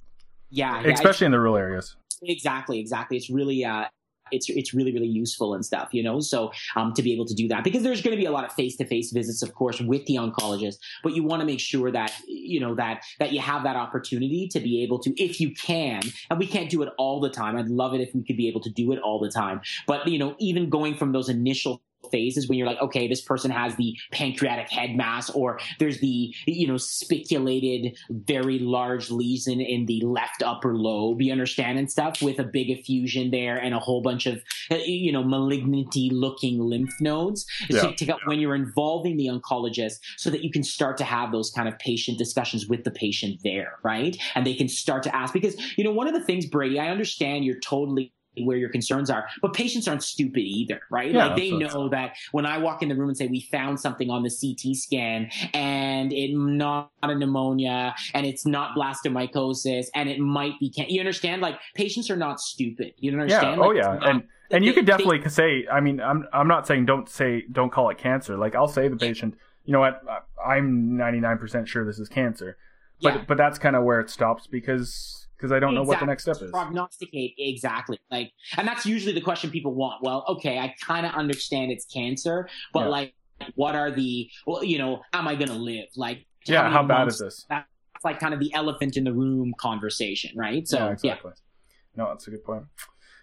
Yeah, 0.50 0.82
yeah, 0.82 0.94
especially 0.94 1.26
in 1.26 1.32
the 1.32 1.40
rural 1.40 1.58
areas. 1.58 1.98
Exactly, 2.22 2.80
exactly. 2.80 3.18
It's 3.18 3.30
really 3.30 3.66
uh, 3.66 3.86
it's 4.32 4.50
it's 4.50 4.74
really 4.74 4.94
really 4.94 5.08
useful 5.08 5.54
and 5.54 5.66
stuff 5.66 5.90
you 5.92 6.04
know? 6.04 6.20
So 6.20 6.52
um, 6.76 6.94
to 6.94 7.02
be 7.02 7.14
able 7.14 7.26
to 7.26 7.34
do 7.34 7.48
that 7.50 7.64
because 7.64 7.84
there's 7.84 8.02
going 8.02 8.16
to 8.16 8.20
be 8.20 8.26
a 8.26 8.32
lot 8.32 8.46
of 8.46 8.54
face-to-face 8.54 9.12
visits 9.12 9.42
of 9.42 9.54
course 9.54 9.80
with 9.80 10.06
the 10.06 10.16
oncologist 10.16 10.76
but 11.04 11.14
you 11.14 11.24
want 11.24 11.42
to 11.42 11.46
make 11.46 11.60
sure 11.60 11.92
that 11.92 12.14
you 12.28 12.60
know 12.60 12.76
that 12.76 13.04
that 13.20 13.32
you 13.32 13.40
have 13.40 13.64
that 13.64 13.76
opportunity 13.76 14.48
to 14.52 14.60
be 14.60 14.84
able 14.84 15.00
to 15.00 15.14
if 15.22 15.40
you 15.40 15.54
can 15.54 16.02
and 16.30 16.40
we 16.40 16.48
can't 16.48 16.70
do 16.70 16.82
it 16.82 16.90
all 16.98 17.20
the 17.20 17.30
time 17.30 17.58
i'd 17.58 17.68
love 17.68 17.94
it 17.94 18.02
if 18.02 18.14
we 18.14 18.24
could 18.24 18.38
be 18.38 18.48
able 18.48 18.62
to 18.62 18.70
do 18.70 18.92
it 18.92 19.00
all 19.00 19.20
the 19.20 19.30
time 19.30 19.62
but 19.88 20.08
you 20.08 20.20
know 20.20 20.36
even 20.40 20.70
going 20.70 20.96
from 20.96 21.12
those 21.12 21.30
initial 21.30 21.82
phases 22.12 22.48
when 22.48 22.58
you're 22.58 22.68
like, 22.68 22.82
okay, 22.82 23.08
this 23.08 23.22
person 23.22 23.52
has 23.52 23.76
the 23.76 23.96
pancreatic 24.12 24.70
head 24.70 24.96
mass, 24.96 25.30
or 25.30 25.60
there's 25.80 26.00
the, 26.00 26.34
you 26.46 26.68
know, 26.68 26.78
spiculated, 26.78 27.98
very 28.10 28.60
large 28.60 29.12
lesion 29.12 29.62
in 29.62 29.86
the 29.86 30.02
left 30.02 30.44
upper 30.44 30.76
lobe, 30.76 31.22
you 31.22 31.32
understand, 31.32 31.78
and 31.78 31.92
stuff 31.92 32.22
with 32.22 32.40
a 32.40 32.44
big 32.44 32.70
effusion 32.70 33.32
there 33.32 33.58
and 33.58 33.74
a 33.74 33.80
whole 33.80 34.02
bunch 34.02 34.26
of, 34.26 34.42
uh, 34.72 34.76
you 34.76 35.12
know, 35.12 35.24
malignity 35.24 36.10
looking 36.12 36.60
lymph 36.60 36.94
nodes. 37.00 37.46
Yeah. 37.70 37.92
To, 37.92 38.06
to, 38.06 38.18
when 38.26 38.40
you're 38.40 38.56
involving 38.56 39.18
the 39.18 39.28
oncologist 39.28 40.00
so 40.18 40.30
that 40.30 40.44
you 40.44 40.52
can 40.52 40.64
start 40.64 40.98
to 40.98 41.04
have 41.04 41.32
those 41.32 41.52
kind 41.52 41.68
of 41.68 41.78
patient 41.80 42.18
discussions 42.18 42.68
with 42.68 42.84
the 42.84 42.92
patient 42.92 43.42
there, 43.44 43.80
right? 43.84 44.18
And 44.34 44.46
they 44.46 44.54
can 44.54 44.68
start 44.68 45.04
to 45.04 45.16
ask, 45.16 45.34
because, 45.34 45.56
you 45.78 45.84
know, 45.84 45.92
one 45.92 46.08
of 46.08 46.14
the 46.14 46.24
things, 46.24 46.46
Brady, 46.46 46.80
I 46.80 46.88
understand 46.90 47.46
you're 47.46 47.60
totally 47.60 48.14
where 48.44 48.58
your 48.58 48.70
concerns 48.70 49.10
are. 49.10 49.28
But 49.42 49.54
patients 49.54 49.88
aren't 49.88 50.04
stupid 50.04 50.42
either, 50.42 50.82
right? 50.90 51.12
Yeah, 51.12 51.28
like 51.28 51.38
they 51.38 51.52
know 51.52 51.90
that 51.90 52.16
when 52.32 52.46
I 52.46 52.58
walk 52.58 52.84
in 52.84 52.90
the 52.90 52.96
room 52.96 53.10
and 53.10 53.18
say 53.18 53.28
we 53.28 53.42
found 53.42 53.80
something 53.80 54.10
on 54.10 54.24
the 54.24 54.30
CT 54.30 54.76
scan 54.76 55.30
and 55.54 56.12
it's 56.12 56.34
not 56.36 56.92
a 57.04 57.16
pneumonia 57.16 57.96
and 58.14 58.26
it's 58.26 58.46
not 58.46 58.76
blastomycosis 58.76 59.88
and 59.96 60.10
it 60.10 60.20
might 60.20 60.60
be 60.60 60.70
can- 60.70 60.90
you 60.90 61.00
understand? 61.00 61.42
Like 61.42 61.60
patients 61.76 62.10
are 62.10 62.18
not 62.18 62.40
stupid. 62.40 62.94
You 62.98 63.12
understand? 63.14 63.58
Yeah. 63.58 63.64
Oh, 63.64 63.70
like, 63.70 63.78
oh 63.84 63.90
yeah. 63.90 63.98
Not, 64.00 64.10
and 64.10 64.24
and 64.52 64.66
you 64.66 64.74
could 64.74 64.86
definitely 64.86 65.20
they, 65.20 65.30
say. 65.30 65.68
I 65.72 65.80
mean, 65.80 66.00
I'm 66.00 66.26
I'm 66.32 66.48
not 66.48 66.68
saying 66.68 66.86
don't 66.86 67.10
say 67.10 67.44
don't 67.52 67.72
call 67.72 67.90
it 67.90 67.98
cancer. 67.98 68.38
Like 68.38 68.56
I'll 68.56 68.68
say 68.68 68.88
the 68.88 68.96
patient, 68.96 69.36
you 69.66 69.74
know 69.74 69.80
what? 69.80 70.02
I'm 70.46 70.92
99% 70.92 71.68
sure 71.68 71.86
this 71.86 72.00
is 72.00 72.08
cancer. 72.08 72.58
But 73.02 73.14
yeah. 73.14 73.24
but 73.28 73.38
that's 73.38 73.58
kind 73.58 73.76
of 73.76 73.84
where 73.84 74.00
it 74.00 74.10
stops 74.10 74.48
because 74.48 75.25
because 75.38 75.52
I 75.52 75.60
don't 75.60 75.72
exactly. 75.72 75.84
know 75.84 75.88
what 75.88 76.00
the 76.00 76.06
next 76.06 76.24
step 76.24 76.42
is. 76.42 76.52
Prognosticate 76.52 77.36
exactly. 77.38 78.00
Like, 78.10 78.32
and 78.58 78.68
that's 78.68 78.86
usually 78.86 79.14
the 79.14 79.22
question 79.22 79.50
people 79.50 79.74
want. 79.74 80.04
Well, 80.04 80.26
okay, 80.30 80.60
I 80.60 80.74
kind 80.82 81.06
of 81.06 81.14
understand 81.14 81.72
it's 81.72 81.86
cancer, 81.86 82.48
but 82.74 82.82
yeah. 82.82 82.90
like, 82.90 83.14
what 83.56 83.76
are 83.76 83.92
the? 83.92 84.30
Well, 84.48 84.64
you 84.64 84.78
know, 84.78 85.02
am 85.14 85.28
I 85.28 85.36
going 85.36 85.50
to 85.50 85.56
live? 85.56 85.88
Like, 85.96 86.26
yeah, 86.46 86.70
how, 86.70 86.84
bad 86.84 87.08
is 87.08 87.20
this? 87.20 87.46
That's 87.50 87.66
like 88.04 88.20
kind 88.20 88.34
of 88.34 88.40
the 88.40 88.54
elephant 88.54 88.98
in 88.98 89.04
the 89.04 89.14
room 89.14 89.54
conversation, 89.58 90.32
right? 90.38 90.68
So, 90.68 90.78
yeah, 90.78 90.92
exactly. 90.92 91.32
Yeah. 91.36 92.04
No, 92.04 92.10
that's 92.10 92.28
a 92.28 92.32
good 92.32 92.44
point. 92.44 92.64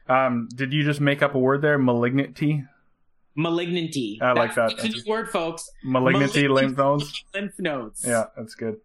Um, 0.08 0.48
did 0.54 0.72
you 0.72 0.82
just 0.82 1.00
make 1.00 1.22
up 1.22 1.34
a 1.34 1.38
word 1.38 1.62
there? 1.62 1.78
Malignity. 1.78 2.64
Malignity. 3.34 4.18
I 4.20 4.32
like 4.32 4.54
that. 4.56 4.76
That's 4.76 4.84
a 4.84 4.88
new 4.88 5.02
word, 5.06 5.30
folks. 5.30 5.70
Malignity, 5.84 6.46
Malignity 6.46 6.48
lymph 6.48 6.76
nodes. 6.76 7.24
Lymph 7.34 7.58
nodes. 7.58 8.04
Yeah, 8.06 8.24
that's 8.36 8.54
good. 8.54 8.76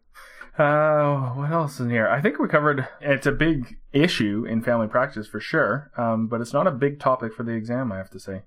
Uh, 0.58 1.34
what 1.36 1.52
else 1.52 1.80
in 1.80 1.90
here? 1.90 2.08
I 2.08 2.20
think 2.20 2.40
we 2.40 2.48
covered. 2.48 2.88
It's 3.00 3.28
a 3.28 3.32
big 3.32 3.78
issue 3.94 4.46
in 4.50 4.64
family 4.64 4.88
practice 4.88 5.28
for 5.28 5.40
sure, 5.40 5.92
um, 5.98 6.28
but 6.28 6.42
it's 6.42 6.54
not 6.54 6.66
a 6.66 6.72
big 6.72 7.00
topic 7.00 7.34
for 7.34 7.44
the 7.44 7.52
exam. 7.52 7.92
I 7.92 7.98
have 7.98 8.10
to 8.12 8.20
say. 8.20 8.42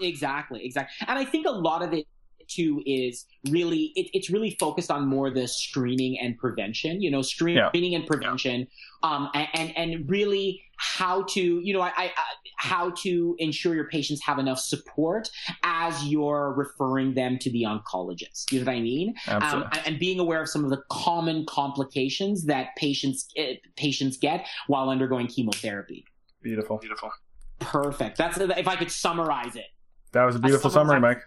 Exactly, 0.00 0.64
exactly, 0.64 1.06
and 1.08 1.18
I 1.18 1.24
think 1.24 1.46
a 1.46 1.50
lot 1.50 1.82
of 1.82 1.92
it 1.92 2.06
too 2.48 2.82
is 2.86 3.26
really 3.50 3.92
it, 3.94 4.08
it's 4.12 4.30
really 4.30 4.56
focused 4.58 4.90
on 4.90 5.06
more 5.06 5.30
the 5.30 5.46
screening 5.46 6.18
and 6.20 6.36
prevention 6.38 7.00
you 7.02 7.10
know 7.10 7.22
screening 7.22 7.92
yeah. 7.92 7.98
and 7.98 8.06
prevention 8.06 8.66
um, 9.02 9.28
and 9.34 9.76
and 9.76 10.08
really 10.08 10.62
how 10.76 11.22
to 11.24 11.40
you 11.40 11.72
know 11.72 11.80
I, 11.80 11.92
I, 11.96 12.10
how 12.56 12.90
to 13.02 13.36
ensure 13.38 13.74
your 13.74 13.88
patients 13.88 14.22
have 14.24 14.38
enough 14.38 14.58
support 14.58 15.28
as 15.62 16.04
you're 16.04 16.52
referring 16.56 17.14
them 17.14 17.38
to 17.38 17.50
the 17.50 17.62
oncologist. 17.62 18.50
You 18.50 18.60
know 18.60 18.66
what 18.66 18.76
i 18.76 18.80
mean? 18.80 19.14
Um, 19.28 19.68
and 19.84 19.98
being 19.98 20.18
aware 20.18 20.40
of 20.40 20.48
some 20.48 20.64
of 20.64 20.70
the 20.70 20.82
common 20.90 21.46
complications 21.46 22.44
that 22.46 22.74
patients 22.76 23.28
uh, 23.38 23.54
patients 23.76 24.16
get 24.16 24.46
while 24.66 24.88
undergoing 24.88 25.26
chemotherapy. 25.26 26.04
Beautiful. 26.42 26.78
Beautiful. 26.78 27.10
Perfect. 27.58 28.18
That's 28.18 28.38
if 28.38 28.68
i 28.68 28.76
could 28.76 28.90
summarize 28.90 29.56
it. 29.56 29.66
That 30.12 30.24
was 30.24 30.36
a 30.36 30.38
beautiful 30.38 30.70
summary 30.70 31.00
mike 31.00 31.22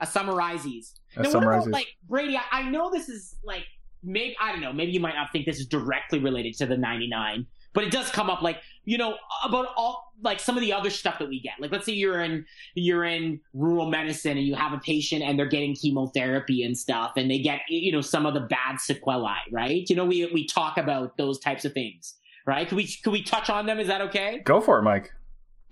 a 0.00 0.06
summarizes. 0.06 0.94
A 1.16 1.22
now, 1.22 1.32
what 1.32 1.42
about 1.42 1.68
like 1.68 1.88
Brady? 2.08 2.36
I, 2.36 2.60
I 2.60 2.70
know 2.70 2.90
this 2.90 3.08
is 3.08 3.36
like 3.44 3.64
maybe 4.02 4.36
I 4.40 4.52
don't 4.52 4.60
know. 4.60 4.72
Maybe 4.72 4.92
you 4.92 5.00
might 5.00 5.14
not 5.14 5.32
think 5.32 5.46
this 5.46 5.58
is 5.58 5.66
directly 5.66 6.18
related 6.18 6.54
to 6.58 6.66
the 6.66 6.76
'99, 6.76 7.46
but 7.72 7.84
it 7.84 7.90
does 7.90 8.10
come 8.10 8.30
up 8.30 8.42
like 8.42 8.58
you 8.84 8.98
know 8.98 9.16
about 9.44 9.68
all 9.76 10.12
like 10.22 10.40
some 10.40 10.56
of 10.56 10.60
the 10.62 10.72
other 10.72 10.90
stuff 10.90 11.18
that 11.18 11.28
we 11.28 11.40
get. 11.40 11.54
Like 11.60 11.72
let's 11.72 11.86
say 11.86 11.92
you're 11.92 12.22
in 12.22 12.44
you're 12.74 13.04
in 13.04 13.40
rural 13.52 13.88
medicine 13.90 14.36
and 14.36 14.46
you 14.46 14.54
have 14.54 14.72
a 14.72 14.78
patient 14.78 15.22
and 15.22 15.38
they're 15.38 15.46
getting 15.46 15.74
chemotherapy 15.74 16.62
and 16.62 16.76
stuff, 16.76 17.12
and 17.16 17.30
they 17.30 17.38
get 17.38 17.60
you 17.68 17.92
know 17.92 18.00
some 18.00 18.26
of 18.26 18.34
the 18.34 18.40
bad 18.40 18.80
sequelae, 18.80 19.36
right? 19.50 19.88
You 19.88 19.96
know 19.96 20.04
we 20.04 20.26
we 20.32 20.46
talk 20.46 20.78
about 20.78 21.16
those 21.16 21.38
types 21.38 21.64
of 21.64 21.72
things, 21.72 22.14
right? 22.46 22.68
Could 22.68 22.76
we 22.76 22.88
could 23.02 23.12
we 23.12 23.22
touch 23.22 23.50
on 23.50 23.66
them? 23.66 23.78
Is 23.78 23.88
that 23.88 24.00
okay? 24.02 24.40
Go 24.44 24.60
for 24.60 24.78
it, 24.78 24.82
Mike. 24.82 25.12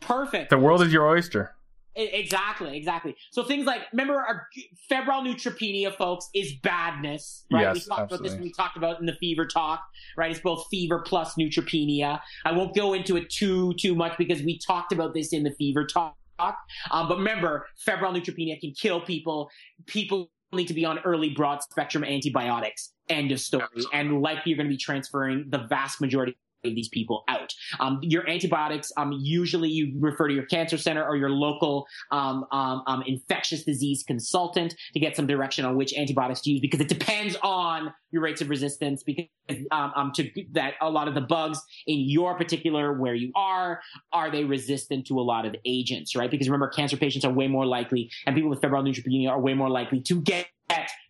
Perfect. 0.01 0.51
The 0.51 0.59
world 0.59 0.83
is 0.83 0.93
your 0.93 1.09
oyster. 1.09 1.56
Exactly, 1.97 2.77
exactly. 2.77 3.17
So 3.31 3.43
things 3.43 3.65
like 3.65 3.81
remember 3.91 4.17
our 4.17 4.49
febrile 4.89 5.23
neutropenia, 5.23 5.95
folks, 5.95 6.29
is 6.35 6.53
badness, 6.63 7.47
right? 7.51 7.63
Yes, 7.63 7.75
we 7.75 7.81
talked 7.81 8.01
absolutely. 8.03 8.29
about 8.29 8.37
this 8.37 8.45
we 8.45 8.53
talked 8.53 8.77
about 8.77 9.01
in 9.01 9.07
the 9.07 9.15
fever 9.15 9.47
talk, 9.47 9.83
right? 10.17 10.31
It's 10.31 10.41
both 10.41 10.67
fever 10.71 11.03
plus 11.07 11.35
neutropenia. 11.35 12.21
I 12.45 12.53
won't 12.53 12.75
go 12.75 12.93
into 12.93 13.17
it 13.17 13.31
too 13.31 13.73
too 13.75 13.95
much 13.95 14.19
because 14.19 14.43
we 14.43 14.59
talked 14.59 14.93
about 14.93 15.15
this 15.15 15.33
in 15.33 15.43
the 15.43 15.53
fever 15.53 15.87
talk. 15.87 16.15
Um, 16.39 17.09
but 17.09 17.17
remember, 17.17 17.67
febrile 17.79 18.13
neutropenia 18.13 18.61
can 18.61 18.73
kill 18.73 19.01
people. 19.01 19.49
People 19.87 20.31
need 20.53 20.69
to 20.69 20.75
be 20.75 20.85
on 20.85 20.99
early 21.01 21.31
broad 21.31 21.63
spectrum 21.63 22.05
antibiotics. 22.05 22.93
End 23.09 23.33
of 23.33 23.41
story. 23.41 23.67
And 23.93 24.21
likely 24.21 24.51
you're 24.51 24.57
going 24.57 24.69
to 24.69 24.75
be 24.75 24.79
transferring 24.79 25.47
the 25.49 25.67
vast 25.69 26.01
majority 26.01 26.37
these 26.75 26.89
people 26.89 27.25
out. 27.29 27.53
Um, 27.81 28.01
your 28.03 28.29
antibiotics, 28.29 28.93
um, 28.97 29.13
usually 29.13 29.69
you 29.69 29.95
refer 29.99 30.29
to 30.29 30.35
your 30.35 30.47
cancer 30.47 30.79
center 30.79 31.05
or 31.07 31.17
your 31.17 31.31
local 31.31 31.87
um, 32.11 32.47
um, 32.53 32.83
um, 32.87 33.03
infectious 33.07 33.65
disease 33.65 34.05
consultant 34.07 34.75
to 34.95 35.01
get 35.01 35.17
some 35.17 35.27
direction 35.27 35.65
on 35.65 35.77
which 35.77 35.95
antibiotics 35.97 36.41
to 36.43 36.51
use 36.51 36.61
because 36.61 36.81
it 36.81 36.89
depends 36.89 37.37
on 37.43 37.93
your 38.11 38.23
rates 38.23 38.41
of 38.41 38.49
resistance 38.49 39.03
because 39.03 39.27
um, 39.71 40.13
to 40.15 40.31
that 40.53 40.75
a 40.81 40.89
lot 40.89 41.09
of 41.09 41.15
the 41.15 41.21
bugs 41.21 41.61
in 41.87 42.01
your 42.01 42.37
particular 42.37 42.93
where 42.93 43.15
you 43.15 43.31
are 43.35 43.81
are 44.13 44.31
they 44.31 44.45
resistant 44.45 45.07
to 45.07 45.19
a 45.19 45.23
lot 45.23 45.45
of 45.45 45.55
agents 45.65 46.17
right 46.17 46.31
because 46.31 46.49
remember 46.49 46.69
cancer 46.69 46.97
patients 46.97 47.25
are 47.25 47.33
way 47.33 47.47
more 47.47 47.67
likely 47.67 48.11
and 48.27 48.35
people 48.35 48.51
with 48.51 48.61
febrile 48.61 48.83
neutropenia 48.83 49.29
are 49.29 49.41
way 49.41 49.55
more 49.55 49.69
likely 49.69 50.01
to 50.01 50.21
get 50.21 50.47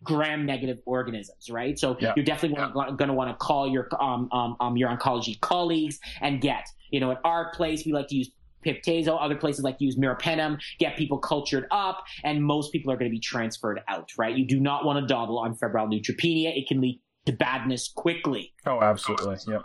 gram 0.03 0.45
negative 0.45 0.79
organisms, 0.85 1.49
right? 1.49 1.77
So 1.77 1.97
yeah. 1.99 2.13
you're 2.15 2.25
definitely 2.25 2.57
yeah. 2.59 2.71
going 2.95 3.07
to 3.07 3.13
want 3.13 3.29
to 3.31 3.35
call 3.37 3.67
your 3.67 3.87
um, 3.99 4.29
um, 4.31 4.55
um, 4.59 4.77
your 4.77 4.89
oncology 4.89 5.39
colleagues 5.39 5.99
and 6.21 6.41
get, 6.41 6.67
you 6.91 6.99
know, 6.99 7.11
at 7.11 7.19
our 7.23 7.51
place 7.53 7.85
we 7.85 7.91
like 7.91 8.07
to 8.07 8.15
use 8.15 8.31
Pip/Tazo. 8.61 9.17
Other 9.19 9.35
places 9.35 9.63
like 9.63 9.77
to 9.79 9.85
use 9.85 9.97
meropenem, 9.97 10.59
get 10.79 10.97
people 10.97 11.17
cultured 11.17 11.67
up, 11.71 12.03
and 12.23 12.43
most 12.43 12.71
people 12.71 12.91
are 12.91 12.97
going 12.97 13.09
to 13.09 13.15
be 13.15 13.19
transferred 13.19 13.81
out, 13.87 14.09
right? 14.17 14.35
You 14.35 14.45
do 14.45 14.59
not 14.59 14.85
want 14.85 14.99
to 14.99 15.07
dawdle 15.11 15.39
on 15.39 15.55
febrile 15.55 15.87
neutropenia. 15.87 16.57
It 16.57 16.67
can 16.67 16.81
lead 16.81 16.99
to 17.25 17.33
badness 17.33 17.91
quickly. 17.95 18.53
Oh, 18.65 18.81
absolutely. 18.81 19.37
Yep. 19.47 19.63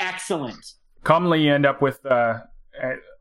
Excellent. 0.00 0.74
Commonly, 1.04 1.42
you 1.42 1.52
end 1.52 1.66
up 1.66 1.82
with, 1.82 2.04
uh, 2.06 2.40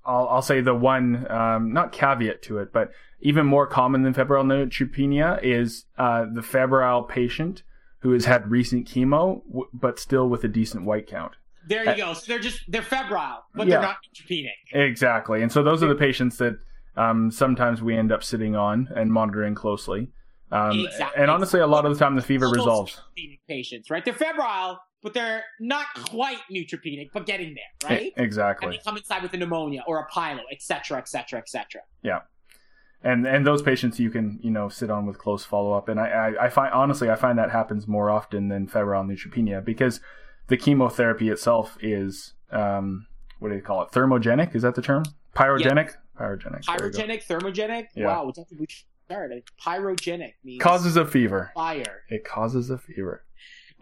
I'll, 0.06 0.28
I'll 0.28 0.42
say 0.42 0.62
the 0.62 0.76
one, 0.76 1.30
um, 1.32 1.74
not 1.74 1.92
caveat 1.92 2.42
to 2.44 2.58
it, 2.60 2.74
but 2.74 2.92
even 3.22 3.46
more 3.46 3.66
common 3.66 4.04
than 4.04 4.14
febrile 4.14 4.44
neutropenia 4.44 5.42
is 5.42 5.86
uh, 5.98 6.26
the 6.32 6.42
febrile 6.42 7.04
patient 7.04 7.64
who 8.00 8.12
has 8.12 8.26
had 8.26 8.52
recent 8.52 8.88
chemo, 8.88 9.42
w- 9.48 9.70
but 9.74 9.98
still 9.98 10.28
with 10.28 10.44
a 10.44 10.50
decent 10.50 10.84
white 10.84 11.08
count. 11.08 11.34
There 11.68 11.86
you 11.86 11.92
uh, 11.92 11.96
go. 11.96 12.14
So 12.14 12.26
they're 12.28 12.40
just 12.40 12.60
they're 12.68 12.82
febrile, 12.82 13.46
but 13.56 13.68
yeah, 13.68 13.76
they're 13.76 13.82
not 13.82 13.98
neutropenic. 14.14 14.50
Exactly, 14.74 15.42
and 15.42 15.52
so 15.52 15.64
those 15.64 15.82
are 15.82 15.88
the 15.88 15.96
patients 15.96 16.38
that 16.38 16.58
um, 16.98 17.32
sometimes 17.32 17.82
we 17.82 17.96
end 17.96 18.12
up 18.12 18.24
sitting 18.24 18.56
on 18.56 18.90
and 18.96 19.12
monitoring 19.12 19.56
closely. 19.56 20.10
Um, 20.52 20.82
exactly. 20.82 21.22
And 21.22 21.32
honestly, 21.32 21.62
a 21.62 21.68
lot 21.68 21.86
of 21.86 21.94
the 21.94 22.00
time 22.00 22.16
the 22.16 22.22
fever 22.22 22.50
resolves. 22.50 23.02
Patients, 23.48 23.90
right? 23.90 24.04
They're 24.04 24.14
febrile, 24.14 24.80
but 25.04 25.14
they're 25.14 25.44
not 25.60 25.86
quite 26.10 26.40
neutropenic, 26.52 27.10
but 27.14 27.26
getting 27.26 27.56
there, 27.56 27.90
right? 27.90 28.14
Exactly. 28.18 28.68
And 28.68 28.74
they 28.74 28.80
come 28.80 28.98
inside 28.98 29.22
with 29.22 29.34
a 29.34 29.38
pneumonia 29.38 29.84
or 29.86 30.00
a 30.00 30.08
pyelo, 30.10 30.42
etc., 30.52 30.98
etc., 30.98 31.40
etc. 31.40 31.82
Yeah 32.02 32.20
and 33.04 33.28
and 33.28 33.46
those 33.46 33.62
patients 33.62 34.00
you 34.00 34.10
can 34.10 34.40
you 34.42 34.50
know 34.50 34.70
sit 34.70 34.90
on 34.90 35.06
with 35.06 35.18
close 35.18 35.44
follow 35.44 35.74
up. 35.74 35.90
And 35.90 36.00
I, 36.00 36.08
I, 36.08 36.46
I 36.46 36.50
find 36.50 36.74
honestly 36.74 37.10
I 37.10 37.16
find 37.16 37.38
that 37.38 37.52
happens 37.52 37.88
more 37.88 38.10
often 38.10 38.48
than 38.48 38.68
febrile 38.68 39.04
neutropenia 39.04 39.64
because 39.64 40.00
the 40.48 40.58
chemotherapy 40.58 41.30
itself 41.30 41.78
is 41.82 42.34
um, 42.52 43.08
what 43.40 43.50
do 43.50 43.56
you 43.56 43.62
call 43.62 43.82
it? 43.84 43.90
Thermogenic 43.92 44.56
is 44.56 44.62
that 44.62 44.76
the 44.76 44.82
term? 44.82 45.04
Pyrogenic. 45.36 45.96
Yeah. 46.20 46.22
Pyrogenic. 46.22 46.66
Pyrogenic. 46.66 47.28
Thermogenic. 47.28 47.88
Yeah. 47.96 48.06
Wow, 48.08 48.30
it's 48.30 48.86
Pyrogenic 49.10 50.34
means 50.44 50.62
causes 50.62 50.96
a 50.96 51.06
fever. 51.06 51.52
Fire. 51.54 52.04
It 52.10 52.24
causes 52.24 52.70
a 52.70 52.78
fever. 52.78 53.26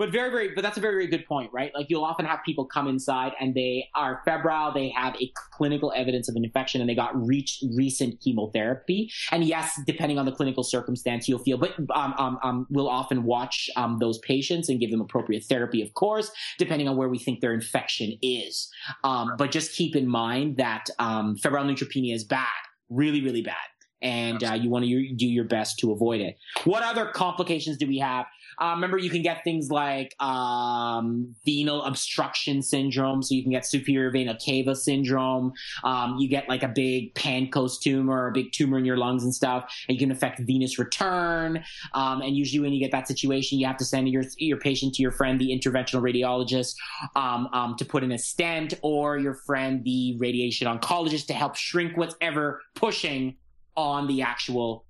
But 0.02 0.12
very, 0.12 0.32
very, 0.32 0.50
but 0.56 0.64
that's 0.64 0.78
a 0.78 0.82
very, 0.82 0.96
very 0.96 1.06
good 1.06 1.28
point, 1.28 1.54
right? 1.54 1.72
Like 1.76 1.86
you'll 1.88 2.04
often 2.04 2.26
have 2.26 2.40
people 2.44 2.66
come 2.66 2.88
inside 2.88 3.34
and 3.40 3.54
they 3.54 3.88
are 3.94 4.24
febrile, 4.26 4.74
they 4.74 4.90
have 4.90 5.16
a 5.22 5.32
clinical 5.52 5.94
evidence 5.96 6.28
of 6.28 6.36
an 6.36 6.44
infection, 6.44 6.82
and 6.82 6.90
they 6.90 6.96
got 6.96 7.16
reach 7.16 7.64
recent 7.76 8.20
chemotherapy. 8.20 9.12
And 9.32 9.44
yes, 9.44 9.80
depending 9.86 10.18
on 10.18 10.26
the 10.26 10.32
clinical 10.32 10.64
circumstance, 10.64 11.30
you'll 11.30 11.38
feel, 11.38 11.60
but 11.60 11.76
um, 11.94 12.16
um, 12.18 12.40
um, 12.42 12.68
we'll 12.72 12.90
often 12.90 13.26
watch 13.26 13.70
um, 13.76 14.00
those 14.00 14.18
patients 14.20 14.70
and 14.70 14.80
give 14.80 14.90
them 14.90 15.02
appropriate 15.02 15.44
therapy, 15.44 15.84
of 15.84 15.94
course, 15.94 16.32
depending 16.58 16.88
on 16.88 16.98
where 16.98 17.08
we 17.08 17.20
think 17.20 17.40
their 17.40 17.54
infection 17.54 18.18
is. 18.24 18.72
Um, 19.04 19.34
but 19.38 19.52
just 19.52 19.76
keep 19.76 19.96
in 19.96 20.08
mind 20.08 20.58
that 20.58 20.86
um, 20.98 21.38
febrile 21.38 21.66
neutropenia 21.66 22.16
is 22.16 22.24
bad, 22.24 22.48
really, 22.90 23.22
really 23.22 23.44
bad 23.44 23.56
and 24.02 24.44
uh, 24.44 24.54
you 24.54 24.70
want 24.70 24.84
to 24.86 25.14
do 25.16 25.28
your 25.28 25.44
best 25.44 25.78
to 25.80 25.92
avoid 25.92 26.22
it. 26.22 26.38
What 26.64 26.84
other 26.84 27.06
complications 27.06 27.78
do 27.78 27.88
we 27.88 28.00
have? 28.00 28.26
Uh, 28.62 28.74
remember, 28.76 28.98
you 28.98 29.10
can 29.10 29.24
get 29.24 29.44
things 29.44 29.72
like 29.72 30.16
um, 30.22 31.36
venal 31.46 31.84
obstruction 31.84 32.62
syndrome. 32.62 33.24
So 33.24 33.34
you 33.34 33.42
can 33.42 33.52
get 33.52 33.66
superior 33.66 34.12
vena 34.12 34.38
cava 34.38 34.76
syndrome. 34.76 35.54
Um, 35.84 36.18
you 36.20 36.30
get 36.30 36.48
like 36.48 36.62
a 36.62 36.68
big 36.68 37.16
Pancoast 37.16 37.82
tumor, 37.82 38.28
a 38.28 38.32
big 38.32 38.52
tumor 38.52 38.78
in 38.78 38.86
your 38.86 38.98
lungs 38.98 39.24
and 39.24 39.34
stuff, 39.34 39.74
and 39.88 39.96
you 39.96 40.00
can 40.00 40.12
affect 40.12 40.40
venous 40.42 40.78
return. 40.78 41.64
Um, 41.94 42.22
and 42.22 42.38
usually, 42.38 42.60
when 42.60 42.72
you 42.72 42.80
get 42.80 42.92
that 42.92 43.08
situation, 43.08 43.58
you 43.58 43.66
have 43.66 43.78
to 43.78 43.86
send 43.86 44.08
your 44.10 44.24
your 44.38 44.58
patient 44.58 44.94
to 44.96 45.02
your 45.02 45.12
friend, 45.12 45.40
the 45.40 45.50
interventional 45.50 46.02
radiologist, 46.02 46.76
um, 47.16 47.50
um, 47.54 47.76
to 47.78 47.86
put 47.86 48.04
in 48.04 48.12
a 48.12 48.20
stent, 48.20 48.76
or 48.84 49.18
your 49.18 49.34
friend, 49.34 49.84
the 49.84 50.18
radiation 50.20 50.68
oncologist, 50.68 51.26
to 51.28 51.34
help 51.34 51.56
shrink 51.56 51.98
whatever 51.98 52.62
pushing 52.76 53.36
on 53.76 54.08
the 54.08 54.22
actual 54.22 54.86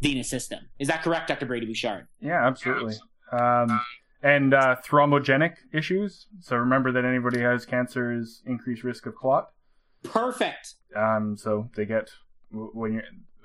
venous 0.00 0.28
system. 0.28 0.60
Is 0.78 0.88
that 0.88 1.02
correct, 1.02 1.28
Dr. 1.28 1.46
Brady 1.46 1.66
Bouchard? 1.66 2.06
Yeah, 2.20 2.46
absolutely. 2.46 2.96
Um, 3.32 3.80
and 4.22 4.54
uh, 4.54 4.76
thrombogenic 4.84 5.54
issues. 5.72 6.26
So 6.40 6.56
remember 6.56 6.92
that 6.92 7.04
anybody 7.04 7.40
who 7.40 7.46
has 7.46 7.64
cancer 7.64 8.12
is 8.12 8.42
increased 8.46 8.84
risk 8.84 9.06
of 9.06 9.14
clot. 9.14 9.50
Perfect. 10.02 10.74
Um, 10.96 11.36
so 11.36 11.70
they 11.76 11.84
get 11.86 12.10
when 12.50 12.94
you're 12.94 13.02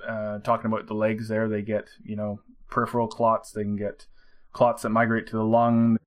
uh, 0.08 0.40
talking 0.40 0.68
about 0.68 0.88
the 0.88 0.94
legs 0.94 1.28
there, 1.28 1.48
they 1.48 1.62
get 1.62 1.88
you 2.04 2.16
know 2.16 2.40
peripheral 2.70 3.08
clots. 3.08 3.52
They 3.52 3.64
can 3.64 3.76
get 3.76 4.06
clots 4.54 4.84
that 4.84 4.90
migrate 4.90 5.28
to 5.28 5.38
the 5.38 5.44
lung. 5.44 5.98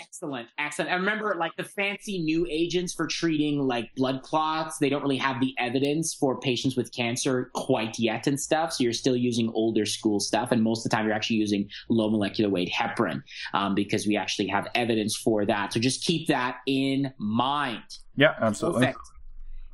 Excellent, 0.00 0.48
excellent. 0.58 0.90
I 0.90 0.94
remember 0.94 1.34
like 1.38 1.54
the 1.56 1.64
fancy 1.64 2.18
new 2.18 2.46
agents 2.50 2.94
for 2.94 3.06
treating 3.06 3.58
like 3.58 3.94
blood 3.94 4.22
clots. 4.22 4.78
They 4.78 4.88
don't 4.88 5.02
really 5.02 5.16
have 5.18 5.40
the 5.40 5.54
evidence 5.58 6.14
for 6.14 6.40
patients 6.40 6.76
with 6.76 6.92
cancer 6.92 7.50
quite 7.54 7.98
yet 7.98 8.26
and 8.26 8.38
stuff. 8.38 8.72
So 8.72 8.84
you're 8.84 8.92
still 8.92 9.16
using 9.16 9.50
older 9.54 9.86
school 9.86 10.20
stuff, 10.20 10.52
and 10.52 10.62
most 10.62 10.84
of 10.84 10.90
the 10.90 10.96
time 10.96 11.06
you're 11.06 11.14
actually 11.14 11.36
using 11.36 11.68
low 11.88 12.10
molecular 12.10 12.50
weight 12.50 12.72
heparin 12.72 13.22
um, 13.52 13.74
because 13.74 14.06
we 14.06 14.16
actually 14.16 14.48
have 14.48 14.68
evidence 14.74 15.16
for 15.16 15.44
that. 15.46 15.72
So 15.72 15.80
just 15.80 16.04
keep 16.04 16.28
that 16.28 16.58
in 16.66 17.12
mind. 17.18 17.82
Yeah, 18.16 18.34
absolutely. 18.40 18.86
Perfect. 18.86 19.00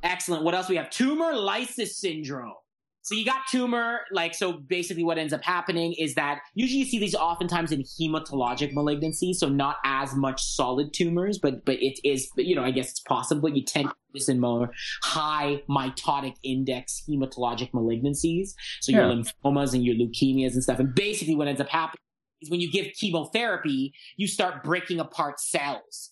Excellent. 0.03 0.43
What 0.43 0.55
else 0.55 0.67
we 0.67 0.77
have? 0.77 0.89
Tumor 0.89 1.33
lysis 1.33 1.97
syndrome. 1.97 2.53
So 3.03 3.15
you 3.15 3.25
got 3.25 3.41
tumor, 3.49 4.01
like, 4.11 4.35
so 4.35 4.53
basically 4.53 5.03
what 5.03 5.17
ends 5.17 5.33
up 5.33 5.43
happening 5.43 5.93
is 5.97 6.13
that 6.15 6.39
usually 6.53 6.79
you 6.79 6.85
see 6.85 6.99
these 6.99 7.15
oftentimes 7.15 7.71
in 7.71 7.81
hematologic 7.81 8.73
malignancies, 8.73 9.35
so 9.35 9.49
not 9.49 9.77
as 9.83 10.13
much 10.15 10.43
solid 10.43 10.93
tumors, 10.93 11.39
but, 11.39 11.65
but 11.65 11.81
it 11.81 11.99
is, 12.03 12.29
you 12.37 12.55
know, 12.55 12.63
I 12.63 12.69
guess 12.69 12.91
it's 12.91 12.99
possible. 12.99 13.49
You 13.49 13.63
tend 13.63 13.89
to 13.89 13.95
this 14.13 14.29
in 14.29 14.39
more 14.39 14.71
high 15.03 15.63
mitotic 15.69 16.35
index 16.43 17.01
hematologic 17.09 17.71
malignancies. 17.71 18.49
So 18.81 18.91
your 18.91 19.07
yeah. 19.07 19.15
lymphomas 19.15 19.73
and 19.73 19.83
your 19.83 19.95
leukemias 19.95 20.53
and 20.53 20.61
stuff. 20.61 20.79
And 20.79 20.93
basically 20.93 21.35
what 21.35 21.47
ends 21.47 21.61
up 21.61 21.69
happening 21.69 22.01
is 22.41 22.51
when 22.51 22.59
you 22.59 22.71
give 22.71 22.87
chemotherapy, 22.99 23.93
you 24.17 24.27
start 24.27 24.63
breaking 24.63 24.99
apart 24.99 25.39
cells. 25.39 26.11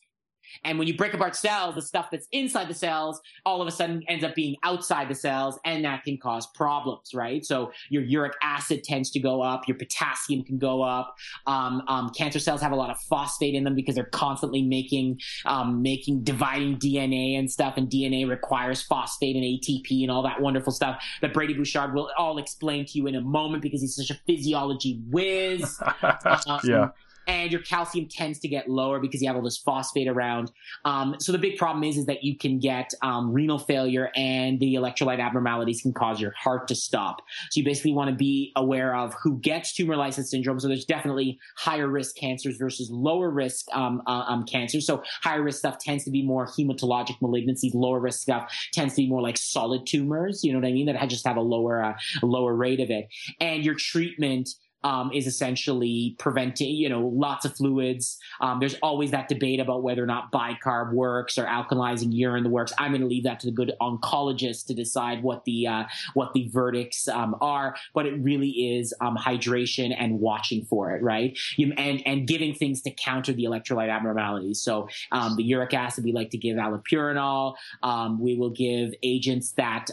And 0.64 0.78
when 0.80 0.88
you 0.88 0.96
break 0.96 1.14
apart 1.14 1.36
cells, 1.36 1.76
the 1.76 1.82
stuff 1.82 2.10
that's 2.12 2.28
inside 2.32 2.68
the 2.68 2.74
cells 2.74 3.22
all 3.46 3.62
of 3.62 3.68
a 3.68 3.72
sudden 3.72 4.04
ends 4.08 4.24
up 4.24 4.36
being 4.36 4.56
outside 4.64 5.10
the 5.10 5.16
cells, 5.16 5.60
and 5.66 5.86
that 5.86 6.04
can 6.04 6.18
cause 6.18 6.48
problems, 6.48 7.14
right? 7.14 7.46
So 7.46 7.72
your 7.90 8.04
uric 8.04 8.34
acid 8.42 8.84
tends 8.84 9.10
to 9.12 9.20
go 9.20 9.42
up, 9.42 9.68
your 9.68 9.78
potassium 9.78 10.44
can 10.44 10.58
go 10.58 10.82
up. 10.82 11.16
Um, 11.48 11.82
um, 11.88 12.10
cancer 12.10 12.40
cells 12.40 12.62
have 12.62 12.72
a 12.72 12.76
lot 12.76 12.90
of 12.90 13.00
phosphate 13.02 13.56
in 13.56 13.64
them 13.64 13.76
because 13.76 13.96
they're 13.96 14.06
constantly 14.06 14.62
making 14.62 15.20
um, 15.46 15.82
making 15.82 16.24
dividing 16.24 16.78
DNA 16.78 17.38
and 17.38 17.50
stuff, 17.50 17.76
and 17.78 17.90
DNA 17.90 18.28
requires 18.28 18.82
phosphate 18.82 19.36
and 19.36 19.44
ATP 19.44 20.02
and 20.02 20.12
all 20.12 20.24
that 20.24 20.42
wonderful 20.42 20.72
stuff 20.72 21.04
that 21.22 21.34
Brady 21.34 21.54
Bouchard 21.54 21.94
will 21.94 22.10
all 22.18 22.38
explain 22.38 22.86
to 22.86 22.98
you 22.98 23.08
in 23.08 23.16
a 23.16 23.22
moment 23.22 23.62
because 23.62 23.82
he's 23.82 23.96
such 23.96 24.10
a 24.10 24.20
physiology 24.26 25.02
whiz. 25.10 25.80
yeah 26.64 26.90
and 27.30 27.52
your 27.52 27.62
calcium 27.62 28.08
tends 28.10 28.40
to 28.40 28.48
get 28.48 28.68
lower 28.68 29.00
because 29.00 29.22
you 29.22 29.28
have 29.28 29.36
all 29.36 29.44
this 29.44 29.60
phosphate 29.60 30.08
around. 30.08 30.52
Um, 30.84 31.16
so 31.20 31.32
the 31.32 31.38
big 31.38 31.58
problem 31.58 31.84
is 31.84 31.96
is 31.96 32.08
that 32.08 32.24
you 32.24 32.36
can 32.36 32.58
get 32.58 32.92
um, 33.04 33.32
renal 33.32 33.60
failure 33.60 34.10
and 34.16 34.60
the 34.60 34.74
electrolyte 34.74 35.20
abnormalities 35.20 35.84
can 35.84 35.94
cause 35.94 36.20
your 36.20 36.32
heart 36.32 36.68
to 36.70 36.76
stop. 36.76 37.18
So 37.52 37.60
you 37.60 37.64
basically 37.64 37.94
want 37.94 38.10
to 38.10 38.16
be 38.16 38.52
aware 38.56 38.96
of 38.96 39.14
who 39.22 39.38
gets 39.40 39.76
tumor 39.76 39.96
lysis 39.96 40.32
syndrome. 40.32 40.60
So 40.60 40.68
there's 40.68 40.86
definitely 40.86 41.38
higher 41.56 41.88
risk 41.88 42.16
cancers 42.18 42.58
versus 42.58 42.90
lower 42.92 43.30
risk 43.30 43.68
um, 43.74 44.02
uh, 44.08 44.24
um, 44.28 44.44
cancers. 44.46 44.88
So 44.88 45.04
higher 45.22 45.44
risk 45.44 45.60
stuff 45.60 45.78
tends 45.78 46.06
to 46.06 46.12
be 46.12 46.26
more 46.26 46.48
hematologic 46.48 47.20
malignancies. 47.22 47.76
Lower 47.76 48.00
risk 48.00 48.22
stuff 48.22 48.52
tends 48.74 48.96
to 48.96 49.04
be 49.04 49.08
more 49.08 49.22
like 49.22 49.38
solid 49.38 49.86
tumors. 49.86 50.44
You 50.44 50.52
know 50.52 50.60
what 50.60 50.68
I 50.68 50.72
mean? 50.72 50.88
That 50.88 51.08
just 51.10 51.28
have 51.28 51.38
a 51.38 51.42
lower 51.42 51.84
uh, 51.84 51.94
lower 52.24 52.56
rate 52.56 52.80
of 52.80 52.90
it. 52.90 53.08
And 53.40 53.64
your 53.64 53.76
treatment 53.76 54.50
um, 54.84 55.12
is 55.14 55.28
essentially 55.28 56.16
preventing, 56.20 56.70
you 56.76 56.90
know, 56.90 57.08
lots 57.08 57.46
of 57.46 57.56
fluids. 57.56 58.18
Um, 58.42 58.60
there's 58.60 58.76
always 58.82 59.12
that 59.12 59.28
debate 59.28 59.60
about 59.60 59.84
whether 59.84 60.04
or 60.04 60.08
not 60.08 60.32
bicarb 60.32 60.94
works 60.94 61.38
or 61.38 61.46
alkalizing 61.46 62.10
urine 62.12 62.50
works. 62.52 62.74
I'm 62.78 62.92
going 62.92 63.02
to 63.02 63.08
leave 63.08 63.24
that 63.24 63.40
to 63.42 63.48
the 63.48 63.52
good 63.52 63.74
oncologist 63.82 64.68
to 64.68 64.74
decide 64.74 65.24
what 65.24 65.44
the 65.46 65.68
uh, 65.68 65.84
what 66.14 66.34
the 66.34 66.50
verdicts 66.50 67.08
um, 67.08 67.36
are. 67.42 67.76
But 67.94 68.06
it 68.06 68.14
really 68.22 68.50
is 68.50 68.94
um, 69.02 69.18
hydration 69.18 69.96
and 69.98 70.20
watching 70.20 70.66
for 70.66 70.92
it, 70.96 71.04
right? 71.04 71.38
You, 71.58 71.74
and 71.78 72.02
and 72.06 72.28
giving 72.28 72.54
things 72.54 72.82
to 72.84 72.92
counter 72.92 73.34
the 73.34 73.44
electrolyte 73.44 73.90
abnormalities. 73.90 74.62
So 74.62 74.88
um, 75.12 75.36
the 75.36 75.44
uric 75.44 75.74
acid, 75.74 76.04
we 76.04 76.12
like 76.12 76.30
to 76.32 76.38
give 76.38 76.58
allopurinol. 76.58 77.56
Um, 77.84 78.20
we 78.20 78.36
will 78.36 78.50
give 78.50 78.94
agents 79.04 79.52
that 79.54 79.90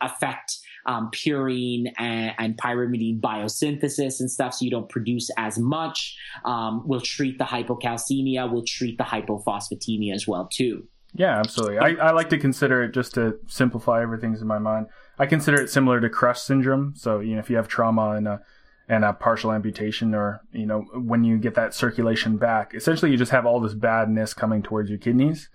affect 0.00 0.58
um, 0.86 1.10
purine 1.12 1.92
and, 1.98 2.34
and, 2.38 2.56
pyrimidine 2.56 3.20
biosynthesis 3.20 4.20
and 4.20 4.30
stuff, 4.30 4.54
so 4.54 4.64
you 4.64 4.70
don't 4.70 4.88
produce 4.88 5.30
as 5.38 5.58
much. 5.58 6.16
Um, 6.44 6.82
we'll 6.86 7.00
treat 7.00 7.38
the 7.38 7.44
hypocalcemia. 7.44 8.50
We'll 8.50 8.64
treat 8.66 8.98
the 8.98 9.04
hypophosphatemia 9.04 10.14
as 10.14 10.26
well 10.26 10.48
too. 10.52 10.86
Yeah, 11.14 11.38
absolutely. 11.38 11.78
I, 11.78 11.90
I 12.08 12.10
like 12.10 12.28
to 12.30 12.38
consider 12.38 12.82
it 12.82 12.92
just 12.92 13.14
to 13.14 13.38
simplify 13.46 14.02
everything 14.02 14.36
in 14.38 14.46
my 14.46 14.58
mind. 14.58 14.86
I 15.18 15.26
consider 15.26 15.60
it 15.60 15.70
similar 15.70 16.00
to 16.00 16.10
crush 16.10 16.40
syndrome. 16.40 16.94
So 16.96 17.20
you 17.20 17.34
know, 17.34 17.40
if 17.40 17.48
you 17.48 17.56
have 17.56 17.68
trauma 17.68 18.10
and 18.12 18.28
a 18.28 18.40
and 18.88 19.04
a 19.04 19.14
partial 19.14 19.52
amputation, 19.52 20.14
or 20.14 20.40
you 20.52 20.66
know, 20.66 20.80
when 20.94 21.24
you 21.24 21.38
get 21.38 21.54
that 21.54 21.72
circulation 21.72 22.36
back, 22.36 22.74
essentially 22.74 23.10
you 23.10 23.16
just 23.16 23.32
have 23.32 23.46
all 23.46 23.60
this 23.60 23.74
badness 23.74 24.34
coming 24.34 24.62
towards 24.62 24.90
your 24.90 24.98
kidneys 24.98 25.48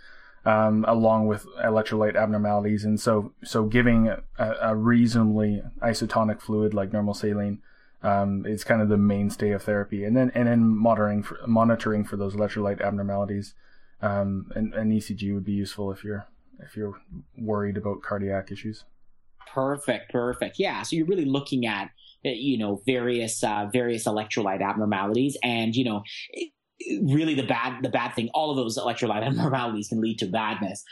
um, 0.46 0.86
along 0.88 1.28
with 1.28 1.46
electrolyte 1.64 2.16
abnormalities. 2.16 2.86
And 2.86 3.00
so, 3.00 3.34
so 3.44 3.66
giving 3.66 4.08
a, 4.08 4.24
a 4.62 4.76
reasonably 4.76 5.62
isotonic 5.82 6.42
fluid 6.42 6.74
like 6.74 6.94
normal 6.94 7.14
saline 7.14 7.62
um, 8.02 8.46
is 8.46 8.64
kind 8.64 8.82
of 8.82 8.90
the 8.90 8.98
mainstay 8.98 9.52
of 9.52 9.64
therapy. 9.64 10.04
And 10.04 10.16
then, 10.16 10.32
and 10.34 10.48
then 10.48 10.64
monitoring 10.76 11.24
for, 11.24 11.40
monitoring 11.46 12.06
for 12.06 12.18
those 12.18 12.36
electrolyte 12.36 12.82
abnormalities. 12.82 13.54
Um, 14.02 14.52
and 14.56 14.74
an 14.74 14.92
ECG 14.92 15.34
would 15.34 15.44
be 15.44 15.52
useful 15.52 15.92
if 15.92 16.04
you're 16.04 16.26
if 16.62 16.76
you're 16.76 17.00
worried 17.38 17.78
about 17.78 18.02
cardiac 18.02 18.52
issues. 18.52 18.84
Perfect, 19.54 20.12
perfect. 20.12 20.58
Yeah, 20.60 20.84
so 20.84 20.96
you're 20.96 21.06
really 21.06 21.26
looking 21.26 21.66
at 21.66 21.92
you 22.24 22.58
know 22.58 22.82
various 22.86 23.44
uh, 23.44 23.68
various 23.72 24.06
electrolyte 24.06 24.62
abnormalities, 24.62 25.38
and 25.44 25.76
you 25.76 25.84
know 25.84 26.04
really 27.04 27.34
the 27.34 27.44
bad 27.44 27.84
the 27.84 27.90
bad 27.90 28.14
thing 28.14 28.30
all 28.34 28.52
of 28.52 28.58
those 28.58 28.78
electrolyte 28.78 29.24
abnormalities 29.28 29.88
can 29.88 30.02
lead 30.02 30.18
to 30.20 30.26
badness. 30.26 30.84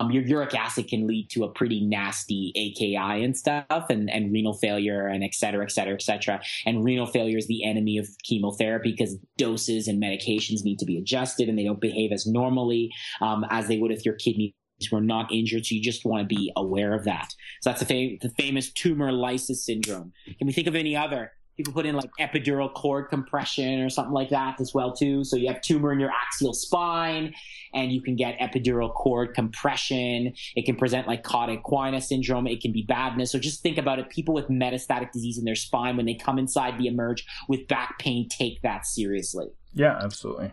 Um, 0.00 0.10
your 0.10 0.22
uric 0.24 0.54
acid 0.54 0.88
can 0.88 1.06
lead 1.06 1.28
to 1.30 1.44
a 1.44 1.52
pretty 1.52 1.84
nasty 1.84 2.52
aki 2.56 2.96
and 2.96 3.36
stuff 3.36 3.86
and, 3.90 4.10
and 4.10 4.32
renal 4.32 4.54
failure 4.54 5.06
and 5.06 5.22
et 5.22 5.34
cetera 5.34 5.64
et 5.64 5.70
cetera 5.70 5.94
et 5.94 6.02
cetera. 6.02 6.40
And 6.66 6.84
renal 6.84 7.06
failure 7.06 7.38
is 7.38 7.46
the 7.46 7.64
enemy 7.64 7.98
of 7.98 8.08
chemotherapy 8.24 8.92
because 8.96 9.16
doses 9.36 9.88
and 9.88 10.02
medications 10.02 10.64
need 10.64 10.78
to 10.78 10.86
be 10.86 10.98
adjusted 10.98 11.48
and 11.48 11.58
they 11.58 11.64
don't 11.64 11.80
behave 11.80 12.12
as 12.12 12.26
normally 12.26 12.90
um, 13.20 13.44
as 13.50 13.68
they 13.68 13.78
would 13.78 13.92
if 13.92 14.04
your 14.04 14.14
kidneys 14.14 14.54
were 14.90 15.00
not 15.00 15.32
injured. 15.32 15.66
So 15.66 15.74
you 15.74 15.82
just 15.82 16.04
want 16.04 16.28
to 16.28 16.34
be 16.34 16.52
aware 16.56 16.94
of 16.94 17.04
that. 17.04 17.32
So 17.60 17.70
that's 17.70 17.80
the, 17.80 17.86
fam- 17.86 18.18
the 18.20 18.30
famous 18.30 18.72
tumor 18.72 19.12
lysis 19.12 19.64
syndrome. 19.64 20.12
Can 20.38 20.46
we 20.46 20.52
think 20.52 20.66
of 20.66 20.74
any 20.74 20.96
other 20.96 21.32
people 21.56 21.72
put 21.72 21.86
in 21.86 21.94
like 21.94 22.10
epidural 22.20 22.72
cord 22.72 23.08
compression 23.08 23.80
or 23.80 23.88
something 23.88 24.12
like 24.12 24.30
that 24.30 24.60
as 24.60 24.74
well 24.74 24.92
too. 24.92 25.24
So 25.24 25.36
you 25.36 25.48
have 25.48 25.60
tumor 25.60 25.92
in 25.92 26.00
your 26.00 26.10
axial 26.10 26.52
spine 26.52 27.34
and 27.72 27.92
you 27.92 28.02
can 28.02 28.16
get 28.16 28.38
epidural 28.38 28.92
cord 28.92 29.34
compression. 29.34 30.32
It 30.56 30.64
can 30.64 30.76
present 30.76 31.06
like 31.06 31.22
cauda 31.22 31.60
equina 31.62 32.02
syndrome. 32.02 32.46
It 32.46 32.60
can 32.60 32.72
be 32.72 32.82
badness. 32.82 33.30
So 33.30 33.38
just 33.38 33.62
think 33.62 33.78
about 33.78 33.98
it. 33.98 34.10
People 34.10 34.34
with 34.34 34.48
metastatic 34.48 35.12
disease 35.12 35.38
in 35.38 35.44
their 35.44 35.54
spine, 35.54 35.96
when 35.96 36.06
they 36.06 36.14
come 36.14 36.38
inside 36.38 36.78
the 36.78 36.86
emerge 36.86 37.24
with 37.48 37.66
back 37.68 37.98
pain, 37.98 38.28
take 38.28 38.62
that 38.62 38.86
seriously. 38.86 39.46
Yeah, 39.72 39.98
absolutely. 40.02 40.52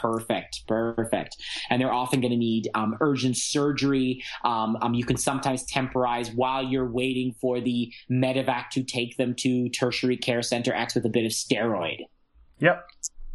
Perfect, 0.00 0.62
perfect. 0.66 1.36
And 1.70 1.80
they're 1.80 1.92
often 1.92 2.20
going 2.20 2.32
to 2.32 2.36
need 2.36 2.68
um, 2.74 2.96
urgent 3.00 3.36
surgery. 3.36 4.22
Um, 4.44 4.76
um, 4.82 4.94
you 4.94 5.04
can 5.04 5.16
sometimes 5.16 5.64
temporize 5.64 6.30
while 6.30 6.62
you're 6.62 6.90
waiting 6.90 7.34
for 7.40 7.60
the 7.60 7.92
medevac 8.10 8.70
to 8.72 8.82
take 8.82 9.16
them 9.16 9.34
to 9.36 9.68
tertiary 9.70 10.16
care 10.16 10.42
center 10.42 10.74
X 10.74 10.94
with 10.94 11.06
a 11.06 11.08
bit 11.08 11.24
of 11.24 11.32
steroid. 11.32 11.98
Yep. 12.58 12.84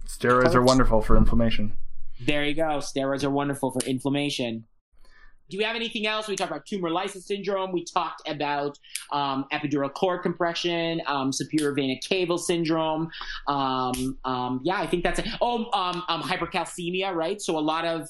Steroids 0.05 0.43
Perfect. 0.43 0.55
are 0.55 0.61
wonderful 0.61 1.01
for 1.01 1.17
inflammation. 1.17 1.77
There 2.23 2.45
you 2.45 2.53
go. 2.53 2.79
Steroids 2.79 3.23
are 3.23 3.31
wonderful 3.31 3.71
for 3.71 3.83
inflammation 3.85 4.65
do 5.51 5.57
we 5.57 5.63
have 5.63 5.75
anything 5.75 6.07
else? 6.07 6.27
We 6.27 6.35
talked 6.35 6.49
about 6.49 6.65
tumor 6.65 6.89
lysis 6.89 7.27
syndrome. 7.27 7.71
We 7.71 7.83
talked 7.83 8.27
about 8.27 8.79
um, 9.11 9.45
epidural 9.51 9.93
cord 9.93 10.23
compression, 10.23 11.01
um, 11.05 11.31
superior 11.31 11.73
vena 11.73 11.95
cava 12.07 12.37
syndrome. 12.37 13.09
Um, 13.47 14.17
um 14.23 14.61
yeah, 14.63 14.79
I 14.79 14.87
think 14.87 15.03
that's 15.03 15.19
it. 15.19 15.27
Oh, 15.41 15.69
um, 15.73 16.03
um, 16.07 16.21
hypercalcemia, 16.21 17.13
right? 17.13 17.41
So 17.41 17.57
a 17.57 17.59
lot 17.59 17.85
of 17.85 18.07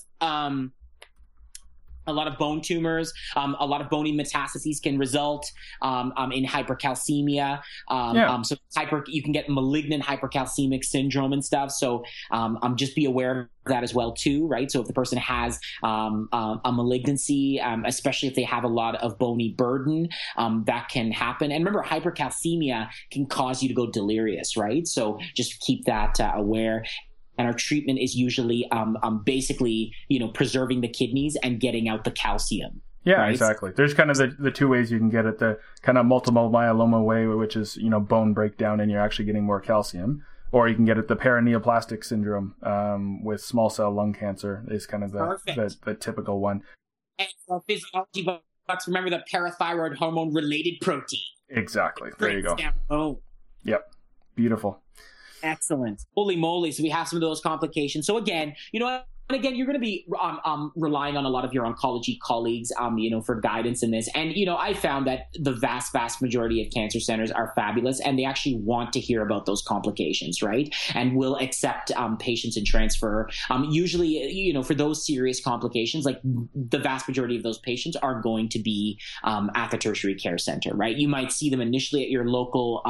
a 2.07 2.13
lot 2.13 2.27
of 2.27 2.37
bone 2.37 2.61
tumors, 2.61 3.13
um, 3.35 3.55
a 3.59 3.65
lot 3.65 3.81
of 3.81 3.89
bony 3.89 4.13
metastases 4.13 4.81
can 4.81 4.97
result 4.97 5.49
um, 5.81 6.13
um, 6.17 6.31
in 6.31 6.45
hypercalcemia. 6.45 7.61
Um, 7.87 8.15
yeah. 8.15 8.31
Um, 8.31 8.43
so 8.43 8.55
hyper, 8.75 9.03
you 9.07 9.21
can 9.21 9.31
get 9.31 9.49
malignant 9.49 10.03
hypercalcemic 10.03 10.83
syndrome 10.83 11.33
and 11.33 11.43
stuff. 11.43 11.71
So 11.71 12.03
um, 12.31 12.57
just 12.75 12.95
be 12.95 13.05
aware 13.05 13.41
of 13.41 13.47
that 13.65 13.83
as 13.83 13.93
well 13.93 14.13
too, 14.13 14.47
right? 14.47 14.71
So 14.71 14.81
if 14.81 14.87
the 14.87 14.93
person 14.93 15.17
has 15.19 15.59
a 15.83 16.71
malignancy, 16.71 17.61
especially 17.85 18.29
if 18.29 18.35
they 18.35 18.43
have 18.43 18.63
a 18.63 18.67
lot 18.67 18.95
of 18.95 19.17
bony 19.19 19.49
burden, 19.49 20.09
that 20.37 20.89
can 20.89 21.11
happen. 21.11 21.51
And 21.51 21.65
remember, 21.65 21.87
hypercalcemia 21.87 22.89
can 23.11 23.25
cause 23.25 23.61
you 23.61 23.69
to 23.69 23.75
go 23.75 23.89
delirious, 23.89 24.57
right? 24.57 24.87
So 24.87 25.19
just 25.35 25.59
keep 25.61 25.85
that 25.85 26.19
uh, 26.19 26.31
aware 26.35 26.83
and 27.37 27.47
our 27.47 27.53
treatment 27.53 27.99
is 27.99 28.15
usually 28.15 28.69
um, 28.71 28.97
um, 29.03 29.23
basically 29.23 29.93
you 30.07 30.19
know 30.19 30.27
preserving 30.29 30.81
the 30.81 30.87
kidneys 30.87 31.37
and 31.43 31.59
getting 31.59 31.87
out 31.87 32.03
the 32.03 32.11
calcium 32.11 32.81
yeah 33.03 33.21
right? 33.21 33.31
exactly. 33.31 33.71
There's 33.75 33.93
kind 33.93 34.11
of 34.11 34.17
the, 34.17 34.35
the 34.37 34.51
two 34.51 34.67
ways 34.67 34.91
you 34.91 34.99
can 34.99 35.09
get 35.09 35.25
it 35.25 35.39
the 35.39 35.59
kind 35.81 35.97
of 35.97 36.05
multiple 36.05 36.49
myeloma 36.49 37.03
way 37.03 37.25
which 37.27 37.55
is 37.55 37.77
you 37.77 37.89
know 37.89 37.99
bone 37.99 38.33
breakdown 38.33 38.79
and 38.79 38.91
you're 38.91 39.01
actually 39.01 39.25
getting 39.25 39.43
more 39.43 39.59
calcium 39.59 40.23
or 40.51 40.67
you 40.67 40.75
can 40.75 40.85
get 40.85 40.97
it 40.97 41.07
the 41.07 41.15
paraneoplastic 41.15 42.03
syndrome 42.03 42.55
um, 42.63 43.23
with 43.23 43.41
small 43.41 43.69
cell 43.69 43.91
lung 43.91 44.13
cancer 44.13 44.65
is 44.69 44.85
kind 44.85 45.03
of 45.03 45.11
the, 45.11 45.37
the, 45.45 45.75
the, 45.85 45.93
typical 45.93 46.39
one. 46.39 46.61
And 47.17 47.29
for 47.47 47.61
physiology 47.67 48.23
bucks 48.67 48.87
remember 48.87 49.09
the 49.09 49.23
parathyroid 49.31 49.95
hormone 49.95 50.33
related 50.33 50.79
protein. 50.81 51.21
Exactly. 51.49 52.11
There 52.19 52.31
you 52.31 52.43
go. 52.43 52.57
oh 52.89 53.19
yep. 53.63 53.93
Beautiful 54.35 54.81
Excellent. 55.43 56.03
Holy 56.15 56.35
moly. 56.35 56.71
So 56.71 56.83
we 56.83 56.89
have 56.89 57.07
some 57.07 57.17
of 57.17 57.21
those 57.21 57.41
complications. 57.41 58.05
So 58.05 58.17
again, 58.17 58.55
you 58.71 58.79
know, 58.79 59.01
and 59.31 59.39
again, 59.39 59.55
you're 59.55 59.65
going 59.65 59.79
to 59.79 59.81
be 59.81 60.05
um, 60.19 60.41
um, 60.43 60.71
relying 60.75 61.15
on 61.15 61.23
a 61.23 61.29
lot 61.29 61.45
of 61.45 61.53
your 61.53 61.63
oncology 61.63 62.19
colleagues, 62.19 62.69
um, 62.77 62.97
you 62.97 63.09
know, 63.09 63.21
for 63.21 63.39
guidance 63.39 63.81
in 63.81 63.89
this. 63.89 64.09
And 64.13 64.35
you 64.35 64.45
know, 64.45 64.57
I 64.57 64.73
found 64.73 65.07
that 65.07 65.27
the 65.39 65.53
vast, 65.53 65.93
vast 65.93 66.21
majority 66.21 66.61
of 66.61 66.69
cancer 66.73 66.99
centers 66.99 67.31
are 67.31 67.53
fabulous, 67.55 68.01
and 68.01 68.19
they 68.19 68.25
actually 68.25 68.55
want 68.55 68.91
to 68.91 68.99
hear 68.99 69.21
about 69.21 69.45
those 69.45 69.61
complications, 69.61 70.41
right? 70.41 70.73
And 70.93 71.15
will 71.15 71.37
accept 71.37 71.91
um, 71.91 72.17
patients 72.17 72.57
and 72.57 72.67
transfer. 72.67 73.29
Um, 73.49 73.69
usually, 73.71 74.09
you 74.09 74.51
know, 74.51 74.63
for 74.63 74.73
those 74.73 75.05
serious 75.05 75.41
complications, 75.41 76.03
like 76.03 76.19
the 76.23 76.79
vast 76.79 77.07
majority 77.07 77.37
of 77.37 77.43
those 77.43 77.59
patients 77.59 77.95
are 77.95 78.19
going 78.19 78.49
to 78.49 78.59
be 78.59 78.99
um, 79.23 79.49
at 79.55 79.71
the 79.71 79.77
tertiary 79.77 80.15
care 80.15 80.39
center, 80.39 80.73
right? 80.73 80.97
You 80.97 81.07
might 81.07 81.31
see 81.31 81.49
them 81.49 81.61
initially 81.61 82.03
at 82.03 82.09
your 82.09 82.25
local 82.25 82.81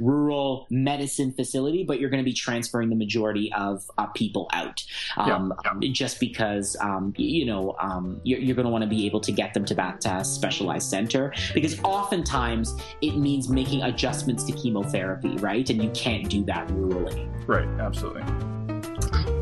rural 0.00 0.66
medicine 0.70 1.32
facility, 1.32 1.84
but 1.84 2.00
you're 2.00 2.08
going 2.08 2.22
to 2.22 2.24
be 2.24 2.32
transferring 2.32 2.88
the 2.88 2.96
majority 2.96 3.52
of 3.52 3.82
uh, 3.98 4.06
people 4.06 4.48
out. 4.54 4.82
Yeah 5.18 5.33
um, 5.34 5.52
yeah. 5.80 5.92
just 5.92 6.20
because 6.20 6.76
um, 6.80 7.12
you 7.16 7.44
know 7.44 7.76
um, 7.80 8.20
you're, 8.24 8.40
you're 8.40 8.56
going 8.56 8.66
to 8.66 8.70
want 8.70 8.82
to 8.82 8.88
be 8.88 9.06
able 9.06 9.20
to 9.20 9.32
get 9.32 9.54
them 9.54 9.64
to 9.64 9.74
that 9.74 10.04
uh, 10.06 10.22
specialized 10.22 10.88
center 10.88 11.32
because 11.52 11.80
oftentimes 11.82 12.76
it 13.00 13.16
means 13.16 13.48
making 13.48 13.82
adjustments 13.82 14.44
to 14.44 14.52
chemotherapy, 14.52 15.36
right? 15.36 15.68
And 15.70 15.82
you 15.82 15.90
can't 15.90 16.28
do 16.28 16.44
that 16.44 16.66
rurally. 16.68 17.28
Right. 17.46 17.68
Absolutely. 17.80 18.22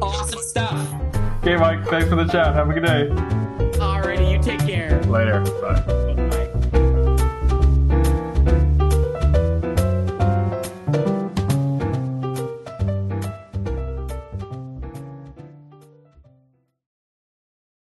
Awesome 0.01 0.41
stuff. 0.41 0.93
Okay, 1.43 1.57
Mike. 1.57 1.87
Thanks 1.89 2.09
for 2.09 2.17
the 2.17 2.27
chat. 2.27 2.55
Have 2.55 2.71
a 2.71 2.75
good 2.75 2.85
day. 2.85 3.09
Alrighty, 3.79 4.31
you 4.31 4.43
take 4.43 4.61
care. 4.61 5.03
Later. 5.05 5.41
Bye. 5.61 6.12